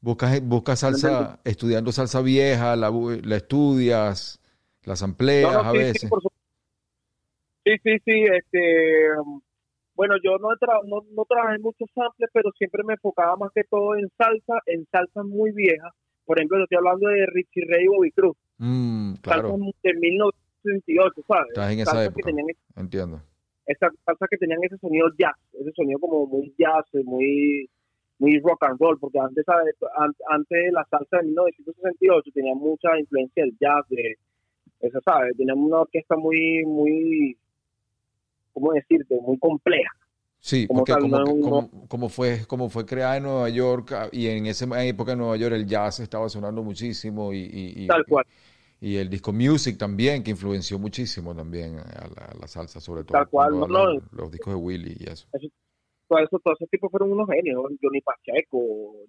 Una 0.03 0.15
cosa- 0.17 0.31
Buscas, 0.37 0.43
buscas 0.49 0.79
salsa, 0.81 1.41
estudiando 1.45 1.93
salsa 1.93 2.21
vieja, 2.23 2.77
la, 2.77 2.91
la 2.91 3.37
estudias, 3.37 4.41
las 4.85 5.03
amplias 5.03 5.53
No, 5.53 5.63
no, 5.65 5.69
a 5.69 5.73
sí, 5.73 5.79
veces. 5.79 6.01
Sí, 6.03 6.07
por 6.09 6.23
sí, 7.65 7.73
sí, 7.83 7.97
sí, 8.05 8.25
este, 8.33 9.09
bueno, 9.95 10.15
yo 10.23 10.39
no, 10.39 10.53
he 10.53 10.57
tra- 10.57 10.85
no, 10.87 11.05
no 11.15 11.25
trabajé 11.25 11.59
muchos 11.59 11.89
samples, 11.95 12.31
pero 12.33 12.51
siempre 12.57 12.83
me 12.85 12.95
enfocaba 12.95 13.37
más 13.37 13.51
que 13.55 13.65
todo 13.65 13.97
en 13.97 14.09
salsa, 14.17 14.61
en 14.67 14.87
salsas 14.91 15.25
muy 15.25 15.53
viejas. 15.53 15.93
Por 16.25 16.39
ejemplo, 16.39 16.59
yo 16.59 16.65
estoy 16.65 16.79
hablando 16.79 17.09
de 17.09 17.27
Richie 17.27 17.65
Ray 17.69 17.85
y 17.85 17.89
Bobby 17.89 18.11
Cruz, 18.13 18.37
Mm, 18.59 19.15
claro, 19.23 19.49
salsas 19.51 19.75
de 19.83 19.95
1968, 19.95 21.23
¿sabes? 21.27 21.49
estás 21.49 21.73
en 21.73 21.81
esa 21.81 21.91
Salsas 21.91 22.07
época. 22.07 22.17
que 22.23 22.31
tenían 22.33 22.47
Entiendo. 22.77 23.23
esas 23.67 23.93
salsas 24.05 24.29
que 24.31 24.37
tenían 24.37 24.59
ese 24.63 24.79
sonido 24.79 25.09
jazz, 25.19 25.37
ese 25.53 25.73
sonido 25.73 25.99
como 26.01 26.27
muy 26.27 26.55
jazz, 26.59 26.85
muy 27.05 27.69
muy 28.19 28.39
rock 28.41 28.65
and 28.65 28.79
roll, 28.81 28.99
porque 28.99 29.19
antes 29.19 29.45
antes 29.49 30.73
la 30.73 30.85
salsa 30.91 31.19
de 31.19 31.25
1968 31.25 32.31
tenía 32.35 32.55
mucha 32.55 32.99
influencia 32.99 33.45
del 33.45 33.57
jazz, 33.61 33.85
de 33.89 34.17
eso 34.81 35.01
sabes, 35.05 35.37
tenía 35.37 35.55
una 35.55 35.81
orquesta 35.81 36.17
muy 36.17 36.65
muy 36.65 37.37
¿cómo 38.53 38.73
decirte? 38.73 39.19
muy 39.21 39.39
compleja. 39.39 39.91
Sí, 40.41 40.67
Como 40.69 40.81
porque 40.81 40.93
tal, 40.93 41.03
como, 41.03 41.71
no 42.01 42.09
fue, 42.09 42.47
como 42.47 42.69
fue 42.71 42.87
creada 42.87 43.17
en 43.17 43.25
Nueva 43.25 43.49
York 43.49 43.93
ah, 43.93 44.09
y 44.13 44.29
en 44.29 44.47
esa 44.47 44.67
época 44.85 45.13
en 45.13 45.19
Nueva 45.19 45.37
York 45.37 45.55
el 45.55 45.67
jazz 45.67 45.99
estaba 46.01 46.29
sonando 46.29 46.63
muchísimo 46.63 47.33
y, 47.33 47.39
y, 47.41 47.85
y- 47.85 47.89
Tal 47.89 48.05
cual. 48.07 48.25
y 48.81 48.97
el 48.97 49.11
disco 49.11 49.33
music 49.33 49.77
también 49.77 50.23
que 50.23 50.31
influenció 50.31 50.79
muchísimo 50.79 51.35
también 51.35 51.79
a 51.81 52.09
la, 52.15 52.25
a 52.27 52.35
la 52.41 52.47
salsa, 52.49 52.81
sobre 52.81 53.03
todo 53.05 53.19
Tal 53.19 53.29
cual, 53.29 53.59
no, 53.59 53.67
no. 53.67 54.01
los 54.13 54.31
discos 54.31 54.55
de 54.55 54.61
Willy 54.61 54.97
y 55.01 55.11
eso. 55.11 55.27
Todo 56.09 56.19
eso, 56.21 56.39
todos 56.43 56.57
esos 56.59 56.71
tipos 56.71 56.91
fueron 56.91 57.13
unos 57.13 57.29
genios. 57.29 57.63
Johnny 57.81 58.01
Pacheco, 58.01 58.59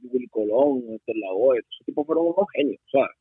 Willy 0.04 0.28
Colón, 0.28 0.84
este 0.90 1.14
Lavoe, 1.16 1.60
esos 1.60 1.86
tipos 1.86 2.06
fueron 2.06 2.26
unos 2.26 2.48
genios, 2.54 2.82
¿sabes? 2.92 3.16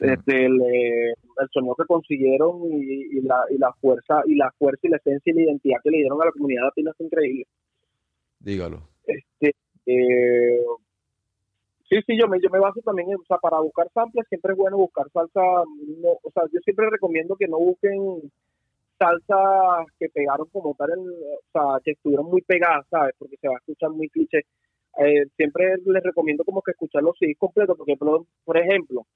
Este, 0.00 0.46
el, 0.46 0.60
eh, 0.62 1.10
el 1.10 1.48
sonido 1.52 1.74
que 1.74 1.84
consiguieron 1.84 2.60
y, 2.72 3.18
y 3.18 3.20
la, 3.22 3.40
y 3.50 3.58
la 3.58 3.72
fuerza 3.80 4.22
y 4.26 4.36
la 4.36 4.50
fuerza 4.52 4.86
y 4.86 4.90
la 4.90 4.96
esencia 4.96 5.32
y 5.32 5.34
la 5.34 5.42
identidad 5.42 5.80
que 5.82 5.90
le 5.90 5.98
dieron 5.98 6.22
a 6.22 6.26
la 6.26 6.32
comunidad 6.32 6.64
latina 6.64 6.92
es 6.94 7.04
increíble. 7.04 7.46
Dígalo. 8.38 8.80
Este, 9.04 9.54
eh, 9.86 10.60
sí, 11.88 11.96
sí, 12.06 12.18
yo 12.18 12.28
me, 12.28 12.38
yo 12.40 12.48
me 12.50 12.60
baso 12.60 12.80
también, 12.82 13.10
en, 13.10 13.16
o 13.16 13.24
sea, 13.26 13.38
para 13.38 13.58
buscar 13.58 13.90
samples 13.92 14.26
siempre 14.28 14.52
es 14.52 14.58
bueno 14.58 14.76
buscar 14.76 15.10
salsa, 15.10 15.40
no, 15.42 16.10
o 16.22 16.30
sea, 16.32 16.44
yo 16.52 16.60
siempre 16.60 16.88
recomiendo 16.90 17.34
que 17.36 17.48
no 17.48 17.58
busquen 17.58 18.30
salsa 18.98 19.84
que 19.98 20.08
pegaron 20.08 20.48
como 20.50 20.74
tal, 20.74 20.90
en- 20.90 21.08
o 21.08 21.40
sea, 21.52 21.80
que 21.84 21.92
estuvieron 21.92 22.26
muy 22.26 22.42
pegadas, 22.42 22.86
¿sabes? 22.90 23.14
Porque 23.18 23.36
se 23.40 23.48
va 23.48 23.54
a 23.54 23.58
escuchar 23.58 23.90
muy 23.90 24.08
cliché. 24.08 24.38
Eh, 24.98 25.26
siempre 25.36 25.76
les 25.86 26.02
recomiendo 26.02 26.44
como 26.44 26.60
que 26.62 26.72
escuchar 26.72 27.02
los 27.02 27.16
CDs 27.18 27.36
completos, 27.38 27.76
porque 27.76 27.96
por, 27.96 28.24
por 28.44 28.58
ejemplo, 28.58 29.06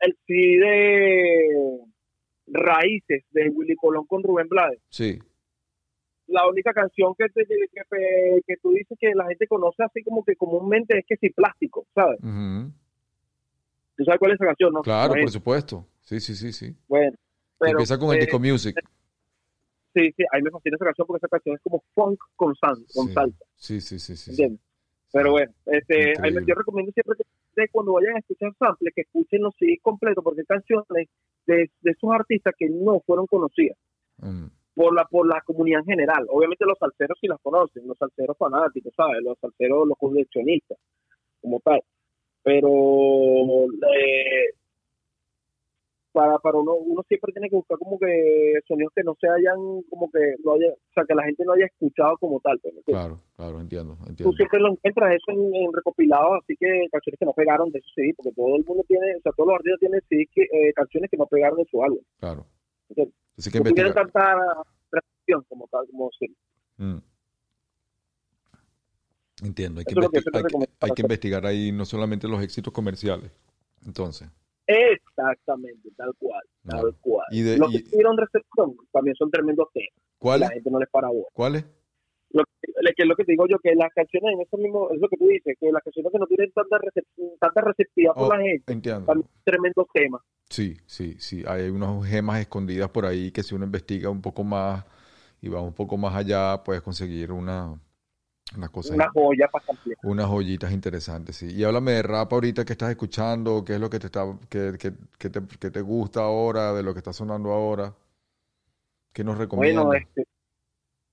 el 0.00 0.16
CD 0.26 0.66
de 2.46 2.60
Raíces 2.60 3.24
de 3.30 3.48
Willy 3.50 3.76
Colón 3.76 4.06
con 4.06 4.22
Rubén 4.22 4.48
Blades 4.48 4.80
Sí, 4.90 5.18
la 6.26 6.46
única 6.48 6.72
canción 6.72 7.14
que, 7.16 7.26
te, 7.28 7.44
que, 7.46 7.56
que- 7.72 8.40
que 8.46 8.56
tú 8.62 8.70
dices 8.72 8.96
que 9.00 9.14
la 9.14 9.26
gente 9.26 9.46
conoce 9.46 9.82
así 9.82 10.02
como 10.02 10.24
que 10.24 10.36
comúnmente 10.36 10.98
es 10.98 11.04
que 11.06 11.16
sí, 11.16 11.30
plástico, 11.30 11.86
¿sabes? 11.94 12.18
ujú. 12.22 12.70
¿Tú 13.96 14.04
sabes 14.04 14.18
cuál 14.18 14.32
es 14.32 14.36
esa 14.36 14.46
canción, 14.46 14.72
no? 14.72 14.82
claro, 14.82 15.14
por 15.20 15.30
supuesto. 15.30 15.86
Sí, 16.02 16.20
sí, 16.20 16.34
sí, 16.36 16.52
sí. 16.52 16.74
Bueno, 16.86 17.16
pero, 17.58 17.72
Empieza 17.72 17.98
con 17.98 18.10
el 18.10 18.16
eh, 18.18 18.20
disco 18.20 18.38
music. 18.38 18.76
Sí, 19.94 20.12
sí, 20.16 20.24
a 20.30 20.36
mí 20.36 20.42
me 20.42 20.50
fascina 20.50 20.76
esa 20.76 20.84
canción 20.84 21.06
porque 21.06 21.18
esa 21.18 21.28
canción 21.28 21.56
es 21.56 21.62
como 21.62 21.82
funk 21.94 22.18
con, 22.36 22.54
sal, 22.56 22.76
con 22.94 23.06
Sí. 23.08 23.12
salsa, 23.14 23.44
Sí, 23.56 23.80
sí, 23.80 23.98
sí, 23.98 24.16
sí. 24.16 24.58
Pero 25.10 25.30
bueno, 25.32 25.52
este, 25.66 25.94
a 25.96 25.98
mí 25.98 26.10
Increíble. 26.12 26.40
me- 26.42 26.46
yo 26.46 26.54
recomiendo 26.54 26.92
siempre 26.92 27.16
que 27.56 27.68
cuando 27.72 27.94
vayan 27.94 28.16
a 28.16 28.18
escuchar 28.18 28.52
samples 28.58 28.92
que 28.94 29.00
escuchen 29.02 29.42
los 29.42 29.54
CDs 29.58 29.80
completos 29.82 30.22
porque 30.22 30.40
hay 30.42 30.46
canciones 30.46 30.84
de, 31.46 31.70
de 31.80 31.90
esos 31.90 32.10
artistas 32.12 32.54
que 32.58 32.68
no 32.68 33.00
fueron 33.06 33.26
conocidas. 33.26 33.76
Mm, 34.18 34.46
por 34.74 34.94
la 34.94 35.04
por 35.06 35.26
la 35.26 35.40
comunidad 35.40 35.80
en 35.80 35.86
general. 35.86 36.26
Obviamente 36.30 36.64
los 36.66 36.78
salseros 36.78 37.18
sí 37.20 37.26
las 37.26 37.40
conocen, 37.40 37.88
los 37.88 37.96
salseros 37.98 38.36
fanáticos, 38.38 38.92
¿sabes? 38.94 39.22
Los 39.24 39.36
salseros, 39.40 39.88
los 39.88 39.98
coleccionistas, 39.98 40.78
como 41.40 41.58
tal. 41.60 41.80
Pero 42.44 42.68
eh, 43.92 44.50
para, 46.18 46.36
para 46.40 46.58
uno, 46.58 46.74
uno 46.74 47.04
siempre 47.06 47.32
tiene 47.32 47.48
que 47.48 47.54
buscar 47.54 47.78
como 47.78 47.96
que 47.96 48.54
sonidos 48.66 48.92
que 48.92 49.04
no 49.04 49.16
se 49.20 49.28
hayan, 49.28 49.82
como 49.88 50.10
que 50.10 50.34
no 50.42 50.54
haya, 50.54 50.72
o 50.72 50.92
sea, 50.92 51.04
que 51.06 51.14
la 51.14 51.22
gente 51.22 51.44
no 51.44 51.52
haya 51.52 51.66
escuchado 51.66 52.18
como 52.18 52.40
tal. 52.40 52.58
pues, 52.58 52.74
claro, 52.84 53.20
claro, 53.36 53.60
entiendo, 53.60 53.96
Tú 54.02 54.08
entiendo. 54.08 54.32
siempre 54.32 54.58
lo 54.58 54.72
encuentras 54.72 55.14
eso 55.14 55.30
en, 55.30 55.54
en 55.54 55.72
recopilados, 55.72 56.40
así 56.42 56.56
que 56.58 56.88
canciones 56.90 57.20
que 57.20 57.24
no 57.24 57.32
pegaron 57.34 57.70
de 57.70 57.78
esos 57.78 57.92
CD, 57.94 58.14
porque 58.16 58.32
todo 58.32 58.56
el 58.56 58.64
mundo 58.64 58.84
tiene, 58.88 59.14
o 59.14 59.20
sea, 59.20 59.30
todos 59.30 59.46
los 59.46 59.54
artistas 59.54 59.78
tienen 59.78 60.00
CD 60.08 60.26
que, 60.34 60.42
eh, 60.42 60.72
canciones 60.74 61.08
que 61.08 61.16
no 61.16 61.26
pegaron 61.26 61.56
de 61.58 61.66
su 61.70 61.80
álbum. 61.84 62.02
Claro. 62.18 62.46
Así 63.38 63.52
que 63.52 63.60
No 63.60 63.70
tuvieron 63.70 63.94
tanta 63.94 64.34
como 65.48 65.68
tal, 65.68 65.86
como 65.88 66.10
decir. 66.10 66.36
Mm. 66.78 66.98
Entiendo, 69.46 69.78
hay 69.78 69.84
que, 69.84 70.68
hay 70.80 70.90
que 70.90 71.02
investigar 71.02 71.46
ahí 71.46 71.70
no 71.70 71.84
solamente 71.84 72.26
los 72.26 72.42
éxitos 72.42 72.72
comerciales. 72.72 73.30
Entonces, 73.86 74.28
Exactamente, 74.68 75.88
tal 75.96 76.14
cual, 76.18 76.42
tal 76.66 76.94
cual. 77.00 77.26
Y 77.30 77.42
de- 77.42 77.58
Los 77.58 77.72
y- 77.74 77.82
que 77.82 77.90
tuvieron 77.90 78.16
recepción 78.16 78.76
también 78.92 79.16
son 79.16 79.30
tremendos 79.30 79.68
temas. 79.72 79.88
La 79.94 80.18
¿cuáles? 80.18 80.50
gente 80.50 80.70
no 80.70 80.78
les 80.78 80.88
para 80.90 81.08
bola. 81.08 81.26
¿Cuáles? 81.32 81.64
Lo 82.30 82.44
que, 82.44 82.72
lo 82.82 82.90
que 82.94 83.02
es 83.02 83.08
lo 83.08 83.16
que 83.16 83.24
te 83.24 83.32
digo 83.32 83.46
yo, 83.48 83.58
que 83.58 83.74
las 83.74 83.90
canciones 83.94 84.34
en 84.34 84.40
eso 84.42 84.58
mismo, 84.58 84.90
es 84.92 85.00
lo 85.00 85.08
que 85.08 85.16
tú 85.16 85.26
dices, 85.26 85.56
que 85.58 85.72
las 85.72 85.82
canciones 85.82 86.12
que 86.12 86.18
no 86.18 86.26
tienen 86.26 86.52
tanta, 86.52 86.76
recep- 86.76 87.38
tanta 87.40 87.60
receptividad 87.62 88.12
por 88.12 88.24
Oh, 88.24 88.36
la 88.36 88.42
gente, 88.42 88.70
Entiendo. 88.72 89.06
también 89.06 89.26
son 89.26 89.42
tremendos 89.44 89.86
temas. 89.94 90.20
Sí, 90.50 90.76
sí, 90.86 91.14
sí. 91.18 91.42
Hay 91.46 91.70
unas 91.70 92.04
gemas 92.06 92.40
escondidas 92.40 92.90
por 92.90 93.06
ahí 93.06 93.30
que 93.32 93.42
si 93.42 93.54
uno 93.54 93.64
investiga 93.64 94.10
un 94.10 94.20
poco 94.20 94.44
más 94.44 94.84
y 95.40 95.48
va 95.48 95.62
un 95.62 95.72
poco 95.72 95.96
más 95.96 96.14
allá, 96.14 96.62
puedes 96.64 96.82
conseguir 96.82 97.32
una, 97.32 97.80
unas 98.56 98.70
cosas, 98.70 98.96
Una 98.96 99.10
joya 99.10 99.50
unas 100.02 100.26
joyitas 100.26 100.72
interesantes, 100.72 101.36
sí. 101.36 101.54
Y 101.54 101.64
háblame 101.64 101.92
de 101.92 102.02
rap 102.02 102.32
ahorita 102.32 102.64
que 102.64 102.72
estás 102.72 102.90
escuchando, 102.90 103.64
qué 103.64 103.74
es 103.74 103.80
lo 103.80 103.90
que 103.90 103.98
te 103.98 104.06
está, 104.06 104.24
que, 104.48 104.72
que, 104.78 104.92
que 105.18 105.30
te, 105.30 105.40
que 105.58 105.70
te 105.70 105.80
gusta 105.80 106.20
ahora, 106.22 106.72
de 106.72 106.82
lo 106.82 106.92
que 106.92 106.98
está 106.98 107.12
sonando 107.12 107.50
ahora. 107.52 107.92
¿Qué 109.12 109.22
nos 109.24 109.36
recomiendas? 109.38 109.84
Bueno, 109.84 109.98
este, 109.98 110.24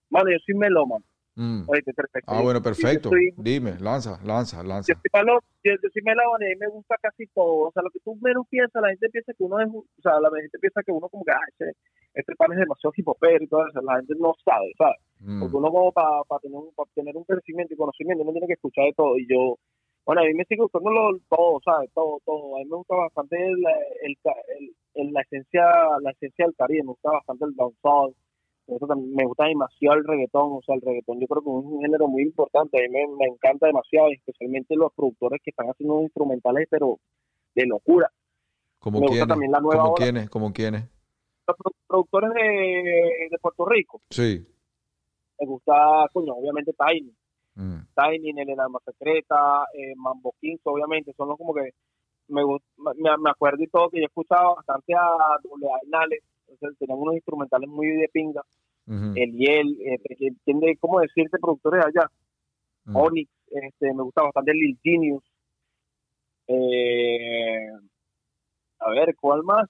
bueno, 0.09 0.29
yo 0.31 0.37
soy 0.45 0.55
melómano. 0.55 1.03
Mm. 1.35 1.65
Perfecto. 1.65 2.31
Ah, 2.31 2.41
bueno, 2.41 2.61
perfecto. 2.61 3.09
Soy, 3.09 3.33
Dime, 3.35 3.77
lanza, 3.79 4.19
lanza, 4.23 4.63
lanza. 4.63 4.93
yo 4.93 4.99
soy 5.01 5.09
malo- 5.11 5.41
yo, 5.63 5.73
yo 5.83 5.89
soy 5.91 6.01
melómano 6.03 6.45
y 6.47 6.51
a 6.51 6.55
mí 6.55 6.59
me 6.61 6.67
gusta 6.67 6.95
casi 7.01 7.27
todo. 7.27 7.67
O 7.67 7.71
sea, 7.73 7.83
lo 7.83 7.89
que 7.89 7.99
tú 7.99 8.15
menos 8.21 8.47
piensas, 8.49 8.81
la 8.81 8.89
gente 8.89 9.09
piensa 9.09 9.33
que 9.33 9.43
uno 9.43 9.59
es, 9.59 9.67
o 9.67 10.01
sea, 10.01 10.19
la 10.21 10.29
gente 10.39 10.57
piensa 10.59 10.81
que 10.83 10.93
uno 10.93 11.09
como 11.09 11.25
que, 11.25 11.31
ah, 11.31 11.39
ese, 11.59 11.75
este 12.13 12.35
pan 12.35 12.53
es 12.53 12.59
demasiado 12.59 12.93
hipopero 12.95 13.43
y 13.43 13.47
todo 13.47 13.67
eso. 13.67 13.81
La 13.81 13.97
gente 13.97 14.13
no 14.17 14.33
sabe, 14.45 14.71
¿sabes? 14.77 14.95
Mm. 15.19 15.39
Porque 15.41 15.55
uno 15.57 15.71
como 15.71 15.91
para 15.91 16.21
tener, 16.41 16.57
un, 16.57 16.71
para 16.75 16.89
tener 16.93 17.15
un 17.17 17.23
crecimiento 17.23 17.73
y 17.73 17.77
conocimiento, 17.77 18.23
uno 18.23 18.31
tiene 18.31 18.47
que 18.47 18.53
escuchar 18.53 18.85
de 18.85 18.93
todo. 18.93 19.17
Y 19.17 19.27
yo, 19.27 19.57
bueno, 20.05 20.21
a 20.21 20.25
mí 20.25 20.33
me 20.33 20.45
sigue 20.45 20.61
gustando 20.61 20.91
lo, 20.91 21.17
todo, 21.29 21.59
¿sabes? 21.63 21.89
Todo, 21.93 22.19
todo. 22.25 22.55
A 22.55 22.59
mí 22.59 22.65
me 22.65 22.75
gusta 22.77 22.95
bastante 22.95 23.35
el, 23.37 23.57
el, 24.03 24.17
el- 24.59 24.75
el- 24.95 25.13
la 25.13 25.21
esencia 25.21 25.63
la 26.01 26.11
esencia 26.11 26.45
del 26.45 26.55
Caribe, 26.55 26.83
me 26.83 26.89
gusta 26.89 27.11
bastante 27.11 27.45
el 27.45 27.55
dancehall, 27.55 28.13
Eso 28.67 28.87
también, 28.87 29.13
me 29.15 29.25
gusta 29.25 29.45
demasiado 29.45 29.97
el 29.97 30.05
reggaetón, 30.05 30.53
o 30.53 30.61
sea, 30.65 30.75
el 30.75 30.81
reggaetón 30.81 31.19
yo 31.19 31.27
creo 31.27 31.41
que 31.43 31.49
es 31.49 31.55
un 31.55 31.81
género 31.81 32.07
muy 32.07 32.23
importante, 32.23 32.77
a 32.77 32.81
mí 32.81 32.89
me, 32.89 33.07
me 33.17 33.25
encanta 33.25 33.67
demasiado, 33.67 34.09
especialmente 34.11 34.75
los 34.75 34.91
productores 34.93 35.41
que 35.43 35.49
están 35.51 35.67
haciendo 35.67 36.01
instrumentales, 36.01 36.67
pero 36.69 36.97
de 37.55 37.65
locura. 37.67 38.09
¿Como 38.79 38.99
Me 38.99 39.07
gusta 39.07 39.13
quiénes? 39.15 39.27
también 39.27 39.51
la 39.51 39.59
nueva 39.59 39.83
¿Como 39.83 39.93
quiénes? 39.95 40.29
¿Como 40.29 40.53
quiénes? 40.53 40.83
Los 41.47 41.57
produ- 41.57 41.75
productores 41.87 42.29
de, 42.33 43.27
de 43.31 43.37
Puerto 43.41 43.65
Rico, 43.65 44.01
Sí. 44.09 44.45
Me 45.39 45.45
gusta, 45.47 46.07
coño, 46.13 46.33
obviamente 46.33 46.73
Tiny, 46.73 47.13
Mm. 47.57 47.79
Tiny, 47.95 48.33
Nene 48.33 48.51
el 48.53 48.59
Alma 48.59 48.79
Secreta, 48.83 49.63
eh, 49.73 49.93
Mambo 49.95 50.33
Kings, 50.41 50.59
obviamente, 50.65 51.13
son 51.13 51.29
los 51.29 51.37
como 51.37 51.53
que 51.53 51.69
me, 52.27 52.41
me, 52.43 53.17
me 53.17 53.29
acuerdo 53.29 53.63
y 53.63 53.67
todo 53.67 53.89
que 53.89 53.99
yo 54.01 54.07
escuchaba 54.07 54.55
bastante 54.55 54.93
a 54.93 55.07
doble 55.41 55.67
A 55.67 55.79
Nales, 55.87 56.21
entonces 56.47 56.77
tenían 56.77 56.99
unos 56.99 57.15
instrumentales 57.15 57.69
muy 57.69 57.87
de 57.87 58.09
pinga, 58.11 58.41
Ujú. 58.87 59.13
Eliel, 59.15 59.77
eh, 59.81 59.99
entiende 60.19 60.77
cómo 60.79 60.99
decirte 60.99 61.37
productores 61.39 61.85
allá, 61.85 62.09
Mm. 62.87 62.95
Onyx, 62.97 63.31
este, 63.49 63.93
me 63.93 64.03
gusta 64.03 64.21
bastante 64.23 64.53
Lil 64.53 64.77
Genius, 64.83 65.23
eh, 66.47 67.67
a 68.79 68.89
ver, 68.91 69.15
¿cuál 69.19 69.43
más? 69.43 69.69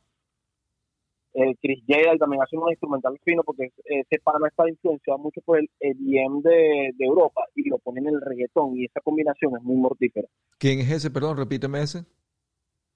Eh, 1.38 1.54
Chris 1.62 1.84
Jedi 1.86 2.18
también 2.18 2.42
hace 2.42 2.56
unos 2.56 2.72
instrumentales 2.72 3.20
finos 3.26 3.44
porque 3.46 3.70
ese 3.84 4.20
pana 4.24 4.48
está 4.48 4.70
influenciado 4.70 5.20
mucho 5.20 5.42
por 5.42 5.60
el 5.60 5.70
EDM 5.82 6.42
de, 6.42 6.92
de 6.98 7.06
Europa 7.06 7.42
y 7.56 7.68
lo 7.70 7.78
ponen 7.80 8.08
en 8.08 8.16
el 8.16 8.22
reggaetón 8.22 8.78
y 8.78 8.86
esa 8.86 9.02
combinación 9.02 9.52
es 9.58 9.62
muy 9.64 9.76
mortífera. 9.76 10.28
¿Quién 10.58 10.80
es 10.80 10.90
ese? 10.92 11.12
Perdón, 11.12 11.36
repíteme 11.36 11.82
ese. 11.82 12.06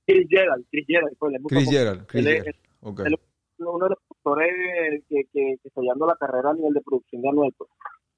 Chris 0.07 0.25
Jedi, 0.29 0.63
Chris 0.71 0.85
Jedi, 0.87 1.15
pues, 1.19 1.33
Chris. 1.49 1.69
Gerald. 1.69 2.05
Chris 2.07 2.25
Él 2.25 2.31
es- 2.31 2.37
Gerald. 2.43 2.57
Ok. 2.81 2.99
él- 3.05 3.19
uno 3.59 3.83
de 3.83 3.89
los 3.89 3.99
productores 4.07 5.03
que, 5.09 5.15
que, 5.33 5.55
que 5.61 5.67
está 5.67 5.81
llevando 5.81 6.05
la 6.07 6.15
carrera 6.15 6.51
a 6.51 6.53
nivel 6.53 6.73
de 6.73 6.81
producción 6.81 7.21
de 7.21 7.27
Anuel. 7.29 7.53
pues. 7.57 7.69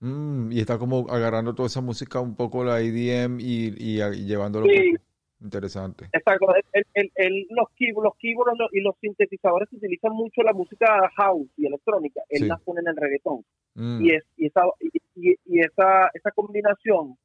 Mm, 0.01 0.51
y 0.51 0.59
está 0.59 0.77
como 0.77 1.07
agarrando 1.09 1.55
toda 1.55 1.65
esa 1.65 1.81
música, 1.81 2.19
un 2.19 2.35
poco 2.35 2.63
la 2.63 2.79
EDM 2.79 3.39
y, 3.39 3.69
y, 3.77 4.01
y 4.03 4.25
llevándolo. 4.27 4.67
Sí. 4.67 4.93
Interesante. 5.41 6.05
Exacto, 6.13 6.53
el, 6.73 6.85
el, 6.93 7.11
el- 7.15 7.47
los, 7.49 7.67
los 8.03 8.15
keyboards 8.17 8.59
y 8.73 8.81
los 8.81 8.95
sintetizadores 9.01 9.67
que 9.69 9.77
utilizan 9.77 10.13
mucho 10.13 10.41
la 10.43 10.53
música 10.53 11.09
house 11.17 11.47
y 11.57 11.65
electrónica, 11.65 12.21
él 12.29 12.41
Sí. 12.43 12.47
las 12.47 12.61
pone 12.61 12.81
en 12.81 12.87
el 12.89 12.95
reggaetón. 12.95 13.43
Mm, 13.75 14.05
Y, 14.05 14.11
es, 14.11 14.23
y, 14.37 14.45
esa, 14.47 14.61
y, 15.15 15.35
y 15.45 15.59
esa, 15.61 16.09
esa 16.13 16.31
combinación 16.31 17.17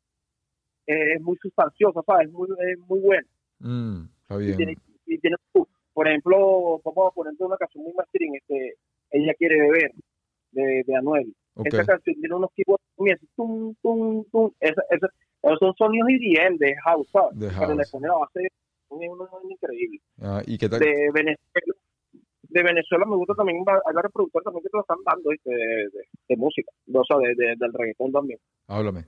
eh, 0.86 1.14
es 1.16 1.20
muy 1.20 1.36
sustanciosa, 1.42 2.00
¿sabes? 2.06 2.28
Es 2.28 2.32
muy, 2.32 2.48
es 2.72 2.78
muy 2.88 3.00
buena. 3.00 3.26
mm, 3.58 4.04
está 4.22 4.34
Y 4.42 4.56
tiene, 4.56 4.66
bien. 4.66 4.78
y 5.06 5.18
tiene- 5.18 5.36
por 5.92 6.08
ejemplo, 6.08 6.80
vamos 6.84 7.10
a 7.10 7.14
poner 7.14 7.32
una 7.38 7.56
canción 7.56 7.84
muy 7.84 7.92
mastering, 7.94 8.34
este, 8.36 8.74
Ella 9.10 9.34
quiere 9.34 9.58
beber, 9.60 9.92
de, 10.52 10.82
de 10.86 10.96
Anuel. 10.96 11.34
Ok. 11.54 11.66
Esa 11.68 11.84
canción 11.84 12.16
tiene 12.16 12.34
unos 12.34 12.50
keyboards 12.54 12.84
tum, 13.34 13.74
tum, 13.82 14.24
tum. 14.30 14.50
Esa, 14.60 14.82
esa, 14.90 15.08
esos 15.46 15.58
son 15.60 15.74
sonidos 15.76 16.10
IDM 16.10 16.56
de 16.58 16.74
house. 16.84 17.08
De 17.32 17.48
Pero 17.48 17.74
le 17.74 17.76
house. 17.76 17.90
pone 17.90 18.08
la 18.08 18.14
base 18.14 18.40
de 18.40 18.48
un 18.88 19.50
increíble. 19.50 20.00
Ah, 20.22 20.42
¿y 20.46 20.56
qué 20.58 20.68
tal? 20.68 20.78
De 20.80 21.10
Venezuela, 21.12 21.74
de 22.42 22.62
Venezuela 22.62 23.04
me 23.06 23.16
gusta 23.16 23.34
también, 23.34 23.58
hay 23.66 23.94
varios 23.94 24.12
productores 24.12 24.44
también 24.44 24.62
que 24.62 24.68
te 24.70 24.76
lo 24.76 24.80
están 24.82 24.98
dando. 25.04 25.30
De, 25.30 25.38
de, 25.44 26.02
de 26.28 26.36
música, 26.36 26.70
o 26.92 27.04
sea, 27.04 27.16
de, 27.18 27.34
de- 27.34 27.54
del 27.56 27.72
reggaetón 27.72 28.12
también. 28.12 28.38
Háblame. 28.68 29.04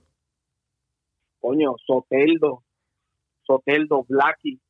Coño, 1.41 1.75
Soteldo, 1.87 2.63
Soteldo, 3.47 4.05
Blacky, 4.09 4.61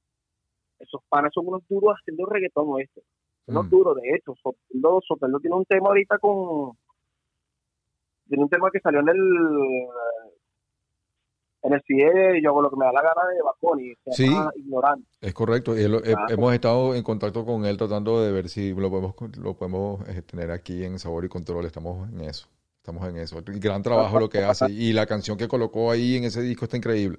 esos 0.78 1.02
panas 1.08 1.32
son 1.34 1.48
unos 1.48 1.66
duros 1.68 1.96
haciendo 1.98 2.26
reggaetón 2.26 2.66
oeste. 2.68 3.02
Unos 3.46 3.66
Mm. 3.66 3.70
duros, 3.70 3.96
de 3.96 4.10
hecho, 4.14 4.34
Soteldo, 4.42 5.00
Soteldo 5.06 5.40
tiene 5.40 5.56
un 5.56 5.64
tema 5.64 5.88
ahorita 5.88 6.18
con, 6.18 6.76
tiene 8.28 8.44
un 8.44 8.50
tema 8.50 8.70
que 8.70 8.80
salió 8.80 9.00
en 9.00 9.08
el, 9.08 9.18
en 11.62 11.72
el 11.72 11.82
CD, 11.86 12.40
yo 12.42 12.50
hago 12.50 12.62
lo 12.62 12.70
que 12.70 12.76
me 12.76 12.84
da 12.86 12.92
la 12.92 13.02
gana 13.02 13.22
de 13.34 13.42
Baconi, 13.42 13.94
se 14.04 14.12
Sí. 14.12 14.36
Ignorante. 14.56 15.06
Es 15.20 15.34
correcto. 15.34 15.76
Y 15.76 15.84
Ah. 15.84 16.26
hemos 16.30 16.54
estado 16.54 16.94
en 16.94 17.02
contacto 17.02 17.44
con 17.44 17.64
él 17.64 17.76
tratando 17.76 18.22
de 18.22 18.30
ver 18.32 18.48
si 18.48 18.72
lo 18.74 18.90
podemos, 18.90 19.14
lo 19.38 19.54
podemos 19.54 20.08
eh, 20.08 20.22
tener 20.22 20.50
aquí 20.50 20.84
en 20.84 20.98
Sabor 20.98 21.24
y 21.24 21.28
Control. 21.28 21.64
Estamos 21.66 22.08
en 22.12 22.20
eso. 22.22 22.48
Estamos 22.76 23.06
en 23.08 23.16
eso. 23.18 23.40
Y 23.52 23.58
gran 23.58 23.82
trabajo 23.82 24.18
lo 24.20 24.28
que 24.28 24.38
hace. 24.38 24.70
Y 24.70 24.92
la 24.92 25.04
canción 25.06 25.36
que 25.36 25.48
colocó 25.48 25.90
ahí 25.90 26.16
en 26.16 26.24
ese 26.24 26.40
disco 26.42 26.64
está 26.64 26.76
increíble. 26.76 27.18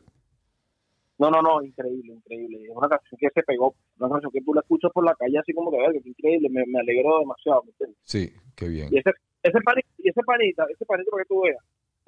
No, 1.19 1.29
no, 1.29 1.41
no, 1.41 1.61
increíble, 1.61 2.13
increíble. 2.13 2.63
Es 2.63 2.75
una 2.75 2.87
canción 2.87 3.17
que 3.19 3.27
se 3.33 3.43
pegó, 3.43 3.75
una 3.99 4.09
canción 4.09 4.31
que 4.31 4.39
tú 4.41 4.53
la 4.53 4.61
escuchas 4.61 4.89
por 4.93 5.03
la 5.05 5.13
calle 5.15 5.37
así 5.37 5.51
como 5.53 5.69
que, 5.69 5.77
verga, 5.77 5.99
que 6.01 6.09
increíble, 6.09 6.47
me, 6.49 6.63
me 6.65 6.79
alegró 6.79 7.19
demasiado, 7.19 7.61
¿me 7.63 7.71
entiendes? 7.71 7.97
Sí, 8.03 8.31
qué 8.55 8.69
bien. 8.69 8.87
Y 8.89 8.99
ese, 8.99 9.11
ese 9.43 9.59
panita, 9.59 9.87
y 9.97 10.09
ese 10.09 10.21
panita, 10.23 10.63
ese 10.73 10.85
panita 10.85 11.11
para 11.11 11.23
que 11.23 11.27
tú 11.27 11.41
veas, 11.41 11.57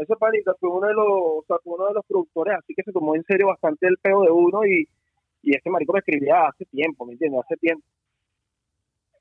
ese 0.01 0.15
panita 0.15 0.53
fue 0.59 0.69
uno 0.69 0.87
de 0.87 0.93
los, 0.93 1.07
o 1.07 1.43
sea, 1.47 1.57
fue 1.63 1.75
uno 1.75 1.87
de 1.87 1.93
los 1.93 2.05
productores, 2.05 2.55
así 2.57 2.73
que 2.73 2.83
se 2.83 2.91
tomó 2.91 3.15
en 3.15 3.23
serio 3.23 3.47
bastante 3.47 3.87
el 3.87 3.97
peo 3.97 4.23
de 4.23 4.31
uno 4.31 4.65
y, 4.65 4.87
y 5.43 5.55
ese 5.55 5.69
marico 5.69 5.93
me 5.93 5.99
escribía 5.99 6.47
hace 6.47 6.65
tiempo, 6.65 7.05
¿me 7.05 7.13
entiendes? 7.13 7.41
Hace 7.43 7.57
tiempo. 7.57 7.85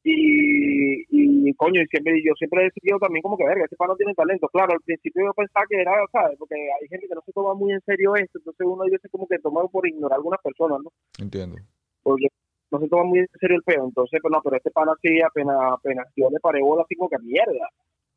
Y, 0.02 1.04
y 1.10 1.54
coño, 1.54 1.82
y 1.82 1.86
siempre, 1.88 2.22
yo 2.24 2.32
siempre 2.38 2.62
he 2.62 2.64
decidido 2.64 2.98
también 2.98 3.22
como 3.22 3.36
que, 3.36 3.44
verga, 3.44 3.66
ese 3.66 3.76
pan 3.76 3.88
no 3.88 3.96
tiene 3.96 4.14
talento. 4.14 4.48
Claro, 4.48 4.72
al 4.72 4.80
principio 4.80 5.26
yo 5.26 5.34
pensaba 5.34 5.66
que 5.68 5.80
era, 5.80 5.92
¿sabes? 6.10 6.38
Porque 6.38 6.54
hay 6.54 6.88
gente 6.88 7.06
que 7.06 7.14
no 7.14 7.20
se 7.20 7.32
toma 7.32 7.52
muy 7.54 7.72
en 7.72 7.80
serio 7.82 8.14
esto, 8.16 8.38
entonces 8.38 8.66
uno 8.66 8.82
a 8.82 8.86
veces 8.86 9.10
como 9.10 9.26
que 9.28 9.38
toma 9.38 9.66
por 9.68 9.86
ignorar 9.86 10.14
a 10.14 10.16
algunas 10.16 10.40
personas, 10.40 10.80
¿no? 10.82 10.90
Entiendo. 11.18 11.58
porque 12.02 12.28
no 12.70 12.78
se 12.80 12.88
toma 12.88 13.04
muy 13.04 13.18
en 13.18 13.28
serio 13.38 13.56
el 13.56 13.62
peo. 13.62 13.84
Entonces, 13.84 14.18
pues 14.22 14.32
no, 14.32 14.40
pero 14.42 14.56
este 14.56 14.70
pana 14.70 14.92
sí, 15.02 15.20
apenas, 15.20 15.56
apenas 15.72 16.06
yo 16.16 16.30
le 16.30 16.40
paré 16.40 16.62
bola 16.62 16.82
así 16.82 16.94
como 16.94 17.10
que 17.10 17.18
mierda. 17.18 17.68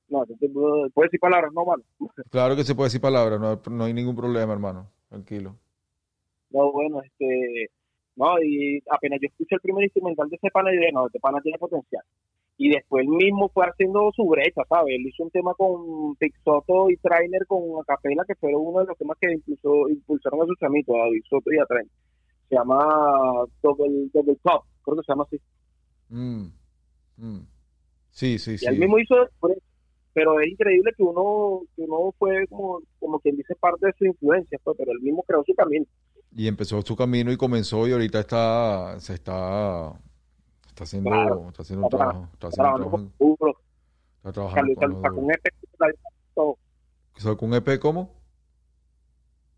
No, 0.09 0.21
entonces, 0.23 0.49
eh, 0.49 0.91
puedes 0.93 1.09
decir 1.09 1.19
palabras, 1.19 1.51
no, 1.53 1.65
mano. 1.65 1.83
Claro 2.29 2.55
que 2.55 2.63
se 2.63 2.75
puede 2.75 2.87
decir 2.87 3.01
palabras. 3.01 3.39
No, 3.39 3.61
no 3.71 3.83
hay 3.85 3.93
ningún 3.93 4.15
problema, 4.15 4.53
hermano. 4.53 4.89
Tranquilo. 5.09 5.55
No, 6.51 6.71
bueno, 6.71 7.01
este, 7.01 7.69
no, 8.15 8.41
y 8.43 8.81
apenas 8.91 9.19
yo 9.21 9.27
escuché 9.27 9.55
el 9.55 9.61
primer 9.61 9.83
instrumental 9.85 10.29
de 10.29 10.35
ese 10.35 10.51
pana 10.51 10.71
y 10.71 10.77
dije, 10.77 10.91
no, 10.91 11.07
este 11.07 11.19
pana 11.19 11.41
tiene 11.41 11.57
potencial. 11.57 12.03
Y 12.57 12.69
después 12.69 13.03
él 13.03 13.09
mismo 13.09 13.49
fue 13.49 13.65
haciendo 13.65 14.11
su 14.15 14.25
brecha, 14.27 14.61
¿sabes? 14.69 14.95
Él 14.95 15.07
hizo 15.07 15.23
un 15.23 15.31
tema 15.31 15.53
con 15.55 16.15
Pixoto 16.15 16.89
y 16.91 16.97
Trainer 16.97 17.45
con 17.47 17.61
Acapela, 17.81 18.23
que 18.27 18.35
fueron 18.35 18.61
uno 18.63 18.79
de 18.81 18.85
los 18.85 18.97
temas 18.97 19.17
que 19.19 19.31
impulsó, 19.31 19.89
impulsaron 19.89 20.43
a 20.43 20.45
sus 20.45 20.59
chamitos, 20.59 20.95
a 20.95 21.09
Pixoto 21.09 21.51
y 21.51 21.59
a 21.59 21.65
Trainer. 21.65 21.91
Se 22.49 22.55
llama 22.55 23.45
Double, 23.63 24.09
Double 24.13 24.37
Top, 24.43 24.63
creo 24.83 24.97
que 24.97 25.03
se 25.03 25.11
llama 25.11 25.23
así. 25.23 25.41
Mm, 26.09 26.45
mm. 27.17 27.47
Sí, 28.11 28.37
sí, 28.37 28.53
Y 28.53 28.57
sí. 28.59 28.65
él 28.67 28.77
mismo 28.77 28.99
hizo 28.99 29.15
pero 30.13 30.39
es 30.39 30.47
increíble 30.51 30.91
que 30.95 31.03
uno 31.03 31.61
que 31.75 31.81
uno 31.83 32.13
fue 32.19 32.47
como 32.47 32.81
como 32.99 33.19
quien 33.19 33.35
dice 33.37 33.55
parte 33.55 33.87
de 33.87 33.93
su 33.97 34.05
influencia 34.05 34.59
pues, 34.63 34.77
pero 34.77 34.91
él 34.91 34.99
mismo 35.01 35.23
creó 35.23 35.43
su 35.45 35.53
camino 35.55 35.85
Y 36.31 36.47
empezó 36.47 36.81
su 36.81 36.95
camino 36.95 37.31
y 37.31 37.37
comenzó 37.37 37.87
y 37.87 37.91
ahorita 37.93 38.19
está, 38.19 38.99
se 38.99 39.13
está, 39.15 39.93
está 40.67 40.83
haciendo, 40.83 41.09
Claro. 41.09 41.47
está 41.49 41.61
haciendo 41.63 41.85
un 41.85 41.89
trabajo, 41.89 42.29
está 42.33 42.47
haciendo 42.47 42.69
trabajando 42.69 42.89
trabajo, 42.89 42.91
con 42.91 43.13
está 44.17 44.31
trabajando 44.33 44.75
con 44.75 45.01
sacó 45.01 45.19
un 45.21 45.31
EP 45.31 45.43
todo, 46.35 46.57
¿Sacó 47.17 47.45
un 47.45 47.53
EP 47.55 47.79
cómo? 47.79 48.09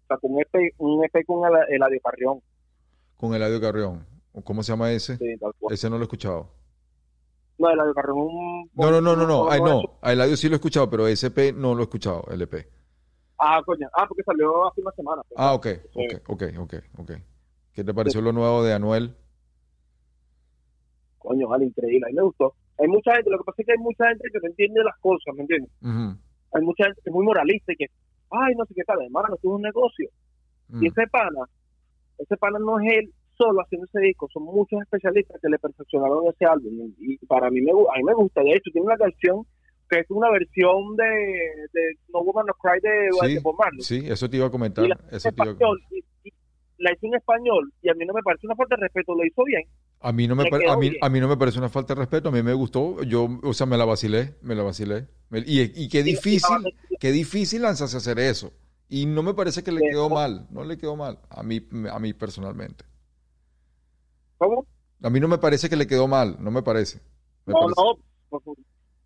sacó 0.07 0.27
un 0.27 0.41
EP 0.41 0.73
un 0.77 1.03
EP 1.05 1.25
con 1.25 1.45
el, 1.51 1.75
Eladio 1.75 1.99
Carrión 2.03 2.41
Con 3.17 3.33
Eladio 3.33 3.59
Carrión. 3.61 4.05
¿O 4.33 4.41
¿Cómo 4.41 4.63
se 4.63 4.71
llama 4.73 4.91
ese? 4.91 5.17
sí. 5.17 5.37
Ese 5.69 5.89
no 5.89 5.97
lo 5.97 6.03
he 6.03 6.05
escuchado. 6.05 6.49
No 7.57 7.69
Eladio 7.69 7.93
Carrión 7.93 8.17
un 8.17 8.69
No, 8.75 8.91
no, 8.91 9.01
no, 9.01 9.15
no, 9.15 9.25
no. 9.25 9.49
Ay, 9.49 9.61
no. 9.61 9.81
A 10.01 10.11
Eladio 10.13 10.35
sí 10.37 10.47
lo 10.49 10.55
he 10.55 10.57
escuchado, 10.57 10.89
pero 10.89 11.07
EP 11.07 11.53
no 11.55 11.73
lo 11.73 11.81
he 11.81 11.83
escuchado, 11.83 12.25
el 12.31 12.41
EP. 12.41 12.67
ah 13.39 13.61
coño 13.65 13.87
ah 13.93 14.05
porque 14.07 14.23
salió 14.23 14.67
hace 14.67 14.81
una 14.81 14.91
semana 14.91 15.21
pues. 15.27 15.35
Ah, 15.37 15.53
ok, 15.53 15.67
Sí. 15.93 16.07
ok, 16.15 16.29
ok, 16.29 16.43
ok, 16.59 16.73
ok. 16.99 17.11
¿Qué 17.73 17.83
te 17.83 17.93
pareció 17.93 18.21
lo 18.21 18.31
nuevo 18.31 18.63
de 18.63 18.73
Anuel? 18.73 19.15
coño 21.19 21.47
vale 21.47 21.65
increíble 21.65 22.05
a 22.05 22.09
mí 22.09 22.13
me 22.15 22.21
gustó 22.21 22.53
hay 22.77 22.87
mucha 22.87 23.15
gente 23.15 23.29
lo 23.31 23.37
que 23.39 23.43
pasa 23.45 23.61
es 23.61 23.65
que 23.65 23.71
hay 23.71 23.77
mucha 23.79 24.07
gente 24.09 24.29
que 24.31 24.39
no 24.39 24.47
entiende 24.47 24.83
las 24.83 24.97
cosas 24.99 25.33
¿me 25.35 25.41
entiendes? 25.41 25.71
Ujú, 25.81 26.17
hay 26.53 26.61
mucha 26.61 26.83
gente 26.85 27.01
que 27.03 27.09
es 27.09 27.13
muy 27.13 27.25
moralista 27.25 27.73
y 27.73 27.75
que 27.77 27.85
ay 28.29 28.53
no 28.55 28.65
sé 28.65 28.73
qué 28.75 28.83
tal 28.83 29.01
hermano 29.01 29.33
esto 29.33 29.47
es 29.49 29.53
un 29.55 29.61
negocio 29.61 30.09
mm, 30.69 30.83
Y 30.83 30.87
ese 30.87 31.07
pana, 31.07 31.41
ese 32.19 32.37
pana 32.37 32.59
no 32.59 32.79
es 32.79 32.93
él 32.93 33.13
solo 33.37 33.61
haciendo 33.61 33.85
ese 33.85 33.99
disco, 33.99 34.27
son 34.33 34.43
muchos 34.43 34.81
especialistas 34.81 35.39
que 35.41 35.49
le 35.49 35.59
perfeccionaron 35.59 36.25
ese 36.27 36.45
álbum. 36.45 36.93
Y 36.99 37.17
para 37.25 37.49
mí 37.49 37.61
me, 37.61 37.71
a 37.71 37.97
mí 37.97 38.03
me 38.03 38.13
gusta, 38.13 38.41
de 38.41 38.51
hecho, 38.51 38.69
tiene 38.71 38.85
una 38.87 38.97
canción 38.97 39.45
que 39.89 39.99
es 39.99 40.05
una 40.09 40.31
versión 40.31 40.95
de, 40.95 41.03
de 41.05 41.81
No 42.11 42.23
Woman 42.23 42.47
No 42.47 42.53
Cry 42.53 42.79
de, 42.81 43.09
Sí, 43.27 43.33
de 43.35 43.39
Bob 43.41 43.55
Marley. 43.59 43.81
Sí, 43.81 44.03
eso 44.07 44.29
te 44.29 44.37
iba 44.37 44.47
a 44.47 44.49
comentar. 44.49 44.83
y 44.85 44.89
la 44.89 44.99
Eso 45.11 45.29
en 45.29 45.35
te 45.35 45.43
iba 45.43 45.51
a, 45.51 45.53
español, 45.53 45.81
y- 45.91 46.03
y 46.29 46.33
la 46.79 46.91
hizo 46.91 47.05
en 47.07 47.13
español, 47.13 47.71
y 47.81 47.89
a 47.89 47.93
mí 47.93 48.05
no 48.05 48.13
me 48.13 48.21
parece 48.23 48.47
una 48.47 48.55
falta 48.55 48.75
de 48.75 48.81
respeto, 48.81 49.13
lo 49.15 49.23
hizo 49.25 49.43
bien. 49.43 49.63
a 50.01 50.11
mí 50.11 50.27
no 50.27 50.35
me 50.35 50.49
quedó 50.49 50.71
a 50.71 50.77
mí, 50.77 50.89
bien. 50.89 51.03
a 51.03 51.09
mí 51.09 51.19
no 51.19 51.27
me 51.27 51.37
parece 51.37 51.57
una 51.59 51.69
falta 51.69 51.93
de 51.95 51.99
respeto, 51.99 52.29
a 52.29 52.31
mí 52.31 52.41
me 52.43 52.53
gustó, 52.53 53.01
yo, 53.03 53.27
o 53.43 53.53
sea, 53.53 53.65
me 53.65 53.77
la 53.77 53.85
vacilé, 53.85 54.35
me 54.41 54.55
la 54.55 54.63
vacilé. 54.63 55.07
Me- 55.29 55.39
Y, 55.45 55.61
y 55.83 55.87
qué 55.89 56.03
difícil, 56.03 56.57
qué 56.99 57.11
difícil 57.11 57.61
lanzarse 57.61 57.95
a 57.95 57.99
hacer 57.99 58.19
eso. 58.19 58.51
Y 58.89 59.05
no 59.07 59.23
me 59.23 59.33
parece 59.33 59.63
que 59.63 59.71
le 59.71 59.81
quedó 59.81 60.09
mal, 60.09 60.47
no 60.51 60.63
le 60.63 60.77
quedó 60.77 60.95
mal, 60.95 61.19
a 61.29 61.41
mí, 61.43 61.59
a 61.91 61.99
mí 61.99 62.13
personalmente. 62.13 62.85
¿Cómo? 64.37 64.65
A 65.01 65.09
mí 65.09 65.19
no 65.19 65.27
me 65.27 65.37
parece 65.37 65.69
que 65.69 65.75
le 65.75 65.87
quedó 65.87 66.07
mal, 66.07 66.37
no 66.39 66.51
me 66.51 66.63
parece. 66.63 66.99
Me 67.45 67.53
No, 67.53 67.59
parece- 67.59 67.81
no, 67.81 68.53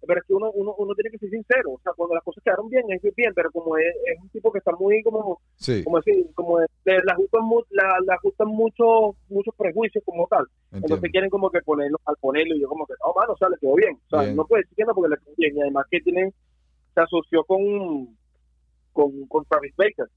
pero 0.07 0.21
es 0.21 0.25
que 0.27 0.33
uno, 0.33 0.49
uno, 0.53 0.73
uno 0.77 0.95
tiene 0.95 1.11
que 1.11 1.17
ser 1.19 1.29
sincero, 1.29 1.71
o 1.73 1.79
sea, 1.83 1.91
cuando 1.93 2.15
las 2.15 2.23
cosas 2.23 2.41
quedaron 2.43 2.69
bien, 2.69 2.83
es 2.89 3.01
bien, 3.15 3.33
pero 3.35 3.51
como 3.51 3.77
es, 3.77 3.85
es 4.05 4.19
un 4.21 4.29
tipo 4.29 4.49
que 4.51 4.59
está 4.59 4.71
muy 4.79 5.03
como, 5.03 5.41
Sí, 5.57 5.83
como 5.83 5.97
decir, 5.97 6.25
como 6.33 6.57
le, 6.59 6.65
le 6.85 7.11
ajustan, 7.11 7.41
la- 7.71 7.99
le 8.07 8.13
ajustan 8.13 8.47
muchos 8.47 9.15
muchos 9.29 9.53
prejuicios 9.55 10.01
como 10.05 10.25
tal, 10.27 10.45
entiendo. 10.71 10.87
entonces 10.87 11.11
quieren 11.11 11.29
como 11.29 11.49
que 11.51 11.61
ponerlo, 11.61 11.99
al 12.05 12.15
ponerlo, 12.21 12.55
y 12.55 12.61
yo 12.61 12.69
como 12.69 12.87
que, 12.87 12.93
no, 13.05 13.13
mano, 13.13 13.33
o 13.33 13.37
sea, 13.37 13.49
le 13.49 13.57
quedó 13.57 13.75
bien, 13.75 13.95
o 14.05 14.09
sea, 14.09 14.21
Bien. 14.21 14.35
no 14.37 14.45
puede 14.47 14.63
decir 14.63 14.77
que 14.77 14.85
no 14.85 14.95
porque 14.95 15.09
le 15.09 15.17
quedó 15.17 15.35
bien, 15.37 15.57
y 15.57 15.61
además 15.61 15.85
que 15.91 15.99
tiene, 15.99 16.33
se 16.93 17.01
asoció 17.01 17.43
con, 17.43 18.17
con, 18.93 19.27
con 19.27 19.45
Travis 19.45 19.75
Baker, 19.75 20.07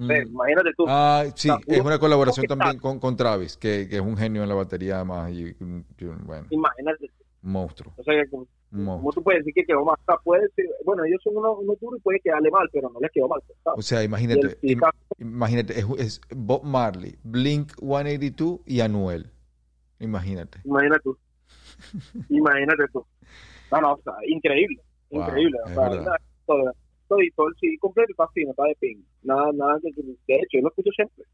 Mm. 0.00 0.28
imagínate 0.32 0.70
tú, 0.76 0.84
Ah, 0.88 1.24
sí, 1.34 1.50
es 1.66 1.80
una 1.80 1.98
colaboración 1.98 2.46
también 2.46 2.78
con, 2.78 2.98
con 2.98 3.16
Travis, 3.16 3.56
que, 3.56 3.86
que 3.88 3.96
es 3.96 4.00
un 4.02 4.16
genio 4.16 4.42
en 4.42 4.48
la 4.48 4.54
batería 4.54 4.96
además, 4.96 5.30
y, 5.32 5.54
un- 5.60 5.84
bueno, 6.24 6.46
imagínate, 6.50 7.10
monstruo, 7.42 7.92
o 7.96 8.02
sea, 8.02 8.14
que 8.22 8.30
como, 8.30 8.46
monstruo. 8.70 9.12
tú 9.12 9.22
puedes 9.22 9.40
decir 9.40 9.52
que 9.54 9.64
quedó 9.64 9.84
mal, 9.84 9.96
o 10.00 10.04
sea, 10.06 10.16
puede 10.24 10.48
ser, 10.56 10.64
bueno, 10.84 11.04
ellos 11.04 11.20
son 11.22 11.36
unos, 11.36 11.58
unos 11.58 11.78
duros 11.80 11.98
y 11.98 12.02
puede 12.02 12.20
quedarle 12.20 12.50
mal, 12.50 12.66
pero 12.72 12.88
no 12.90 12.98
les 13.00 13.10
quedó 13.12 13.28
mal, 13.28 13.40
¿sabes? 13.62 13.78
O 13.78 13.82
sea, 13.82 14.02
imagínate, 14.02 14.56
el- 14.62 14.76
im- 14.76 14.90
imagínate, 15.18 15.78
es, 15.78 15.86
es 15.98 16.20
Bob 16.34 16.64
Marley, 16.64 17.18
Blink 17.22 17.72
182 17.78 18.60
y 18.66 18.80
Anuel. 18.80 19.30
Imagínate. 19.98 20.60
Imagínate 20.64 21.00
tú. 21.04 21.18
Imagínate 22.30 22.84
tú. 22.92 23.04
No, 23.70 23.80
no, 23.80 23.92
o 23.92 24.00
sea, 24.02 24.14
increíble. 24.26 24.80
Wow, 25.10 25.22
increíble. 25.22 25.58
es 25.66 25.76
o 25.76 25.96
sea, 25.96 26.72
y 27.20 27.30
todo 27.32 27.48
el 27.48 27.54
CD 27.60 27.76
completo 27.78 28.10
está 28.12 28.24
así, 28.24 28.44
no 28.44 28.50
está 28.50 28.64
de 28.64 28.76
ping. 28.78 29.02
Nada, 29.22 29.50
nada 29.52 29.78
que- 29.82 30.02
de 30.02 30.34
hecho, 30.36 30.48
yo 30.58 30.60
lo 30.62 30.68
escucho 30.68 30.90
siempre. 30.94 31.24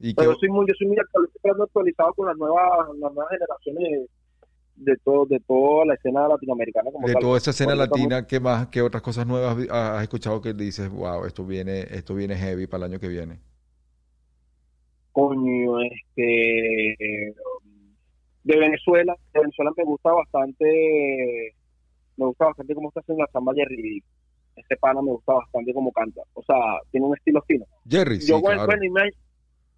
Y 0.00 0.14
Pero 0.14 0.32
yo 0.32 0.38
soy 0.38 0.48
muy, 0.50 0.66
yo 0.66 0.74
soy 0.76 0.88
muy 0.88 0.96
actualizado, 0.98 1.62
actualizado 1.62 2.12
con 2.14 2.26
las 2.26 2.36
nuevas, 2.36 2.88
las 2.98 3.12
nuevas 3.12 3.30
generaciones 3.30 4.10
de 4.74 4.96
todo, 5.04 5.26
de 5.26 5.38
toda 5.40 5.84
la 5.86 5.94
escena 5.94 6.26
latinoamericana 6.28 6.90
como 6.90 7.06
de 7.06 7.12
tal. 7.12 7.22
toda 7.22 7.38
esa 7.38 7.50
escena 7.50 7.72
estamos- 7.74 7.90
latina, 7.98 8.26
¿qué 8.26 8.40
más, 8.40 8.66
qué 8.68 8.82
otras 8.82 9.02
cosas 9.02 9.26
nuevas 9.26 9.56
has 9.70 10.02
escuchado 10.02 10.40
que 10.40 10.52
dices, 10.54 10.90
wow, 10.90 11.24
esto 11.24 11.44
viene, 11.46 11.80
esto 11.90 12.14
viene 12.14 12.34
heavy 12.36 12.66
para 12.66 12.86
el 12.86 12.92
año 12.92 13.00
que 13.00 13.08
viene? 13.08 13.38
coño, 15.12 15.78
este 15.82 17.34
de 18.44 18.56
Venezuela, 18.58 19.14
de 19.34 19.40
Venezuela 19.40 19.70
me 19.76 19.84
gusta 19.84 20.10
bastante, 20.10 21.54
me 22.16 22.26
gusta 22.26 22.46
bastante 22.46 22.74
cómo 22.74 22.88
está 22.88 23.00
haciendo 23.00 23.22
la 23.22 23.30
samba 23.30 23.52
Jerry. 23.54 24.02
Ese 24.56 24.76
pana 24.76 25.00
me 25.02 25.12
gusta 25.12 25.32
bastante 25.34 25.72
cómo 25.72 25.90
canta, 25.92 26.22
o 26.34 26.42
sea, 26.42 26.56
tiene 26.90 27.06
un 27.06 27.16
estilo 27.16 27.42
fino. 27.42 27.64
Jerry, 27.88 28.20
sí, 28.20 28.28
yo 28.28 28.40
bueno, 28.40 28.64
claro. 28.64 28.66
bueno, 28.66 28.84
y 28.84 28.90
me- 28.90 29.10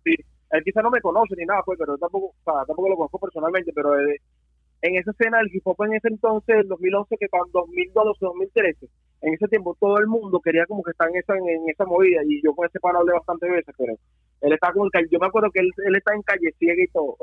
sí, 0.05 0.15
él 0.51 0.65
quizá 0.65 0.83
no 0.83 0.91
me 0.91 1.01
conoce 1.01 1.35
ni 1.37 1.45
nada, 1.45 1.63
pues, 1.65 1.79
pero 1.79 1.97
tampoco, 1.99 2.27
o 2.27 2.35
sea, 2.45 2.65
tampoco 2.67 2.89
lo 2.89 2.97
conozco 2.97 3.19
personalmente, 3.19 3.73
pero 3.73 3.99
eh, 4.01 4.17
en 4.83 4.97
esa 4.97 5.13
escena 5.13 5.39
del 5.39 5.51
hip 5.55 5.63
hop 5.67 5.77
en 5.85 5.95
ese 5.95 6.09
entonces, 6.09 6.57
en 6.61 6.69
2011, 6.69 7.17
que 7.19 7.29
para 7.29 7.45
2012, 7.53 8.19
2013, 8.21 8.87
en 9.23 9.35
ese 9.35 9.49
tiempo 9.49 9.77
todo 9.81 9.99
el 9.99 10.07
mundo 10.07 10.41
quería 10.41 10.67
como 10.67 10.83
que 10.83 10.91
estar 10.91 11.09
en 11.09 11.17
esa, 11.17 11.35
en, 11.37 11.69
esa 11.69 11.87
movida, 11.87 12.21
y 12.27 12.43
yo 12.43 12.55
con 12.55 12.67
ese 12.67 12.79
pana 12.81 12.99
hablé 12.99 13.13
bastantes 13.15 13.51
veces, 13.51 13.75
pero 13.79 13.95
él 14.43 14.53
está 14.53 14.73
como 14.73 14.85
en 14.85 14.91
calle, 14.91 15.09
yo 15.11 15.19
me 15.19 15.27
acuerdo 15.27 15.51
que 15.51 15.61
él, 15.61 15.71
él 15.87 15.97
está 15.97 16.15
en 16.15 16.23
calle 16.23 16.55
ciega 16.59 16.83
y 16.83 16.89
todo. 16.89 17.17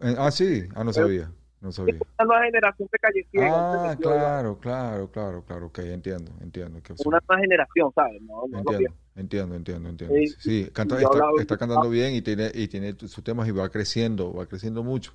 Eh, 0.00 0.14
ah, 0.18 0.30
sí, 0.30 0.62
ah, 0.74 0.82
no 0.82 0.92
sabía, 0.94 1.30
no 1.64 1.72
sabía. 1.72 1.94
Una 1.94 2.26
nueva 2.26 2.44
generación 2.44 2.88
de 2.92 2.98
calle 2.98 3.26
ciega. 3.30 3.90
Ah, 3.90 3.96
claro, 3.96 4.58
claro, 4.58 5.10
claro, 5.10 5.42
claro, 5.42 5.66
ok, 5.66 5.78
entiendo, 5.78 6.30
entiendo. 6.42 6.82
Que 6.82 6.92
Una 7.06 7.20
nueva 7.26 7.40
generación, 7.40 7.90
¿sabes? 7.94 8.20
No, 8.22 8.44
no 8.46 8.58
Entiendo, 8.58 8.94
entiendo, 9.16 9.54
entiendo, 9.56 9.88
entiendo. 9.88 10.14
Sí, 10.14 10.26
Sí, 10.38 10.70
canta, 10.72 10.96
está, 11.00 11.30
está 11.40 11.56
cantando 11.56 11.88
bien 11.88 12.14
y 12.14 12.22
tiene, 12.22 12.50
y 12.52 12.68
tiene 12.68 12.92
sus 12.92 13.24
temas 13.24 13.48
y 13.48 13.52
va 13.52 13.68
creciendo, 13.70 14.32
va 14.32 14.46
creciendo 14.46 14.84
mucho. 14.84 15.12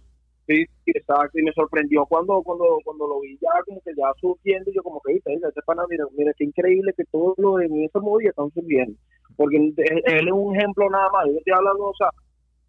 Sí, 0.47 0.65
sí, 0.83 0.91
exacto. 0.95 1.37
Y 1.37 1.43
me 1.43 1.53
sorprendió 1.53 2.05
cuando, 2.07 2.41
cuando, 2.41 2.65
cuando 2.83 3.07
lo 3.07 3.21
vi 3.21 3.37
ya 3.39 3.51
como 3.65 3.79
que 3.81 3.91
ya 3.95 4.11
subiendo 4.19 4.71
y 4.71 4.73
yo 4.73 4.81
como 4.81 4.99
que, 5.01 5.13
viste, 5.13 5.31
este 5.31 5.61
pana, 5.61 5.83
mira, 5.87 6.05
mira, 6.17 6.33
qué 6.35 6.45
increíble 6.45 6.91
que 6.97 7.05
todos 7.11 7.35
los 7.37 7.61
en 7.61 7.83
esa 7.83 7.99
movida 7.99 8.31
están 8.31 8.49
subiendo. 8.51 8.97
Porque 9.37 9.57
él, 9.57 9.73
él 9.77 10.27
es 10.27 10.33
un 10.33 10.55
ejemplo 10.55 10.89
nada 10.89 11.07
más. 11.11 11.27
Yo 11.27 11.37
estoy 11.37 11.53
hablando, 11.53 11.83
o 11.85 11.95
sea, 11.95 12.09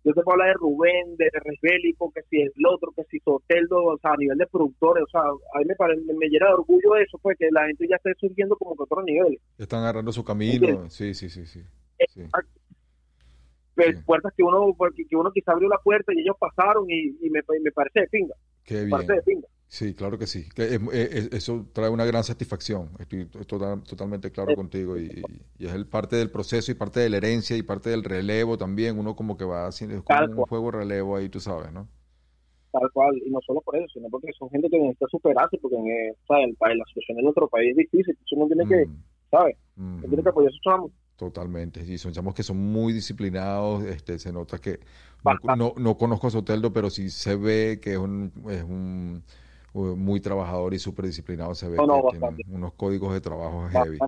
yo 0.05 0.13
te 0.13 0.23
puedo 0.23 0.33
hablar 0.33 0.49
de 0.49 0.55
Rubén, 0.55 1.17
de 1.17 1.29
Resbélico, 1.33 2.11
que 2.13 2.23
si 2.31 2.41
el 2.41 2.53
otro, 2.67 2.93
que 2.97 3.05
si 3.05 3.19
Soteldo, 3.21 3.85
o 3.85 3.99
sea, 3.99 4.13
a 4.13 4.17
nivel 4.17 4.39
de 4.39 4.47
productores, 4.47 5.05
o 5.05 5.11
sea, 5.11 5.21
a 5.23 5.59
mí 5.59 5.65
me, 5.67 5.75
parece, 5.77 6.01
me, 6.03 6.15
me 6.15 6.27
llena 6.29 6.47
de 6.47 6.55
orgullo 6.55 6.97
eso, 6.97 7.19
pues, 7.19 7.37
que 7.39 7.49
la 7.51 7.67
gente 7.67 7.87
ya 7.89 7.97
esté 7.97 8.13
subiendo 8.19 8.57
como 8.57 8.75
que 8.77 8.83
a 8.83 8.85
otros 8.85 9.05
niveles. 9.05 9.41
Están 9.59 9.81
agarrando 9.81 10.13
su 10.13 10.25
camino. 10.25 10.89
Sí, 10.89 11.15
sí, 11.15 11.29
sí, 11.29 11.45
sí. 11.47 11.63
sí. 12.09 12.23
Pues, 12.31 13.97
Sí. 13.97 14.03
Puertas 14.05 14.35
que 14.37 14.43
uno, 14.43 14.75
porque 14.77 15.07
que 15.07 15.17
uno 15.17 15.31
quizá 15.33 15.53
abrió 15.53 15.69
la 15.69 15.79
puerta 15.79 16.13
y 16.15 16.21
ellos 16.21 16.37
pasaron 16.39 16.85
y, 16.91 17.17
y 17.23 17.31
me, 17.31 17.41
me 17.63 17.71
parece 17.73 18.01
de 18.01 18.07
pinga, 18.09 18.35
Qué 18.65 18.75
me 18.75 18.81
bien. 18.81 18.91
parece 18.91 19.13
de 19.15 19.23
pinga. 19.23 19.49
Sí, 19.73 19.95
claro 19.95 20.19
que 20.19 20.27
sí. 20.27 20.49
Que 20.53 20.65
es- 20.75 20.81
es- 20.93 21.15
es- 21.15 21.33
eso 21.33 21.65
trae 21.73 21.89
una 21.91 22.05
gran 22.05 22.25
satisfacción. 22.25 22.91
Estoy 22.99 23.27
to- 23.27 23.45
total- 23.45 23.85
totalmente 23.85 24.33
claro 24.33 24.51
Eh, 24.51 24.57
contigo. 24.57 24.99
Y, 24.99 25.23
es 25.61 25.73
el 25.73 25.87
parte 25.87 26.17
del 26.17 26.29
proceso 26.29 26.73
y 26.73 26.75
parte 26.75 26.99
de 26.99 27.09
la 27.09 27.19
herencia 27.19 27.57
y 27.57 27.63
parte 27.63 27.89
del 27.89 28.03
relevo 28.03 28.59
también. 28.59 28.99
Uno 28.99 29.15
como 29.15 29.37
que 29.37 29.45
va 29.45 29.69
haciendo 29.69 29.97
es 29.99 30.03
como 30.03 30.25
un 30.43 30.47
juego 30.49 30.73
relevo 30.73 31.15
ahí, 31.17 31.29
tú 31.29 31.39
sabes, 31.39 31.73
¿no? 31.73 31.87
tal 32.73 32.89
cual, 32.93 33.17
y 33.27 33.31
no 33.31 33.41
solo 33.45 33.61
por 33.63 33.77
eso, 33.77 33.87
sino 33.95 34.09
porque 34.09 34.29
son 34.39 34.49
gente 34.51 34.69
que 34.71 34.79
necesita 34.79 35.07
superarse, 35.11 35.59
porque 35.59 35.77
en, 35.77 35.87
eh, 35.89 36.15
el 36.29 36.57
la 36.79 36.85
situación 36.87 37.19
en 37.19 37.27
otro 37.27 37.49
país 37.49 37.71
es 37.73 37.77
difícil, 37.79 38.17
uno 38.37 38.47
tiene 38.47 38.65
que, 38.69 38.87
Mm, 38.87 39.03
¿sabes? 39.29 39.57
mm, 39.75 39.95
Uno 39.99 40.07
tiene 40.07 40.23
que 40.23 40.29
apoyar 40.29 40.49
a 40.49 40.51
esos 40.51 40.61
chamos. 40.63 40.93
Totalmente. 41.17 41.85
Y 41.85 41.99
son 41.99 42.13
chamos 42.13 42.33
que 42.33 42.45
son 42.45 42.57
muy 42.59 42.93
disciplinados. 42.93 43.85
Este, 43.85 44.19
se 44.21 44.33
nota 44.33 44.59
que 44.59 44.79
no, 45.25 45.57
no, 45.57 45.75
no 45.79 45.99
conozco 45.99 46.29
a 46.29 46.31
Soteldo, 46.31 46.73
pero 46.73 46.91
sí 46.91 47.11
se 47.11 47.35
ve 47.35 47.81
que 47.83 47.93
es 47.95 47.99
un, 47.99 48.33
es 48.49 48.63
un 48.63 49.25
muy 49.75 50.21
trabajador 50.21 50.75
y 50.75 50.79
súper 50.79 51.07
disciplinado. 51.07 51.55
Se 51.55 51.69
ve 51.69 51.79
No, 51.79 52.03
tiene 52.09 52.41
unos 52.49 52.75
códigos 52.75 53.13
de 53.13 53.21
trabajo 53.21 53.69
heavy. 53.69 53.99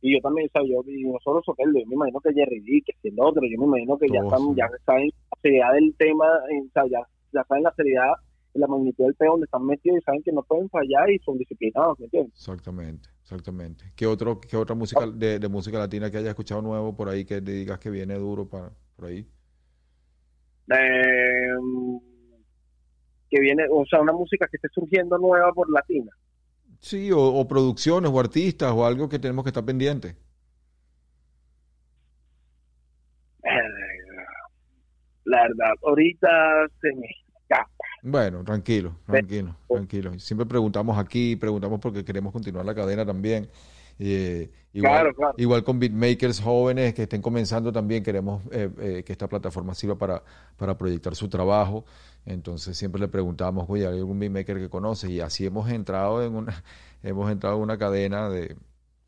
Y 0.00 0.14
yo 0.14 0.20
también, 0.20 0.48
sea, 0.52 0.62
yo, 0.62 0.82
y 0.86 1.04
no 1.04 1.18
solo 1.22 1.40
Soteldo, 1.44 1.78
yo 1.78 1.86
me 1.86 1.94
imagino 1.94 2.20
que 2.20 2.32
Jerry 2.34 2.60
D, 2.60 2.82
que 2.84 3.08
el 3.08 3.14
otro, 3.20 3.42
yo 3.44 3.58
me 3.60 3.66
imagino 3.66 3.96
que 3.98 4.10
ya 4.10 4.18
están, 4.20 4.40
son- 4.40 4.56
ya 4.56 4.68
saben 4.84 5.10
la 5.30 5.38
seriedad 5.42 5.72
del 5.74 5.94
tema, 5.96 6.26
en- 6.50 6.66
o 6.66 6.70
sea, 6.72 6.84
ya, 6.90 7.00
ya 7.32 7.44
saben 7.44 7.62
la 7.64 7.72
seriedad 7.74 8.12
la 8.54 8.66
magnitud 8.66 9.04
del 9.04 9.14
peo 9.14 9.30
donde 9.32 9.46
están 9.46 9.64
metidos 9.64 9.98
y 9.98 10.02
saben 10.02 10.22
que 10.22 10.32
no 10.32 10.42
pueden 10.42 10.68
fallar 10.68 11.10
y 11.10 11.18
son 11.20 11.38
disciplinados, 11.38 11.98
¿me 11.98 12.04
entiendes? 12.06 12.34
Exactamente, 12.34 13.08
exactamente. 13.22 13.92
¿Qué 13.96 14.06
otro, 14.06 14.40
qué 14.40 14.56
otra 14.56 14.74
música 14.74 15.06
de, 15.06 15.38
de 15.38 15.48
música 15.48 15.78
latina 15.78 16.10
que 16.10 16.16
hayas 16.18 16.30
escuchado 16.30 16.60
nuevo 16.62 16.94
por 16.96 17.08
ahí 17.08 17.24
que 17.24 17.40
te 17.40 17.52
digas 17.52 17.78
que 17.78 17.90
viene 17.90 18.14
duro 18.16 18.48
para 18.48 18.72
por 18.96 19.06
ahí? 19.06 19.26
Eh, 20.70 21.54
que 23.32 23.40
viene, 23.40 23.64
o 23.70 23.86
sea, 23.86 24.00
una 24.02 24.12
música 24.12 24.46
que 24.46 24.58
esté 24.58 24.68
surgiendo 24.74 25.16
nueva 25.16 25.52
por 25.54 25.70
latina. 25.70 26.10
Sí, 26.80 27.10
o, 27.10 27.18
o 27.18 27.48
producciones 27.48 28.10
o 28.12 28.20
artistas 28.20 28.70
o 28.72 28.84
algo 28.84 29.08
que 29.08 29.18
tenemos 29.18 29.42
que 29.42 29.48
estar 29.48 29.64
pendientes. 29.64 30.14
Eh, 33.44 33.48
la 35.24 35.42
verdad, 35.42 35.72
ahorita 35.82 36.28
se 36.80 36.94
me 36.94 37.06
escapa. 37.06 37.70
Bueno, 38.02 38.44
tranquilo, 38.44 38.96
tranquilo, 39.06 39.56
tranquilo. 39.66 40.18
Siempre 40.18 40.44
preguntamos 40.44 40.98
aquí, 40.98 41.34
preguntamos 41.36 41.80
porque 41.80 42.04
queremos 42.04 42.34
continuar 42.34 42.66
la 42.66 42.74
cadena 42.74 43.06
también. 43.06 43.48
Eh, 43.98 44.50
igual, 44.72 45.02
Claro, 45.02 45.14
claro. 45.14 45.34
igual 45.36 45.64
con 45.64 45.78
beatmakers 45.78 46.40
jóvenes 46.40 46.94
que 46.94 47.02
estén 47.04 47.22
comenzando 47.22 47.72
también 47.72 48.02
queremos 48.02 48.42
eh, 48.50 48.70
eh, 48.80 49.02
que 49.04 49.12
esta 49.12 49.28
plataforma 49.28 49.74
sirva 49.74 49.96
para, 49.98 50.22
para 50.56 50.76
proyectar 50.78 51.14
su 51.14 51.28
trabajo. 51.28 51.84
Entonces 52.26 52.76
siempre 52.76 53.00
le 53.00 53.08
preguntamos, 53.08 53.66
oye, 53.68 53.86
¿hay 53.86 53.98
algún 53.98 54.18
beatmaker 54.18 54.58
que 54.58 54.68
conoce? 54.70 55.10
Y 55.10 55.20
así 55.20 55.46
hemos 55.46 55.70
entrado 55.70 56.24
en 56.24 56.34
una, 56.34 56.62
hemos 57.02 57.30
entrado 57.30 57.56
en 57.56 57.62
una 57.62 57.78
cadena 57.78 58.28
de, 58.28 58.56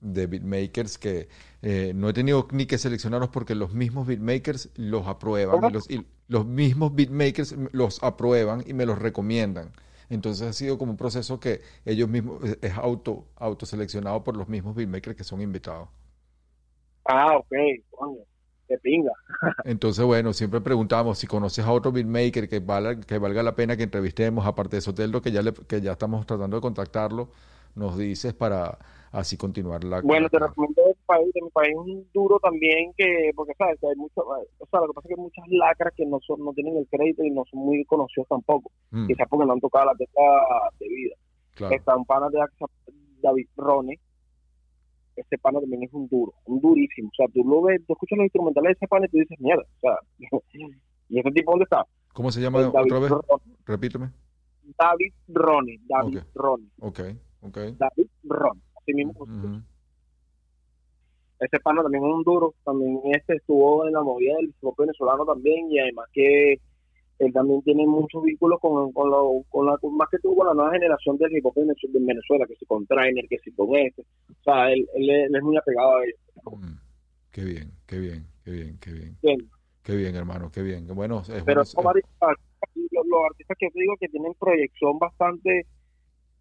de 0.00 0.26
beatmakers 0.26 0.98
que 0.98 1.28
eh, 1.62 1.92
no 1.94 2.08
he 2.08 2.12
tenido 2.12 2.46
ni 2.52 2.66
que 2.66 2.78
seleccionarlos 2.78 3.30
porque 3.30 3.54
los 3.54 3.72
mismos 3.72 4.06
beatmakers 4.06 4.70
los 4.74 5.06
aprueban 5.06 5.64
y 5.64 5.70
los, 5.70 5.90
y 5.90 6.06
los 6.28 6.46
mismos 6.46 6.94
beatmakers 6.94 7.54
los 7.72 8.02
aprueban 8.02 8.62
y 8.66 8.74
me 8.74 8.86
los 8.86 8.98
recomiendan. 8.98 9.72
Entonces 10.10 10.46
ha 10.48 10.52
sido 10.52 10.78
como 10.78 10.92
un 10.92 10.96
proceso 10.98 11.40
que 11.40 11.62
ellos 11.84 12.08
mismos 12.08 12.42
es- 12.44 12.58
es 12.62 12.72
auto 12.78 13.26
autoseleccionado 13.36 14.24
por 14.24 14.36
los 14.36 14.48
mismos 14.48 14.74
beatmakers 14.76 15.16
que 15.16 15.24
son 15.24 15.40
invitados. 15.42 15.88
Ah, 17.06 17.36
ok, 17.36 17.48
coño, 17.90 18.24
qué 18.68 18.78
pinga. 18.78 19.12
Entonces, 19.64 20.04
bueno, 20.04 20.32
siempre 20.34 20.60
preguntamos 20.60 21.18
si 21.18 21.26
conoces 21.26 21.64
a 21.64 21.72
otro 21.72 21.90
beatmaker 21.90 22.48
que 22.48 22.60
valga, 22.60 23.00
que 23.00 23.16
valga 23.18 23.42
la 23.42 23.54
pena 23.56 23.76
que 23.76 23.82
entrevistemos, 23.84 24.46
aparte 24.46 24.76
de 24.76 24.82
Soteldo, 24.82 25.22
que 25.22 25.32
ya, 25.32 25.40
le- 25.42 25.54
que 25.54 25.80
ya 25.80 25.92
estamos 25.92 26.26
tratando 26.26 26.56
de 26.56 26.60
contactarlo, 26.60 27.30
nos 27.74 27.96
dices 27.96 28.34
para 28.34 28.78
así 29.14 29.36
continuar 29.36 29.82
la... 29.84 30.00
Bueno, 30.00 30.28
te 30.28 30.38
recomiendo 30.38 30.82
mi 30.86 30.94
país, 31.06 31.32
de 31.34 31.42
mi 31.42 31.50
país 31.50 31.74
un 31.76 32.06
duro 32.12 32.38
también 32.40 32.92
que, 32.96 33.30
porque 33.34 33.54
sabes 33.56 33.78
que 33.80 33.86
hay 33.88 33.96
mucho, 33.96 34.20
o 34.22 34.66
sea, 34.70 34.80
lo 34.80 34.88
que 34.88 34.92
pasa 34.94 35.08
es 35.08 35.14
que 35.14 35.20
hay 35.20 35.24
muchas 35.24 35.44
lacras 35.48 35.94
que 35.96 36.04
no 36.06 36.18
son, 36.20 36.44
no 36.44 36.52
tienen 36.52 36.76
el 36.76 36.86
crédito 36.88 37.22
y 37.24 37.30
no 37.30 37.44
son 37.50 37.60
muy 37.60 37.84
conocidos 37.84 38.28
tampoco, 38.28 38.70
Mm, 38.90 39.06
quizás 39.06 39.26
porque 39.28 39.46
no 39.46 39.52
han 39.54 39.60
tocado 39.60 39.86
la 39.86 39.94
tecla 39.94 40.22
de 40.80 40.88
vida. 40.88 41.14
claro. 41.54 41.74
Está 41.74 41.96
un 41.96 42.04
pana 42.04 42.28
de 42.30 42.38
David 43.22 43.46
Rone, 43.56 43.98
ese 45.16 45.38
pana 45.38 45.60
también 45.60 45.84
es 45.84 45.92
un 45.92 46.08
duro, 46.08 46.34
un 46.46 46.60
durísimo, 46.60 47.08
o 47.08 47.14
sea, 47.16 47.26
tú 47.32 47.44
lo 47.44 47.62
ves, 47.62 47.80
tú 47.86 47.92
escuchas 47.92 48.16
los 48.18 48.24
instrumentales 48.24 48.68
de 48.70 48.72
ese 48.72 48.88
pana 48.88 49.06
y 49.06 49.08
tú 49.10 49.18
dices, 49.18 49.38
mierda, 49.40 49.62
o 49.62 49.80
sea, 49.80 49.98
¿y 51.08 51.18
ese 51.20 51.30
tipo 51.30 51.52
dónde 51.52 51.64
está? 51.64 51.86
¿Cómo 52.12 52.30
se 52.30 52.40
llama 52.40 52.60
David 52.62 52.92
otra 52.92 52.98
vez? 52.98 53.10
Rone. 53.10 53.42
Repíteme. 53.66 54.10
David 54.78 55.12
Rone, 55.28 55.80
David 55.86 56.18
Ok. 56.18 56.24
Rone. 56.34 56.64
Ok, 56.80 57.00
Okay. 57.46 57.76
David 57.78 58.08
Ron, 58.24 58.62
así 58.84 58.94
mismo. 58.94 59.12
Ujú. 59.18 59.60
Ese 61.40 61.58
pana 61.60 61.82
también 61.82 62.04
es 62.04 62.10
un 62.12 62.22
duro, 62.22 62.54
también 62.64 63.00
este 63.04 63.36
estuvo 63.36 63.86
en 63.86 63.92
la 63.92 64.02
movida 64.02 64.36
del 64.36 64.46
hip 64.46 64.54
hop 64.62 64.76
venezolano 64.78 65.24
también 65.26 65.70
y 65.70 65.78
además 65.80 66.06
que 66.12 66.58
él 67.18 67.32
también 67.32 67.60
tiene 67.62 67.86
muchos 67.86 68.22
vínculos 68.22 68.58
con, 68.60 68.92
con, 68.92 69.10
lo, 69.10 69.42
con 69.50 69.66
la, 69.66 69.76
más 69.92 70.08
que 70.10 70.18
todo 70.18 70.34
con 70.36 70.46
la 70.46 70.54
nueva 70.54 70.72
generación 70.72 71.16
del 71.18 71.36
hip 71.36 71.44
hop 71.46 71.54
de 71.54 71.74
Venezuela, 72.00 72.46
que 72.46 72.56
si 72.56 72.64
con 72.66 72.86
Trainer, 72.86 73.26
que 73.28 73.38
si 73.38 73.50
con 73.52 73.74
este. 73.76 74.02
O 74.02 74.42
sea, 74.44 74.72
él, 74.72 74.86
él, 74.94 75.10
es- 75.10 75.26
él 75.28 75.36
es 75.36 75.42
muy 75.42 75.56
apegado 75.56 75.96
a 75.96 76.04
ellos. 76.04 76.18
Mm. 76.44 76.78
Qué 77.30 77.44
bien, 77.44 77.70
qué 77.86 77.98
bien, 77.98 78.26
qué 78.44 78.50
bien, 78.52 78.78
qué 78.80 78.92
bien. 78.92 79.16
Qué 79.82 79.96
bien, 79.96 80.14
hermano, 80.16 80.50
qué 80.50 80.62
bien. 80.62 80.86
Bueno, 80.94 81.20
es 81.20 81.42
Pero 81.44 81.62
bueno- 81.74 81.90
artistas, 81.90 82.36
los, 82.74 83.06
los 83.06 83.20
artistas 83.30 83.56
que 83.58 83.70
te 83.70 83.80
digo 83.80 83.94
que 84.00 84.08
tienen 84.08 84.32
proyección 84.34 84.98
bastante 84.98 85.66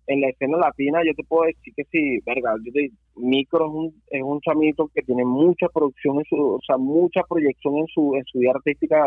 en 0.08 0.22
la 0.22 0.30
escena 0.30 0.58
latina, 0.58 1.00
yo 1.06 1.14
te 1.14 1.24
puedo 1.24 1.46
decir 1.46 1.74
que 1.76 1.84
sí, 1.86 2.20
verga, 2.26 2.56
yo 2.64 2.72
te, 2.72 2.92
Micro 3.16 3.66
es 3.68 3.72
un, 3.74 4.02
es 4.10 4.22
un 4.22 4.42
chamito 4.42 4.90
que 4.94 5.02
tiene 5.02 5.24
mucha 5.24 5.68
producción 5.70 6.18
en 6.18 6.26
su, 6.26 6.36
o 6.36 6.60
sea, 6.66 6.78
mucha 6.78 7.22
proyección 7.24 7.78
en 7.78 7.88
su, 7.88 8.16
en 8.16 8.24
su 8.26 8.40
vida 8.40 8.52
artística 8.56 9.02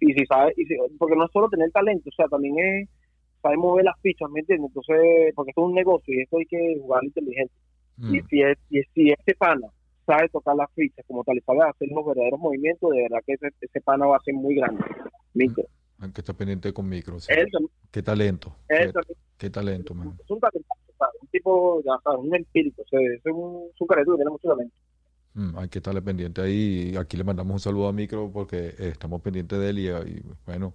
y 0.00 0.12
si 0.12 0.26
sabe, 0.26 0.52
y 0.56 0.66
si- 0.66 0.76
porque 0.98 1.16
no 1.16 1.24
es 1.24 1.32
solo 1.32 1.48
tener 1.48 1.70
talento, 1.70 2.10
o 2.10 2.12
sea, 2.12 2.26
también 2.28 2.58
es 2.58 2.88
saber 3.40 3.58
mover 3.58 3.84
las 3.84 3.98
fichas, 4.00 4.28
¿me 4.30 4.40
entiendes? 4.40 4.68
Entonces, 4.68 5.32
porque 5.34 5.50
esto 5.50 5.62
es 5.62 5.68
un 5.68 5.74
negocio 5.74 6.14
y 6.14 6.22
esto 6.22 6.38
hay 6.38 6.46
que 6.46 6.78
jugar 6.80 7.04
inteligente. 7.04 7.54
Mm. 7.96 8.14
Y 8.14 8.20
si 8.22 8.42
es, 8.42 8.58
y 8.70 8.82
si 8.94 9.10
este 9.10 9.34
pana 9.34 9.68
sabe 10.04 10.28
tocar 10.28 10.54
las 10.54 10.70
fichas 10.74 11.04
como 11.06 11.24
tal 11.24 11.36
y 11.38 11.40
sabe 11.40 11.60
hacer 11.62 11.88
los 11.88 12.04
verdaderos 12.04 12.38
movimientos, 12.38 12.90
de 12.90 13.02
verdad 13.02 13.18
que 13.26 13.34
ese, 13.34 13.48
ese 13.60 13.80
pana 13.80 14.06
va 14.06 14.16
a 14.16 14.20
ser 14.20 14.34
muy 14.34 14.54
grande. 14.54 14.82
Micro. 15.34 15.64
Que 16.12 16.20
estar 16.20 16.36
pendiente 16.36 16.72
con 16.72 16.88
micro. 16.88 17.16
Él 17.28 17.48
Qué 17.90 18.02
talento. 18.02 18.54
él 18.68 18.92
Qué, 18.92 18.94
qué 19.38 19.50
talento, 19.50 19.94
man. 19.94 20.18
es 20.18 20.30
un 20.30 20.40
talento, 20.40 20.68
un 21.22 21.28
tipo, 21.28 21.82
ya 21.84 21.98
sabes, 22.04 22.20
un 22.20 22.34
empírico, 22.34 22.82
o 22.82 22.86
sea, 22.88 23.00
es 23.00 23.20
un, 23.26 23.70
es 23.74 23.80
un 23.80 23.86
caretudo, 23.86 24.16
tiene 24.16 24.30
mucho 24.30 24.48
talento. 24.48 24.74
Mm, 25.34 25.58
hay 25.58 25.68
que 25.68 25.78
estarle 25.78 26.02
pendiente 26.02 26.40
ahí. 26.40 26.94
Aquí 26.98 27.16
le 27.16 27.24
mandamos 27.24 27.52
un 27.54 27.60
saludo 27.60 27.88
a 27.88 27.92
Micro 27.92 28.30
porque 28.32 28.68
eh, 28.78 28.88
estamos 28.92 29.20
pendientes 29.22 29.58
de 29.58 29.70
él 29.70 29.78
y, 29.78 29.88
y, 29.88 30.22
bueno, 30.46 30.74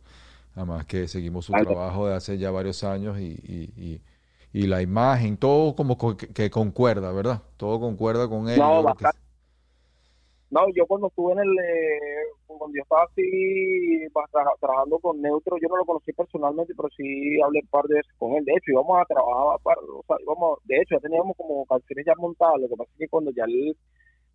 además 0.56 0.86
que 0.86 1.08
seguimos 1.08 1.46
su 1.46 1.58
trabajo 1.58 2.08
de 2.08 2.16
hace 2.16 2.38
ya 2.38 2.52
varios 2.52 2.84
años 2.84 3.20
y, 3.20 3.26
y, 3.44 3.74
y, 4.54 4.62
y 4.64 4.68
la 4.68 4.82
imagen, 4.82 5.38
todo 5.38 5.76
como 5.76 5.98
co- 5.98 6.18
que, 6.18 6.50
concuerda, 6.52 7.12
¿verdad? 7.12 7.42
Todo 7.58 7.80
concuerda 7.80 8.28
con 8.30 8.50
él. 8.50 8.70
No, 8.70 8.84
bastante. 8.84 9.18
No, 10.52 10.62
yo 10.76 10.86
cuando 10.86 11.08
estuve 11.08 11.32
en 11.34 11.40
el, 11.40 11.50
eh, 11.60 12.24
cuando 12.46 12.76
yo 12.76 12.84
estaba 12.84 13.04
así 13.04 13.22
tra- 14.14 14.60
trabajando 14.60 15.00
con 15.00 15.22
Neutro, 15.22 15.56
yo 15.62 15.68
no 15.70 15.78
lo 15.78 15.86
conocí 15.86 16.12
personalmente, 16.14 16.74
pero 16.76 16.90
sí 16.96 17.42
hablé 17.42 17.62
un 17.62 17.68
par 17.70 17.86
de 17.86 17.96
veces 17.96 18.12
con 18.18 18.34
él. 18.36 18.44
De 18.46 18.52
hecho, 18.54 18.72
íbamos 18.74 19.00
a 19.02 19.06
trabajar, 19.06 19.58
para, 19.64 19.80
o 19.82 20.04
sea, 20.06 20.18
íbamos, 20.22 20.60
de 20.66 20.76
hecho, 20.78 20.96
ya 20.96 21.00
teníamos 21.00 21.38
como 21.38 21.66
canciones 21.66 22.06
ya 22.06 22.14
montadas. 22.18 22.60
Lo 22.62 22.68
que 22.68 22.76
pasa 22.76 22.92
es 22.92 22.98
que 23.00 23.08
cuando 23.08 23.32
ya 23.32 23.46
él- 23.46 23.76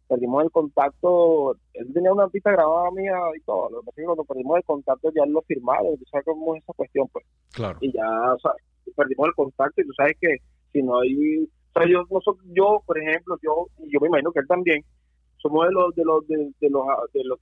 perdimos 0.08 0.44
el 0.44 0.50
contacto, 0.52 1.56
él 1.74 1.92
tenía 1.92 2.12
una 2.12 2.28
pista 2.28 2.52
grabada 2.52 2.90
mía 2.92 3.12
y 3.36 3.40
todo. 3.42 3.68
Lo 3.70 3.80
que 3.80 3.86
pasa 3.86 3.90
es 4.00 4.02
que 4.02 4.06
cuando 4.06 4.24
perdimos 4.24 4.56
el 4.58 4.64
contacto 4.64 5.10
ya 5.14 5.24
él 5.24 5.32
lo 5.32 5.42
firmaron. 5.42 5.96
¿Tú 5.98 6.04
sabes 6.10 6.24
cómo 6.24 6.54
es 6.54 6.62
esa 6.62 6.72
cuestión? 6.74 7.08
Pues 7.12 7.26
Claro. 7.52 7.76
y 7.80 7.92
ya 7.92 8.08
o 8.34 8.38
sea, 8.38 8.52
perdimos 8.96 9.26
el 9.28 9.34
contacto 9.34 9.80
y 9.80 9.84
tú 9.86 9.92
sabes 9.96 10.16
que 10.20 10.36
si 10.72 10.82
no 10.82 11.00
hay 11.00 11.42
o 11.44 11.48
sea 11.80 11.88
yo 11.90 12.04
no 12.10 12.20
so- 12.20 12.38
yo 12.54 12.82
por 12.86 12.98
ejemplo 12.98 13.36
yo 13.42 13.66
yo 13.88 13.98
me 14.00 14.06
imagino 14.08 14.30
que 14.30 14.40
él 14.40 14.46
también 14.46 14.84
somos 15.38 15.66
de 15.66 15.72
los 15.72 15.94
de 15.94 16.04
los 16.04 16.26
de, 16.28 16.36
de 16.60 16.70
los 16.70 16.86
de 17.12 17.24
los 17.24 17.38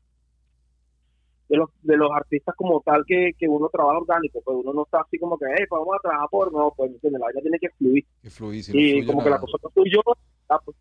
de 1.49 1.57
los 1.59 1.69
de 1.83 1.97
los 1.97 2.11
artistas 2.13 2.55
como 2.57 2.81
tal 2.81 3.05
que, 3.07 3.33
que 3.39 3.47
uno 3.49 3.69
trabaja 3.71 3.99
orgánico 3.99 4.41
pues 4.45 4.57
uno 4.63 4.73
no 4.73 4.83
está 4.85 5.01
así 5.01 5.19
como 5.19 5.37
que 5.39 5.45
hey, 5.57 5.65
pues 5.69 5.79
vamos 5.81 5.97
a 5.97 6.03
trabajar 6.03 6.29
por 6.31 6.53
no 6.53 6.73
pues 6.77 6.91
¿entiendes? 6.91 7.21
la 7.21 7.27
vaina 7.27 7.41
tiene 7.43 7.59
que 7.59 7.69
fluir 7.77 8.05
Que 8.23 8.31
fluye, 8.31 8.63
si 8.63 8.73
no 8.73 8.81
y 8.81 9.07
como 9.07 9.23
que 9.23 9.31
la 9.31 9.39
cosa 9.41 9.59
no 9.63 9.71
fluyó 9.71 10.01
ah, 10.49 10.59
pues, 10.65 10.77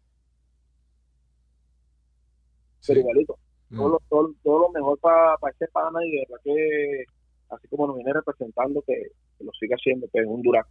Sí. 2.79 2.87
pero 2.91 2.99
igualito 3.01 3.37
Mm. 3.69 3.77
todo, 3.77 3.89
lo, 3.89 3.99
todo, 4.07 4.33
todo 4.43 4.59
lo 4.59 4.69
mejor 4.69 4.99
para 4.99 5.35
este 5.51 5.67
pana 5.69 5.97
y 6.05 6.11
de 6.11 6.25
verdad 6.29 6.41
que 6.43 7.03
así 7.49 7.67
como 7.69 7.87
nos 7.87 7.95
viene 7.95 8.13
representando 8.13 8.83
que, 8.85 8.93
que 9.37 9.43
lo 9.43 9.51
siga 9.59 9.75
haciendo 9.77 10.07
que 10.13 10.19
es 10.19 10.27
un 10.27 10.41
duraco 10.43 10.69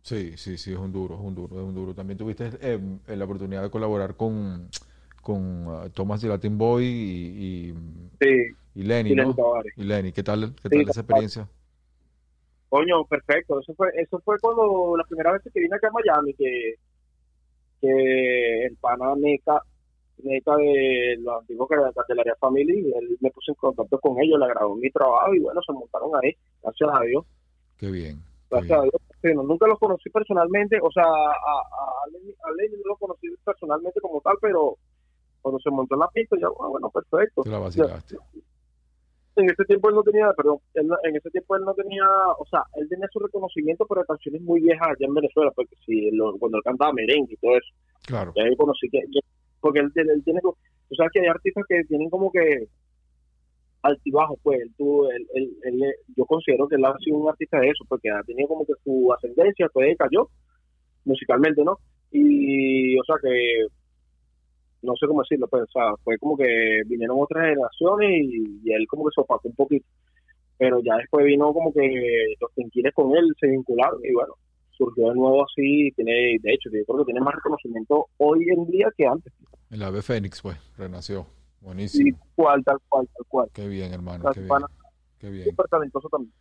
Sí, 0.00 0.36
sí, 0.36 0.58
sí, 0.58 0.72
es 0.72 0.78
un 0.78 0.90
duro, 0.92 1.14
es 1.14 1.20
un 1.20 1.34
duro, 1.36 1.54
es 1.60 1.62
un 1.62 1.74
duro. 1.76 1.94
También 1.94 2.18
tuviste 2.18 2.50
eh, 2.60 2.80
la 3.06 3.24
oportunidad 3.24 3.62
de 3.62 3.70
colaborar 3.70 4.16
con, 4.16 4.68
con 5.22 5.66
ah, 5.68 5.88
Thomas 5.94 6.20
de 6.20 6.28
Latin 6.28 6.58
Boy 6.58 6.84
y, 6.84 7.70
y, 7.70 7.74
sí 8.20 8.56
y 8.74 8.82
Lenny, 8.82 9.12
y 9.12 9.14
¿no? 9.14 9.34
Y 9.76 9.84
Lenny, 9.84 10.12
¿qué 10.12 10.22
tal, 10.22 10.54
qué 10.62 10.68
Sí, 10.68 10.76
tal 10.76 10.88
esa 10.88 11.00
experiencia? 11.00 11.48
Coño, 12.68 13.04
perfecto. 13.04 13.60
Eso 13.60 13.74
fue, 13.74 13.88
eso 13.96 14.18
fue 14.24 14.38
cuando 14.40 14.96
la 14.96 15.04
primera 15.04 15.32
vez 15.32 15.42
que 15.42 15.60
vine 15.60 15.76
acá 15.76 15.88
a 15.88 15.92
Miami, 15.92 16.32
que, 16.34 16.74
que 17.80 18.66
el 18.66 18.76
pana 18.76 19.14
Neca, 19.16 19.60
Neca 20.22 20.56
de 20.56 21.16
los 21.20 21.40
antiguos 21.40 21.68
que 21.68 21.74
era 21.74 21.86
de 21.86 21.92
Candelaria 21.92 22.36
Family, 22.40 22.92
él 22.96 23.18
me 23.20 23.30
puso 23.30 23.52
en 23.52 23.56
contacto 23.56 23.98
con 23.98 24.18
ellos, 24.22 24.38
le 24.38 24.46
agradó 24.46 24.74
mi 24.74 24.90
trabajo 24.90 25.34
y 25.34 25.40
bueno, 25.40 25.60
se 25.66 25.72
montaron 25.72 26.12
ahí, 26.22 26.34
gracias 26.62 26.90
a 26.92 27.00
Dios, 27.04 27.26
Qué 27.76 27.90
bien, 27.90 28.16
qué 28.48 28.56
gracias 28.56 28.78
a. 28.78 28.82
Dios. 28.82 28.94
Sí, 29.20 29.28
no, 29.34 29.42
nunca 29.42 29.66
los 29.66 29.78
conocí 29.78 30.08
personalmente, 30.10 30.78
o 30.80 30.90
sea, 30.90 31.04
a, 31.04 31.06
a 31.06 32.50
Lenny 32.56 32.76
no 32.78 32.88
lo 32.88 32.96
conocí 32.96 33.28
personalmente 33.44 34.00
como 34.00 34.20
tal, 34.20 34.36
pero 34.40 34.78
cuando 35.42 35.58
se 35.60 35.70
montó 35.70 35.94
en 35.96 36.00
la 36.00 36.08
pista, 36.08 36.36
ya, 36.40 36.46
ah, 36.46 36.68
bueno, 36.68 36.88
perfecto. 36.90 37.42
Te 37.42 37.50
la 37.50 37.58
vacilaste. 37.58 38.16
en 39.36 39.46
ese 39.50 39.64
tiempo 39.64 39.88
él 39.88 39.94
no 39.94 40.02
tenía, 40.02 40.30
perdón, 40.36 40.58
él 40.74 40.88
en 41.04 41.16
ese 41.16 41.30
tiempo 41.30 41.56
él 41.56 41.64
no 41.64 41.74
tenía, 41.74 42.04
o 42.38 42.44
sea, 42.50 42.62
él 42.76 42.86
tenía 42.88 43.08
su 43.12 43.18
reconocimiento 43.18 43.86
por 43.86 44.04
canciones 44.06 44.42
muy 44.42 44.60
viejas 44.60 44.88
allá 44.88 45.06
en 45.06 45.14
Venezuela, 45.14 45.50
porque 45.56 45.74
si 45.86 46.10
lo- 46.12 46.36
cuando 46.38 46.58
él 46.58 46.62
cantaba 46.64 46.92
merengue 46.92 47.32
y 47.34 47.36
todo 47.38 47.52
eso, 47.56 47.68
Claro, 48.06 48.32
ya 48.36 48.44
ahí 48.44 48.54
conocí 48.56 48.88
que, 48.90 49.00
que- 49.00 49.20
porque 49.60 49.80
él, 49.80 49.90
tiene- 49.94 50.12
él 50.12 50.22
tiene, 50.24 50.40
tú 50.42 50.94
sabes 50.96 51.10
que 51.12 51.20
hay 51.20 51.26
artistas 51.28 51.64
que 51.68 51.82
tienen 51.84 52.10
como 52.10 52.30
que 52.30 52.66
altibajos, 53.82 54.38
pues, 54.42 54.60
él, 54.60 54.70
tuvo- 54.76 55.10
él, 55.10 55.26
él- 55.34 55.56
él- 55.64 55.94
yo 56.16 56.24
considero 56.26 56.68
que 56.68 56.76
él 56.76 56.84
ha 56.84 56.94
sido 56.98 57.16
un 57.16 57.28
artista 57.28 57.58
de 57.58 57.68
eso, 57.68 57.84
porque 57.88 58.10
ha 58.10 58.22
tenido 58.24 58.48
como 58.48 58.64
que 58.66 58.74
su 58.84 59.12
ascendencia, 59.12 59.66
pues 59.72 59.96
cayó 59.98 60.28
musicalmente, 61.04 61.64
¿no? 61.64 61.78
Y, 62.12 62.96
o 62.98 63.04
sea, 63.04 63.16
que 63.22 63.66
no 64.82 64.94
sé 64.96 65.06
cómo 65.06 65.22
decirlo, 65.22 65.46
pues, 65.48 65.62
o 65.62 65.72
sea, 65.72 65.94
fue 66.04 66.18
como 66.18 66.36
que 66.36 66.82
vinieron 66.86 67.18
otras 67.20 67.44
generaciones 67.44 68.10
y, 68.10 68.60
y 68.64 68.72
él 68.72 68.86
como 68.88 69.04
que 69.04 69.14
se 69.14 69.20
opacó 69.20 69.48
un 69.48 69.54
poquito. 69.54 69.86
Pero 70.58 70.80
ya 70.82 70.96
después 70.96 71.24
vino 71.24 71.52
como 71.52 71.72
que 71.72 72.34
los 72.40 72.50
quinquines 72.54 72.92
con 72.94 73.16
él 73.16 73.24
se 73.40 73.48
vincularon 73.48 74.00
y 74.04 74.12
bueno, 74.12 74.34
surgió 74.70 75.08
de 75.08 75.14
nuevo 75.14 75.44
así, 75.44 75.90
tiene, 75.96 76.36
de 76.40 76.52
hecho, 76.52 76.70
yo 76.72 76.84
creo 76.84 76.98
que 76.98 77.12
tiene 77.12 77.20
más 77.20 77.34
reconocimiento 77.34 78.06
hoy 78.18 78.46
en 78.48 78.66
día 78.66 78.88
que 78.96 79.06
antes. 79.06 79.32
el 79.70 79.82
ave 79.82 80.02
Fénix, 80.02 80.42
pues, 80.42 80.56
renació. 80.76 81.22
Sí, 81.22 81.64
Buenísimo. 81.66 82.18
cual, 82.34 82.64
tal 82.64 82.78
cual, 82.88 83.08
tal 83.14 83.26
cual. 83.28 83.48
Qué 83.52 83.68
bien, 83.68 83.92
hermano, 83.92 84.24
qué 84.32 84.40
bien, 84.40 84.58
qué 85.18 85.30
bien. 85.30 85.44
súper 85.44 85.66
talentoso 85.66 86.08
también. 86.08 86.32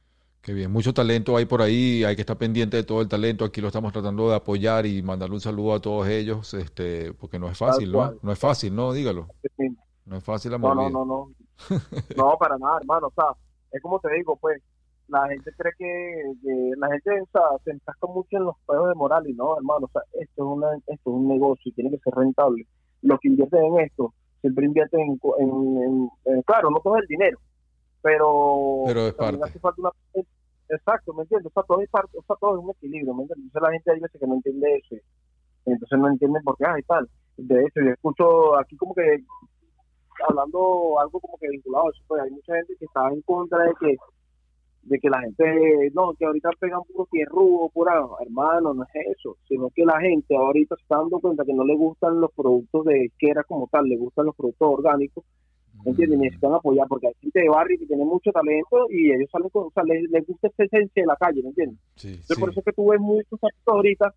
Qué 0.42 0.54
bien, 0.54 0.72
mucho 0.72 0.92
talento 0.92 1.38
hay 1.38 1.46
por 1.46 1.62
ahí, 1.62 2.04
hay 2.04 2.16
que 2.16 2.22
estar 2.22 2.36
pendiente 2.38 2.76
de 2.78 2.84
todo 2.84 3.02
el 3.02 3.08
talento, 3.08 3.46
aquí 3.46 3.62
lo 3.62 3.68
estamos 3.68 3.94
tratando 3.94 4.28
de 4.28 4.36
apoyar 4.36 4.88
y 4.88 5.04
mandarle 5.04 5.36
un 5.36 5.42
saludo 5.42 5.76
a 5.76 5.80
todos 5.80 6.08
ellos, 6.08 6.56
este, 6.56 7.14
porque 7.14 7.38
no 7.38 7.48
es 7.48 7.58
fácil, 7.58 7.92
¿no? 7.92 8.14
No 8.24 8.32
es 8.32 8.40
fácil, 8.40 8.76
¿no? 8.76 8.92
Dígalo, 8.92 9.28
no 10.06 10.18
es 10.18 10.24
fácil 10.24 10.52
la 10.52 10.58
No, 10.58 10.74
no, 10.74 10.90
no, 10.90 11.06
no. 11.06 11.32
No, 12.18 12.38
para 12.40 12.58
nada, 12.58 12.80
hermano. 12.82 13.08
O 13.08 13.14
sea, 13.14 13.26
es 13.72 13.82
como 13.84 14.00
te 14.00 14.12
digo, 14.16 14.36
pues, 14.38 14.60
la 15.10 15.28
gente 15.28 15.52
cree 15.56 15.74
que, 15.78 16.34
que 16.42 16.72
la 16.78 16.88
gente 16.88 17.22
o 17.22 17.28
sea, 17.32 17.42
se 17.64 17.72
enfrasca 17.72 18.08
mucho 18.08 18.30
en 18.38 18.46
los 18.46 18.56
pedos 18.66 18.88
de 18.90 18.96
moral 18.96 19.30
y 19.30 19.34
no, 19.34 19.56
hermano. 19.58 19.86
O 19.86 19.90
sea, 19.94 20.02
esto 20.14 20.42
es, 20.44 20.58
una, 20.58 20.74
esto 20.76 20.92
es 20.94 21.06
un 21.06 21.28
negocio 21.28 21.70
y 21.70 21.74
tiene 21.74 21.92
que 21.92 22.00
ser 22.00 22.16
rentable. 22.16 22.66
Los 23.04 23.20
que 23.20 23.28
invierten 23.28 23.64
en 23.64 23.80
esto, 23.82 24.12
siempre 24.42 24.66
invierten 24.66 25.02
en, 25.02 25.20
en, 25.40 25.50
en- 25.84 26.10
en- 26.26 26.42
claro, 26.44 26.72
no 26.72 26.80
todo 26.80 26.98
el 26.98 27.06
dinero, 27.06 27.38
pero, 28.02 28.84
Pero 28.86 29.08
es 29.08 29.16
también 29.16 29.40
parte. 29.40 29.52
hace 29.52 29.60
falta 29.60 29.82
una 29.82 29.92
exacto, 30.70 31.14
¿me 31.14 31.24
entiendes? 31.24 31.52
O 31.52 31.54
sea, 31.54 31.64
todo 31.64 31.82
es 31.82 31.90
parte, 31.90 32.18
o 32.18 32.24
sea, 32.24 32.36
todo 32.40 32.58
es 32.58 32.64
un 32.64 32.72
equilibrio, 32.72 33.14
¿me 33.14 33.24
entiendes? 33.24 33.46
Entonces 33.46 33.62
la 33.62 33.74
gente 33.74 33.92
hay 33.92 34.00
veces 34.00 34.20
que 34.20 34.28
no 34.28 34.36
entiende 34.36 34.76
eso, 34.78 34.96
entonces 35.66 36.00
no 36.00 36.08
entienden 36.10 36.44
por 36.44 36.58
qué, 36.58 36.66
ah, 36.66 36.80
y 36.80 36.84
tal. 36.84 37.10
De 37.38 37.62
hecho, 37.62 37.82
yo 37.82 37.92
escucho 37.92 38.58
aquí 38.58 38.78
como 38.78 38.94
que 38.96 39.24
hablando 40.28 41.00
algo 41.00 41.20
como 41.20 41.38
que 41.38 41.50
vinculado 41.50 41.88
a 41.88 41.90
eso, 41.90 42.04
pues 42.08 42.22
hay 42.22 42.32
mucha 42.32 42.56
gente 42.56 42.76
que 42.78 42.86
está 42.86 43.10
en 43.10 43.22
contra 43.22 43.64
de 43.66 43.74
que 43.80 43.96
de 44.84 45.00
que 45.00 45.10
la 45.10 45.22
gente, 45.22 45.92
no, 45.94 46.14
que 46.18 46.26
ahorita 46.26 46.50
pegan 46.60 46.82
puro 46.92 47.06
fierrudo, 47.06 47.70
pura, 47.70 48.04
hermano, 48.20 48.74
no 48.74 48.84
es 48.84 49.16
eso, 49.16 49.38
sino 49.48 49.70
que 49.76 49.86
la 49.86 50.00
gente 50.00 50.36
ahorita 50.36 50.76
se 50.76 50.82
está 50.82 50.98
dando 50.98 51.20
cuenta 51.20 51.46
que 51.46 51.54
no 51.54 51.64
le 51.64 51.76
gustan 51.76 52.20
los 52.20 52.32
productos 52.32 52.86
de 52.86 53.06
izquierda 53.06 53.44
como 53.44 53.68
tal, 53.68 53.86
le 53.86 53.98
gustan 53.98 54.26
los 54.26 54.36
productos 54.36 54.80
orgánicos, 54.80 55.24
¿entiendes? 55.86 56.20
Necesitan 56.20 56.54
apoyar, 56.54 56.88
porque 56.88 57.08
hay 57.08 57.14
gente 57.22 57.40
de 57.42 57.50
barrio 57.50 57.78
que 57.80 57.86
tiene 57.88 58.06
mucho 58.06 58.32
talento 58.32 58.88
y 58.90 59.12
ellos 59.12 59.30
salen 59.32 59.50
con, 59.50 59.64
o 59.68 59.72
sea, 59.74 59.84
les, 59.84 60.04
les 60.10 60.26
gusta 60.28 60.48
esa 60.48 60.64
esencia 60.64 61.04
de 61.04 61.08
la 61.08 61.16
calle, 61.16 61.42
¿me 61.44 61.50
entiendes? 61.50 61.80
Sí, 61.96 62.10
Entonces, 62.10 62.36
sí. 62.36 62.40
por 62.40 62.50
eso 62.52 62.60
es 62.60 62.66
que 62.66 62.74
tú 62.74 62.90
ves 62.90 63.00
muchos 63.00 63.40
artistas 63.44 63.74
ahorita 63.74 64.14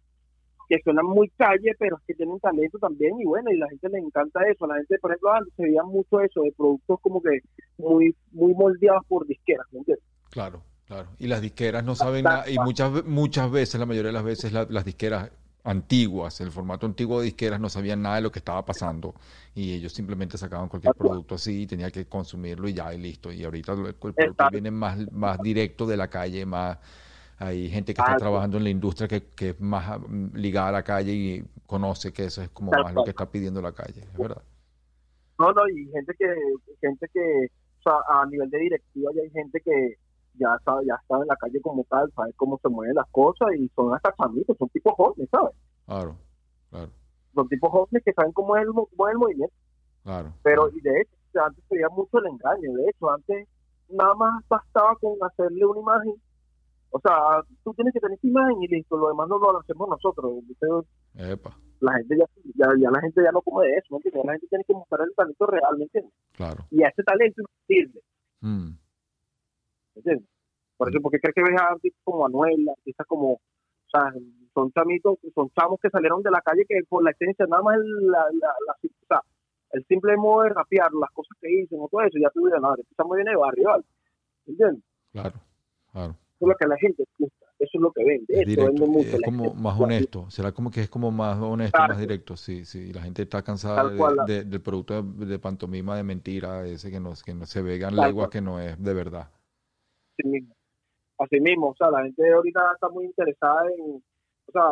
que 0.69 0.79
suenan 0.83 1.05
muy 1.07 1.29
calle, 1.37 1.73
pero 1.79 2.01
que 2.07 2.15
tienen 2.15 2.41
talento 2.41 2.79
también, 2.79 3.21
y 3.21 3.25
bueno, 3.27 3.51
y 3.51 3.57
la 3.59 3.69
gente 3.69 3.89
le 3.91 3.99
encanta 3.99 4.41
eso. 4.51 4.67
La 4.67 4.77
gente, 4.77 4.97
por 4.99 5.11
ejemplo, 5.11 5.33
antes 5.33 5.53
se 5.57 5.63
veía 5.65 5.83
mucho 5.83 6.21
eso, 6.21 6.41
de 6.43 6.53
productos 6.57 7.01
como 7.03 7.21
que 7.21 7.41
muy 7.77 8.15
muy 8.33 8.55
moldeados 8.55 9.03
por 9.07 9.27
disqueras, 9.27 9.67
¿me 9.73 9.81
entiendes? 9.81 10.05
Claro, 10.31 10.63
claro. 10.87 11.09
Y 11.19 11.27
las 11.27 11.43
disqueras 11.43 11.85
no 11.85 11.95
saben 11.95 12.25
nada, 12.25 12.49
y 12.51 12.57
muchas, 12.59 13.05
muchas 13.05 13.51
veces, 13.51 13.79
la 13.79 13.85
mayoría 13.85 14.09
de 14.09 14.15
las 14.15 14.25
veces, 14.25 14.53
la- 14.55 14.67
las 14.71 14.87
disqueras 14.87 15.31
antiguas, 15.65 16.41
el 16.43 16.53
formato 16.53 16.85
antiguo 16.87 17.21
de 17.21 17.27
disqueras 17.27 17.59
no 17.59 17.71
sabían 17.71 18.03
nada 18.03 18.17
de 18.17 18.23
lo 18.23 18.31
que 18.31 18.39
estaba 18.39 18.65
pasando 18.65 19.15
y 19.55 19.73
ellos 19.73 19.93
simplemente 19.93 20.37
sacaban 20.37 20.69
cualquier 20.69 20.95
producto 20.95 21.35
así 21.35 21.63
y 21.63 21.67
tenía 21.67 21.91
que 21.91 22.07
consumirlo 22.07 22.69
y 22.69 22.75
ya 22.75 22.93
y 22.93 22.99
listo. 22.99 23.33
Y 23.33 23.45
ahorita 23.45 23.73
el, 23.73 23.87
el 23.87 23.95
producto 23.95 24.23
Exacto. 24.23 24.53
viene 24.53 24.71
más, 24.71 25.11
más 25.11 25.39
directo 25.41 25.87
de 25.87 25.97
la 25.97 26.09
calle, 26.09 26.45
más 26.45 26.79
hay 27.39 27.69
gente 27.69 27.95
que 27.95 28.01
está 28.01 28.13
Exacto. 28.13 28.25
trabajando 28.25 28.59
en 28.59 28.65
la 28.65 28.71
industria 28.71 29.09
que, 29.09 29.25
que 29.35 29.51
es 29.51 29.61
más 29.61 29.99
mm, 29.99 30.37
ligada 30.37 30.69
a 30.69 30.73
la 30.73 30.83
calle 30.83 31.13
y 31.13 31.45
conoce 31.67 32.13
que 32.13 32.27
eso 32.27 32.43
es 32.43 32.51
como 32.51 32.71
más 32.71 32.93
lo 32.93 33.03
que 33.03 33.11
está 33.11 33.31
pidiendo 33.31 33.61
la 33.63 33.73
calle, 33.73 34.03
es 34.03 34.19
verdad. 34.19 34.43
No, 35.39 35.53
no, 35.53 35.69
y 35.69 35.87
gente 35.91 36.15
que, 36.17 36.27
gente 36.81 37.09
que, 37.13 37.49
o 37.81 37.83
sea, 37.83 38.21
a 38.21 38.27
nivel 38.27 38.51
de 38.51 38.59
directiva 38.59 39.11
ya 39.15 39.23
hay 39.23 39.31
gente 39.31 39.61
que 39.61 39.97
ya 40.35 40.57
sabe, 40.65 40.87
ya 40.87 40.95
está 41.01 41.17
en 41.17 41.27
la 41.29 41.37
calle 41.37 41.61
como 41.61 41.85
tal, 41.85 42.11
sabe 42.15 42.33
cómo 42.35 42.59
se 42.63 42.69
mueven 42.69 42.95
las 42.95 43.09
cosas 43.11 43.49
y 43.59 43.69
son 43.75 43.95
hasta 43.95 44.13
chamitos, 44.21 44.57
son 44.59 44.69
tipos 44.71 44.93
jóvenes, 44.95 45.29
¿sabes? 45.31 45.55
Claro, 45.87 46.17
claro, 46.71 46.91
Son 47.35 47.49
tipos 47.49 47.71
jóvenes 47.71 48.03
que 48.05 48.13
saben 48.13 48.33
cómo 48.33 48.57
es 48.57 48.63
el, 48.63 48.73
mo- 48.73 48.89
cómo 48.97 49.09
es 49.09 49.13
el 49.13 49.19
movimiento, 49.19 49.55
claro. 50.03 50.33
pero 50.43 50.63
claro. 50.63 50.77
y 50.77 50.81
de 50.81 51.01
hecho, 51.01 51.45
antes 51.45 51.65
se 51.69 51.75
veía 51.77 51.89
mucho 51.89 52.19
el 52.19 52.27
engaño, 52.27 52.73
de 52.75 52.89
hecho, 52.91 53.11
antes 53.11 53.49
nada 53.89 54.15
más 54.15 54.45
bastaba 54.49 54.97
con 54.97 55.13
hacerle 55.23 55.65
una 55.67 55.81
imagen, 55.81 56.15
o 56.91 57.01
sea, 57.01 57.43
tú 57.65 57.75
tienes 57.75 57.93
que 57.93 58.01
tener 58.01 58.17
esa 58.17 58.27
imagen 58.27 58.63
y 58.63 58.69
listo, 58.69 58.97
lo 58.97 59.09
demás 59.09 59.29
no 59.29 59.39
lo 59.39 59.59
hacemos 59.61 59.89
nosotros, 59.89 60.33
Entonces, 60.49 60.91
Epa, 61.17 61.57
la 61.81 61.93
gente 61.95 62.17
ya, 62.19 62.25
ya, 62.55 62.67
ya 62.81 62.91
la 62.91 63.01
gente 63.01 63.23
ya 63.23 63.31
no 63.33 63.43
come 63.43 63.67
de 63.67 63.73
eso, 63.75 63.87
¿me 63.91 63.97
entiendes? 63.99 64.25
La 64.25 64.33
gente 64.33 64.47
tiene 64.49 64.65
que 64.65 64.73
mostrar 64.75 65.01
el 65.03 65.15
talento 65.15 65.47
real, 65.47 65.77
¿me 65.77 65.85
entiendes? 65.85 66.13
claro. 66.33 66.65
Y 66.71 66.83
a 66.83 66.89
ese 66.89 67.03
talento 67.03 67.43
no 67.43 67.49
sirve. 67.67 68.01
Mm, 68.41 68.69
¿me 68.69 68.84
entiendes? 70.01 70.29
Por 70.77 70.89
eso, 70.89 71.01
porque 71.01 71.21
crees 71.21 71.35
que 71.35 71.43
ves 71.43 71.61
a 71.61 71.67
artistas 71.73 72.01
como 72.05 72.27
Anuel, 72.27 72.69
artistas 72.69 73.07
como, 73.07 73.33
o 73.35 73.41
sea, 73.91 74.13
son 74.55 74.73
chamitos, 74.73 75.19
son 75.35 75.51
chamos 75.51 75.79
que 75.81 75.91
salieron 75.91 76.23
de 76.23 76.31
la 76.31 76.41
calle 76.41 76.65
que 76.69 76.81
por 76.89 77.03
la 77.05 77.11
esencia, 77.13 77.47
nada 77.47 77.63
más 77.63 77.77
el, 77.77 78.07
la, 78.09 78.19
la, 78.33 78.49
la- 78.67 78.77
o 78.83 79.07
sea, 79.07 79.21
el 79.71 79.85
simple 79.87 80.17
modo 80.17 80.43
de 80.45 80.51
rapear, 80.51 80.93
las 80.95 81.11
cosas 81.11 81.37
que 81.41 81.49
dicen 81.49 81.79
o 81.81 81.89
todo 81.89 82.01
eso, 82.03 82.19
ya 82.19 82.29
no, 82.61 82.75
este 82.75 82.95
chamo 82.97 83.15
viene 83.15 83.31
de 83.31 83.37
barrio, 83.37 83.69
¿vale? 83.69 83.85
¿Me 84.47 84.53
entiendes? 84.53 84.83
claro, 85.13 85.35
claro. 85.93 86.11
Eso 86.11 86.47
es 86.47 86.49
lo 86.49 86.57
que 86.57 86.67
la 86.67 86.77
gente 86.77 87.05
gusta, 87.19 87.47
eso 87.61 87.71
es 87.75 87.81
lo 87.81 87.93
que 87.93 88.05
vende, 88.05 88.25
Es 88.41 88.47
directo, 88.47 88.73
vende 88.73 88.87
mucho. 88.87 89.17
es 89.17 89.23
como 89.25 89.45
gente- 89.45 89.61
más 89.63 89.81
honesto, 89.81 90.31
será 90.31 90.53
como 90.53 90.71
que 90.73 90.81
es 90.83 90.91
como 90.91 91.11
más 91.13 91.39
honesto, 91.41 91.77
Claro. 91.77 91.93
más 91.95 92.01
directo, 92.01 92.37
sí, 92.37 92.65
sí, 92.65 92.93
la 92.93 93.03
gente 93.03 93.23
está 93.23 93.43
cansada 93.43 93.89
de- 93.91 93.97
cual. 93.97 94.17
de- 94.27 94.45
del 94.45 94.61
producto 94.61 95.03
de, 95.03 95.27
de 95.27 95.39
pantomima, 95.39 95.97
de 95.97 96.03
mentira, 96.03 96.67
ese 96.67 96.91
que 96.91 96.99
no, 97.01 97.13
que 97.25 97.33
no 97.35 97.47
se 97.47 97.63
vegan 97.63 97.95
leguas 97.97 98.29
que 98.29 98.41
no 98.41 98.59
es 98.61 98.81
de 98.83 98.93
verdad. 98.95 99.31
Así 100.19 100.29
mismo. 100.29 100.55
Así 101.19 101.41
mismo, 101.41 101.69
o 101.69 101.75
sea, 101.77 101.91
la 101.91 102.03
gente 102.03 102.33
ahorita 102.33 102.61
está 102.75 102.89
muy 102.89 103.05
interesada 103.05 103.71
en, 103.79 104.03
o 104.47 104.53
sea, 104.53 104.63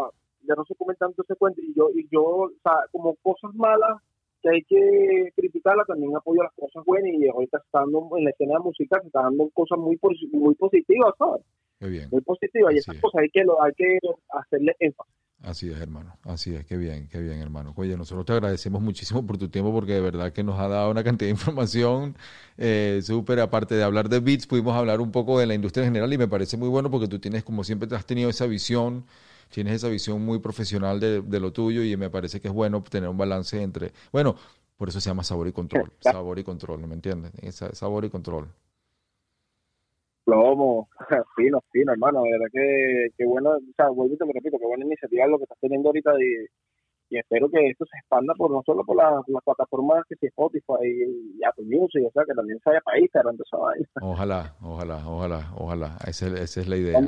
ya 0.42 0.54
no 0.56 0.64
se 0.64 0.74
comen 0.74 0.96
tanto 0.96 1.22
ese 1.22 1.36
cuento 1.36 1.60
y 1.60 1.72
yo, 1.74 1.88
y 1.94 2.06
yo, 2.10 2.22
o 2.24 2.50
sea, 2.62 2.78
como 2.90 3.14
cosas 3.22 3.54
malas 3.54 4.00
que 4.42 4.48
hay 4.50 4.62
que 4.64 5.32
criticarlas, 5.36 5.86
también 5.86 6.16
apoyo 6.16 6.42
las 6.42 6.52
cosas 6.54 6.84
buenas 6.84 7.12
y 7.14 7.28
ahorita 7.28 7.58
está 7.58 7.80
dando 7.80 8.08
en 8.16 8.24
la 8.24 8.30
escena 8.30 8.54
de 8.54 8.64
música, 8.64 9.00
se 9.00 9.06
está 9.06 9.22
dando 9.22 9.48
cosas 9.50 9.78
muy 9.78 9.96
muy 10.32 10.54
positivas, 10.56 11.14
¿sabes? 11.16 11.42
Qué 11.78 11.86
bien, 11.86 12.08
Muy 12.10 12.20
positivas 12.22 12.74
y 12.74 12.78
esas 12.78 12.96
es. 12.96 13.00
cosas 13.02 13.22
hay 13.22 13.30
que, 13.30 13.44
lo- 13.44 13.62
hay 13.62 13.72
que 13.74 13.98
hacerle 14.30 14.74
énfasis. 14.80 15.14
Así 15.42 15.68
es, 15.70 15.78
hermano, 15.80 16.16
así 16.24 16.54
es, 16.54 16.64
qué 16.64 16.76
bien, 16.76 17.08
qué 17.08 17.18
bien, 17.20 17.40
hermano. 17.40 17.72
Oye, 17.76 17.96
nosotros 17.96 18.24
te 18.26 18.32
agradecemos 18.32 18.80
muchísimo 18.82 19.26
por 19.26 19.38
tu 19.38 19.48
tiempo 19.48 19.72
porque 19.72 19.92
de 19.94 20.00
verdad 20.00 20.32
que 20.32 20.42
nos 20.44 20.58
ha 20.60 20.68
dado 20.68 20.90
una 20.90 21.02
cantidad 21.04 21.26
de 21.28 21.32
información 21.38 22.16
eh, 22.58 23.00
súper, 23.04 23.40
aparte 23.40 23.74
de 23.74 23.82
hablar 23.82 24.08
de 24.08 24.20
beats, 24.20 24.46
pudimos 24.46 24.74
hablar 24.76 25.00
un 25.00 25.10
poco 25.12 25.38
de 25.38 25.46
la 25.46 25.54
industria 25.54 25.82
en 25.84 25.90
general 25.92 26.12
y 26.12 26.18
me 26.18 26.28
parece 26.28 26.56
muy 26.56 26.68
bueno 26.68 26.90
porque 26.90 27.08
tú 27.08 27.18
tienes, 27.18 27.44
como 27.44 27.64
siempre, 27.64 27.88
te 27.88 27.96
has 27.96 28.06
tenido 28.06 28.30
esa 28.30 28.46
visión, 28.46 29.04
tienes 29.50 29.74
esa 29.74 29.88
visión 29.88 30.22
muy 30.24 30.38
profesional 30.38 31.00
de, 31.00 31.22
de 31.22 31.40
lo 31.40 31.52
tuyo 31.52 31.82
y 31.84 31.96
me 31.96 32.10
parece 32.10 32.40
que 32.40 32.48
es 32.48 32.54
bueno 32.54 32.82
tener 32.82 33.08
un 33.08 33.18
balance 33.18 33.60
entre, 33.62 33.92
bueno, 34.12 34.36
por 34.76 34.88
eso 34.88 35.00
se 35.00 35.10
llama 35.10 35.24
sabor 35.24 35.48
y 35.48 35.52
control, 35.52 35.92
sabor 36.00 36.38
y 36.38 36.44
control, 36.44 36.80
¿no 36.80 36.86
me 36.86 36.94
entiendes? 36.94 37.32
Esa- 37.42 37.74
sabor 37.74 38.04
y 38.04 38.10
control. 38.10 38.48
Lo 40.26 40.42
vamos, 40.42 40.88
fino, 41.36 41.60
fino, 41.72 41.92
hermano, 41.92 42.22
de 42.22 42.30
verdad 42.32 42.46
que, 42.52 43.08
que 43.16 43.24
bueno, 43.26 43.50
o 43.50 43.60
sea, 43.76 43.88
vuelvo 43.88 44.14
y 44.14 44.18
te 44.18 44.24
lo 44.26 44.32
repito, 44.32 44.58
que 44.58 44.66
buena 44.66 44.84
iniciativa 44.84 45.26
lo 45.26 45.38
que 45.38 45.44
estás 45.44 45.58
teniendo 45.60 45.88
ahorita 45.88 46.12
y, 46.20 46.46
y 47.14 47.18
espero 47.18 47.48
que 47.50 47.68
esto 47.68 47.84
se 47.86 47.98
expanda 47.98 48.32
por 48.34 48.50
no 48.50 48.62
solo 48.64 48.84
por 48.84 48.96
las, 48.96 49.14
las 49.26 49.42
plataformas 49.42 50.04
que 50.08 50.14
si 50.16 50.26
Spotify 50.26 50.74
y, 50.84 51.44
Apple 51.44 51.64
Music, 51.66 52.02
o 52.06 52.10
sea, 52.12 52.24
que 52.24 52.34
también 52.34 52.58
se 52.62 52.70
toda 53.36 53.44
esa 53.48 53.56
vaina. 53.56 53.86
Ojalá, 54.00 54.56
ojalá, 54.62 55.08
ojalá, 55.08 55.52
ojalá. 55.56 55.96
Esa, 56.06 56.26
es- 56.28 56.40
esa 56.40 56.60
es 56.60 56.68
la 56.68 56.76
idea. 56.76 57.00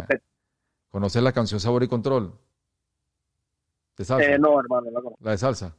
¿Conoces 0.91 1.23
la 1.23 1.33
canción 1.33 1.61
Sabor 1.61 1.83
y 1.85 1.89
Control? 1.89 2.33
¿De 3.97 4.05
salsa? 4.05 4.35
Eh, 4.35 4.39
no, 4.39 4.59
hermano, 4.59 4.91
no 4.91 5.03
conozco. 5.03 5.25
La 5.25 5.31
de 5.31 5.39
salsa. 5.39 5.77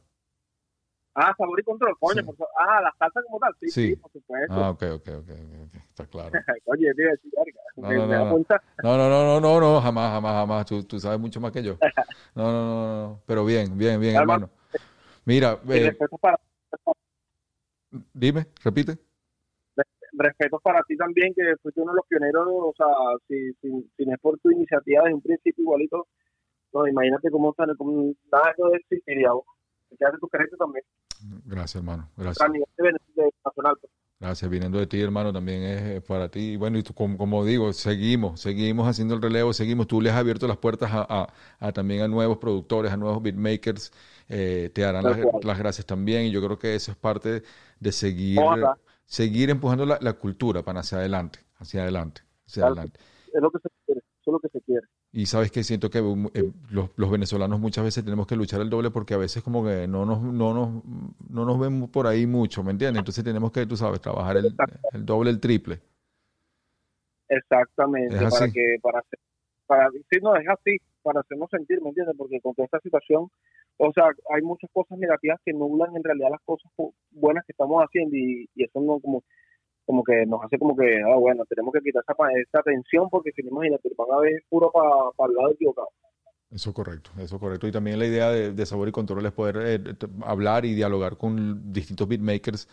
Ah, 1.18 1.34
sabor 1.38 1.58
y 1.58 1.62
control, 1.62 1.96
coño, 1.98 2.20
Sí. 2.20 2.26
por. 2.26 2.36
Ah, 2.60 2.82
la 2.82 2.94
salsa 2.98 3.22
como 3.22 3.38
tal, 3.38 3.54
sí, 3.58 3.70
Sí. 3.70 3.88
sí, 3.88 3.96
por 3.96 4.10
supuesto. 4.12 4.52
Ah, 4.54 4.68
ok, 4.70 4.82
ok, 4.96 5.08
ok, 5.08 5.30
Está 5.88 6.06
claro. 6.06 6.30
Oye, 6.66 6.92
tío, 6.94 7.06
sí. 7.22 7.30
No, 7.76 7.88
no, 7.90 8.06
no, 8.06 8.24
no. 8.24 8.38
No, 8.82 8.96
no, 8.98 9.08
no, 9.08 9.24
no, 9.24 9.40
no, 9.40 9.60
no, 9.60 9.80
jamás, 9.80 10.12
jamás, 10.12 10.32
jamás. 10.34 10.66
Tú, 10.66 10.84
tú 10.84 11.00
sabes 11.00 11.18
mucho 11.18 11.40
más 11.40 11.52
que 11.52 11.62
yo. 11.62 11.78
No, 12.34 12.52
no, 12.52 13.08
no. 13.08 13.22
Pero 13.26 13.46
bien, 13.46 13.78
bien, 13.78 13.98
bien, 13.98 14.14
Hermano. 14.14 14.50
Mira, 15.24 15.58
eh, 15.70 15.96
para 16.20 16.36
dime, 18.12 18.46
repite. 18.62 18.98
respeto 20.12 20.58
para 20.60 20.82
ti 20.82 20.96
también, 20.98 21.32
que 21.34 21.56
fuiste 21.62 21.80
uno 21.80 21.92
de 21.92 21.96
los 21.96 22.06
pioneros, 22.06 22.46
o 22.46 22.74
sea, 22.76 22.86
si, 23.26 23.52
si, 23.54 23.90
si 23.96 24.04
no 24.04 24.12
es 24.14 24.20
por 24.20 24.38
tu 24.38 24.50
iniciativa 24.50 25.02
desde 25.04 25.14
un 25.14 25.22
principio 25.22 25.62
igualito, 25.62 26.06
no, 26.74 26.86
imagínate 26.86 27.30
cómo, 27.30 27.50
está- 27.50 27.66
cómo 27.76 28.12
nada 28.30 28.44
de 28.46 28.52
eso 28.52 28.74
existiría. 28.74 29.32
vos. 29.32 29.44
Te 29.90 29.96
quedas 29.96 30.12
de 30.12 30.18
tu 30.18 30.28
también, 30.58 30.84
Gracias, 31.44 31.76
hermano. 31.76 32.08
Gracias. 32.16 32.48
nacional. 33.44 33.76
pues. 33.80 33.92
Gracias, 34.18 34.50
viniendo 34.50 34.78
de 34.78 34.86
ti, 34.86 34.98
hermano, 35.00 35.30
también 35.30 35.62
es 35.62 36.02
para 36.02 36.30
ti. 36.30 36.52
Y 36.52 36.56
bueno, 36.56 36.78
y 36.78 36.82
tú, 36.82 36.94
como, 36.94 37.18
como 37.18 37.44
digo, 37.44 37.70
seguimos, 37.74 38.40
seguimos 38.40 38.88
haciendo 38.88 39.14
el 39.14 39.20
relevo, 39.20 39.52
seguimos. 39.52 39.86
Tú 39.86 40.00
le 40.00 40.08
has 40.10 40.16
abierto 40.16 40.48
las 40.48 40.56
puertas 40.56 40.90
a, 40.92 41.06
a- 41.08 41.32
a 41.60 41.72
también 41.72 42.00
a 42.02 42.08
nuevos 42.08 42.38
productores, 42.38 42.90
a 42.92 42.96
nuevos 42.96 43.22
beatmakers. 43.22 43.92
eh, 44.28 44.70
te 44.74 44.80
darán 44.82 45.04
Tal 45.04 45.30
las, 45.42 45.58
gracias 45.58 45.86
también. 45.86 46.22
Y 46.26 46.30
yo 46.30 46.42
creo 46.42 46.58
que 46.58 46.74
eso 46.74 46.90
es 46.92 46.96
parte 46.96 47.42
de 47.78 47.92
seguir, 47.92 48.40
Ojalá. 48.40 48.78
seguir 49.04 49.50
empujando 49.50 49.84
la, 49.84 49.98
la 50.00 50.14
cultura 50.14 50.62
para 50.62 50.80
hacia 50.80 50.98
adelante, 50.98 51.40
hacia 51.58 51.82
adelante, 51.82 52.22
hacia 52.46 52.62
Claro. 52.62 52.72
adelante. 52.72 53.00
Es 53.32 53.42
lo 53.42 53.50
que 53.50 53.58
se 53.58 53.68
quiere, 53.84 54.00
eso 54.00 54.30
es 54.30 54.32
lo 54.32 54.40
que 54.40 54.48
se 54.48 54.60
quiere. 54.62 54.86
Y 55.16 55.24
sabes 55.24 55.50
que 55.50 55.64
siento 55.64 55.88
que 55.88 56.00
eh, 56.34 56.52
los, 56.68 56.90
los 56.96 57.10
venezolanos 57.10 57.58
muchas 57.58 57.82
veces 57.84 58.04
tenemos 58.04 58.26
que 58.26 58.36
luchar 58.36 58.60
el 58.60 58.68
doble 58.68 58.90
porque 58.90 59.14
a 59.14 59.16
veces 59.16 59.42
como 59.42 59.64
que 59.64 59.88
no 59.88 60.04
nos, 60.04 60.20
no 60.20 60.52
nos, 60.52 60.84
no 61.30 61.46
nos 61.46 61.58
ven 61.58 61.88
por 61.88 62.06
ahí 62.06 62.26
mucho, 62.26 62.62
¿me 62.62 62.72
entiendes? 62.72 62.98
Entonces 62.98 63.24
tenemos 63.24 63.50
que, 63.50 63.64
tú 63.64 63.78
sabes, 63.78 63.98
trabajar 64.02 64.36
el, 64.36 64.54
el 64.92 65.06
doble, 65.06 65.30
el 65.30 65.40
triple. 65.40 65.80
Exactamente, 67.30 68.14
Es 68.14 68.22
así. 68.24 68.34
para 68.38 68.52
que, 68.52 68.76
para 68.82 68.98
hacer, 68.98 69.18
para, 69.66 69.90
sí, 69.90 70.18
no, 70.22 70.36
es 70.36 70.46
así, 70.48 70.76
para 71.02 71.20
hacernos 71.20 71.48
sentir, 71.50 71.80
¿me 71.80 71.88
entiendes? 71.88 72.14
Porque 72.18 72.38
con 72.42 72.54
toda 72.54 72.66
esta 72.66 72.80
situación, 72.80 73.30
o 73.78 73.92
sea, 73.94 74.10
hay 74.34 74.42
muchas 74.42 74.70
cosas 74.70 74.98
negativas 74.98 75.40
que 75.46 75.54
nublan 75.54 75.96
en 75.96 76.04
realidad 76.04 76.28
las 76.30 76.42
cosas 76.44 76.70
bu- 76.76 76.92
buenas 77.10 77.42
que 77.46 77.52
estamos 77.52 77.82
haciendo 77.82 78.14
y, 78.16 78.50
y 78.54 78.64
eso 78.64 78.80
no 78.82 79.00
como 79.00 79.24
como 79.86 80.04
que 80.04 80.26
nos 80.26 80.42
hace 80.44 80.58
como 80.58 80.76
que, 80.76 81.00
ah, 81.02 81.16
bueno, 81.16 81.44
tenemos 81.46 81.72
que 81.74 81.80
quitar 81.82 82.02
esa, 82.04 82.14
pa- 82.14 82.32
esa 82.32 82.62
tensión 82.62 83.08
porque 83.10 83.32
si 83.32 83.42
no, 83.42 83.50
imagínate, 83.50 83.90
van 83.96 84.08
a 84.12 84.18
ver 84.20 84.42
puro 84.48 84.70
para 84.72 85.30
el 85.30 85.36
lado 85.36 85.52
equivocado. 85.52 85.88
Eso 86.50 86.70
es 86.70 86.76
correcto, 86.76 87.10
eso 87.18 87.36
es 87.36 87.40
correcto. 87.40 87.66
Y 87.66 87.72
también 87.72 87.98
la 87.98 88.06
idea 88.06 88.30
de, 88.30 88.52
de 88.52 88.66
Sabor 88.66 88.88
y 88.88 88.92
Control 88.92 89.26
es 89.26 89.32
poder 89.32 89.56
eh, 89.62 89.80
hablar 90.24 90.64
y 90.64 90.74
dialogar 90.74 91.16
con 91.16 91.72
distintos 91.72 92.06
beatmakers 92.06 92.68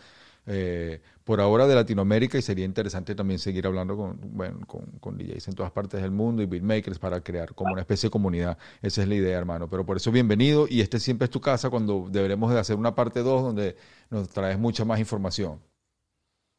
eh, 0.46 1.00
por 1.24 1.40
ahora 1.40 1.66
de 1.66 1.74
Latinoamérica 1.74 2.38
y 2.38 2.42
sería 2.42 2.64
interesante 2.64 3.14
también 3.16 3.38
seguir 3.40 3.66
hablando 3.66 3.96
con, 3.96 4.18
bueno, 4.36 4.60
con, 4.66 4.86
con 5.00 5.18
DJs 5.18 5.48
en 5.48 5.54
todas 5.54 5.72
partes 5.72 6.00
del 6.02 6.12
mundo 6.12 6.40
y 6.42 6.46
beatmakers 6.46 6.98
para 7.00 7.20
crear 7.22 7.52
como 7.54 7.72
una 7.72 7.80
especie 7.80 8.06
de 8.08 8.12
comunidad. 8.12 8.58
Esa 8.80 9.02
es 9.02 9.08
la 9.08 9.14
idea, 9.16 9.36
hermano. 9.38 9.68
Pero 9.68 9.84
por 9.84 9.96
eso 9.96 10.12
bienvenido 10.12 10.66
y 10.68 10.80
este 10.80 11.00
siempre 11.00 11.24
es 11.24 11.30
tu 11.30 11.40
casa 11.40 11.68
cuando 11.68 12.06
deberemos 12.10 12.52
de 12.52 12.60
hacer 12.60 12.76
una 12.76 12.94
parte 12.94 13.20
2 13.20 13.42
donde 13.42 13.76
nos 14.08 14.28
traes 14.28 14.56
mucha 14.58 14.84
más 14.84 15.00
información. 15.00 15.60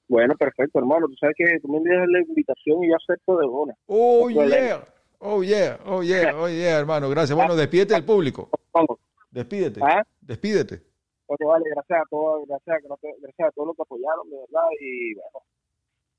Bueno, 0.08 0.36
perfecto, 0.36 0.80
hermano, 0.80 1.08
tú 1.08 1.16
sabes 1.20 1.36
que 1.38 1.60
tú 1.62 1.68
me 1.68 1.78
envías 1.78 2.08
la 2.08 2.20
invitación 2.20 2.84
y 2.84 2.90
yo 2.90 2.96
acepto 2.96 3.38
de 3.38 3.48
buena. 3.48 3.74
Oh, 3.88 4.30
No 4.30 4.48
yeah, 4.48 4.88
oh, 5.20 5.44
yeah, 5.44 5.80
oh, 5.86 6.04
yeah, 6.04 6.36
oh, 6.36 6.48
yeah, 6.48 6.80
hermano. 6.80 7.10
Gracias. 7.10 7.36
Bueno, 7.36 7.56
despídete 7.56 7.96
del 7.96 8.06
público. 8.06 8.50
Vamos, 8.74 9.00
Despídete, 9.32 9.82
¿ah? 9.84 10.02
despídete. 10.22 10.82
Oye, 11.28 11.46
vale, 11.46 11.66
gracias 11.72 12.02
a 12.02 12.06
todos, 12.10 12.48
gracias, 12.48 12.84
gracias 13.20 13.50
a 13.50 13.52
todos 13.52 13.68
los 13.68 13.76
que 13.76 13.82
apoyaron, 13.82 14.30
de 14.30 14.38
verdad, 14.38 14.68
y 14.80 15.14
bueno, 15.16 15.40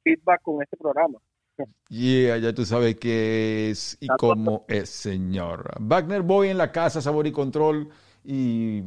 feedback 0.03 0.43
con 0.43 0.63
este 0.63 0.77
programa. 0.77 1.19
Yeah, 1.89 2.37
ya 2.39 2.53
tú 2.53 2.65
sabes 2.65 2.97
qué 2.97 3.71
es 3.71 3.97
y 4.01 4.09
cómo 4.19 4.65
es, 4.69 4.91
señor. 4.91 5.71
Wagner 5.81 6.23
Boy 6.23 6.49
en 6.49 6.59
la 6.59 6.73
casa, 6.73 7.01
sabor 7.01 7.27
y 7.27 7.33
control. 7.33 7.89
Y 8.25 8.83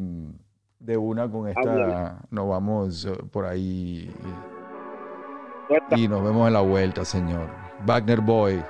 de 0.79 0.97
una 0.97 1.29
con 1.31 1.47
esta 1.47 2.21
nos 2.29 2.49
vamos 2.49 3.05
eh, 3.05 3.13
por 3.31 3.45
ahí 3.45 4.11
Y 5.95 6.07
nos 6.07 6.23
vemos 6.23 6.47
en 6.47 6.53
la 6.53 6.61
vuelta, 6.61 7.05
señor. 7.05 7.47
Wagner 7.85 8.21
Boy. 8.21 8.63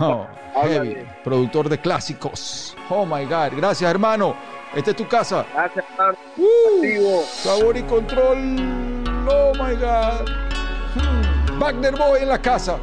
Oh, 0.00 0.26
heavy, 0.54 1.06
productor 1.22 1.68
de 1.68 1.78
clásicos. 1.78 2.76
Oh 2.90 3.06
my 3.06 3.24
God. 3.24 3.56
Gracias, 3.56 3.88
hermano. 3.88 4.34
Esta 4.74 4.90
es 4.90 4.96
tu 4.96 5.06
casa. 5.08 5.46
Gracias, 5.54 5.84
hermano. 5.92 6.18
Uh, 6.36 7.22
sabor 7.24 7.76
y 7.76 7.82
control. 7.82 8.38
Oh 9.28 9.52
my 9.54 9.74
God. 9.76 10.28
Hmm. 10.94 11.58
Wagner 11.58 11.96
Boy 11.96 12.22
en 12.22 12.28
la 12.28 12.40
casa. 12.40 12.78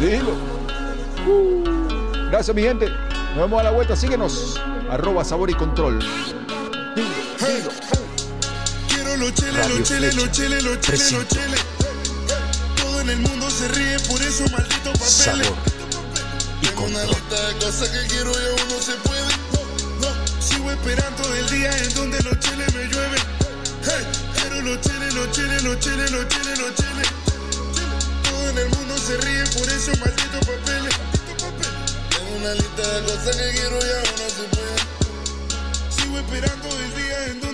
Dilo. 0.00 0.32
Uh. 1.26 1.64
Gracias, 2.30 2.54
mi 2.54 2.62
gente. 2.62 2.88
Nos 2.88 3.36
vemos 3.36 3.60
a 3.60 3.64
la 3.64 3.70
vuelta. 3.70 3.94
Síguenos. 3.94 4.60
Arroba 4.90 5.24
sabor 5.24 5.50
y 5.50 5.54
control. 5.54 5.98
Dilo, 6.94 7.08
dilo. 7.38 7.70
Quiero 9.24 9.68
los 9.68 9.88
cheles, 9.88 10.14
los 10.14 10.32
cheles, 10.32 10.62
los 10.62 10.62
cheles, 10.62 10.64
los 10.64 10.80
cheles, 10.80 11.12
los 11.12 11.28
cheles. 11.28 11.60
Todo 12.76 13.00
en 13.00 13.08
el 13.08 13.18
mundo 13.20 13.48
se 13.48 13.68
ríe 13.68 13.98
por 14.00 14.20
esos 14.20 14.52
malditos 14.52 14.92
papeles. 14.92 15.08
Sabor 15.08 15.56
y 16.60 16.66
Tengo 16.66 16.84
una 16.84 17.04
lista 17.04 17.48
de 17.48 17.54
cosas 17.56 17.88
que 17.88 18.06
quiero 18.08 18.32
y 18.32 18.46
aún 18.48 18.68
no 18.68 18.82
se 18.82 18.92
puede. 19.00 19.22
No, 20.02 20.08
no. 20.08 20.42
Sigo 20.42 20.70
esperando 20.70 21.34
el 21.36 21.48
día 21.48 21.70
en 21.74 21.94
donde 21.94 22.22
los 22.22 22.38
cheles 22.38 22.74
me 22.74 22.84
llueven. 22.84 23.22
Hey, 23.84 24.04
quiero 24.34 24.60
los 24.60 24.80
cheles, 24.82 25.14
los 25.14 25.30
cheles, 25.32 25.62
los 25.62 25.80
cheles, 25.80 26.10
los 26.10 26.28
cheles, 26.28 26.58
los 26.58 26.74
cheles. 26.74 27.08
Todo 28.24 28.50
en 28.50 28.58
el 28.58 28.68
mundo 28.76 28.98
se 28.98 29.16
ríe 29.24 29.44
por 29.56 29.66
esos 29.72 29.98
malditos 30.00 30.40
papeles. 30.44 30.94
Tengo 32.10 32.36
una 32.36 32.52
lista 32.52 32.82
de 32.82 33.02
cosas 33.06 33.36
que 33.36 33.50
quiero 33.52 33.78
y 33.78 33.90
aún 33.90 34.14
no 34.20 34.28
se 34.28 34.44
puede. 34.52 34.76
Sigo 35.96 36.18
esperando 36.18 36.68
el 36.68 36.94
día 36.94 37.26
en 37.28 37.40
donde 37.40 37.53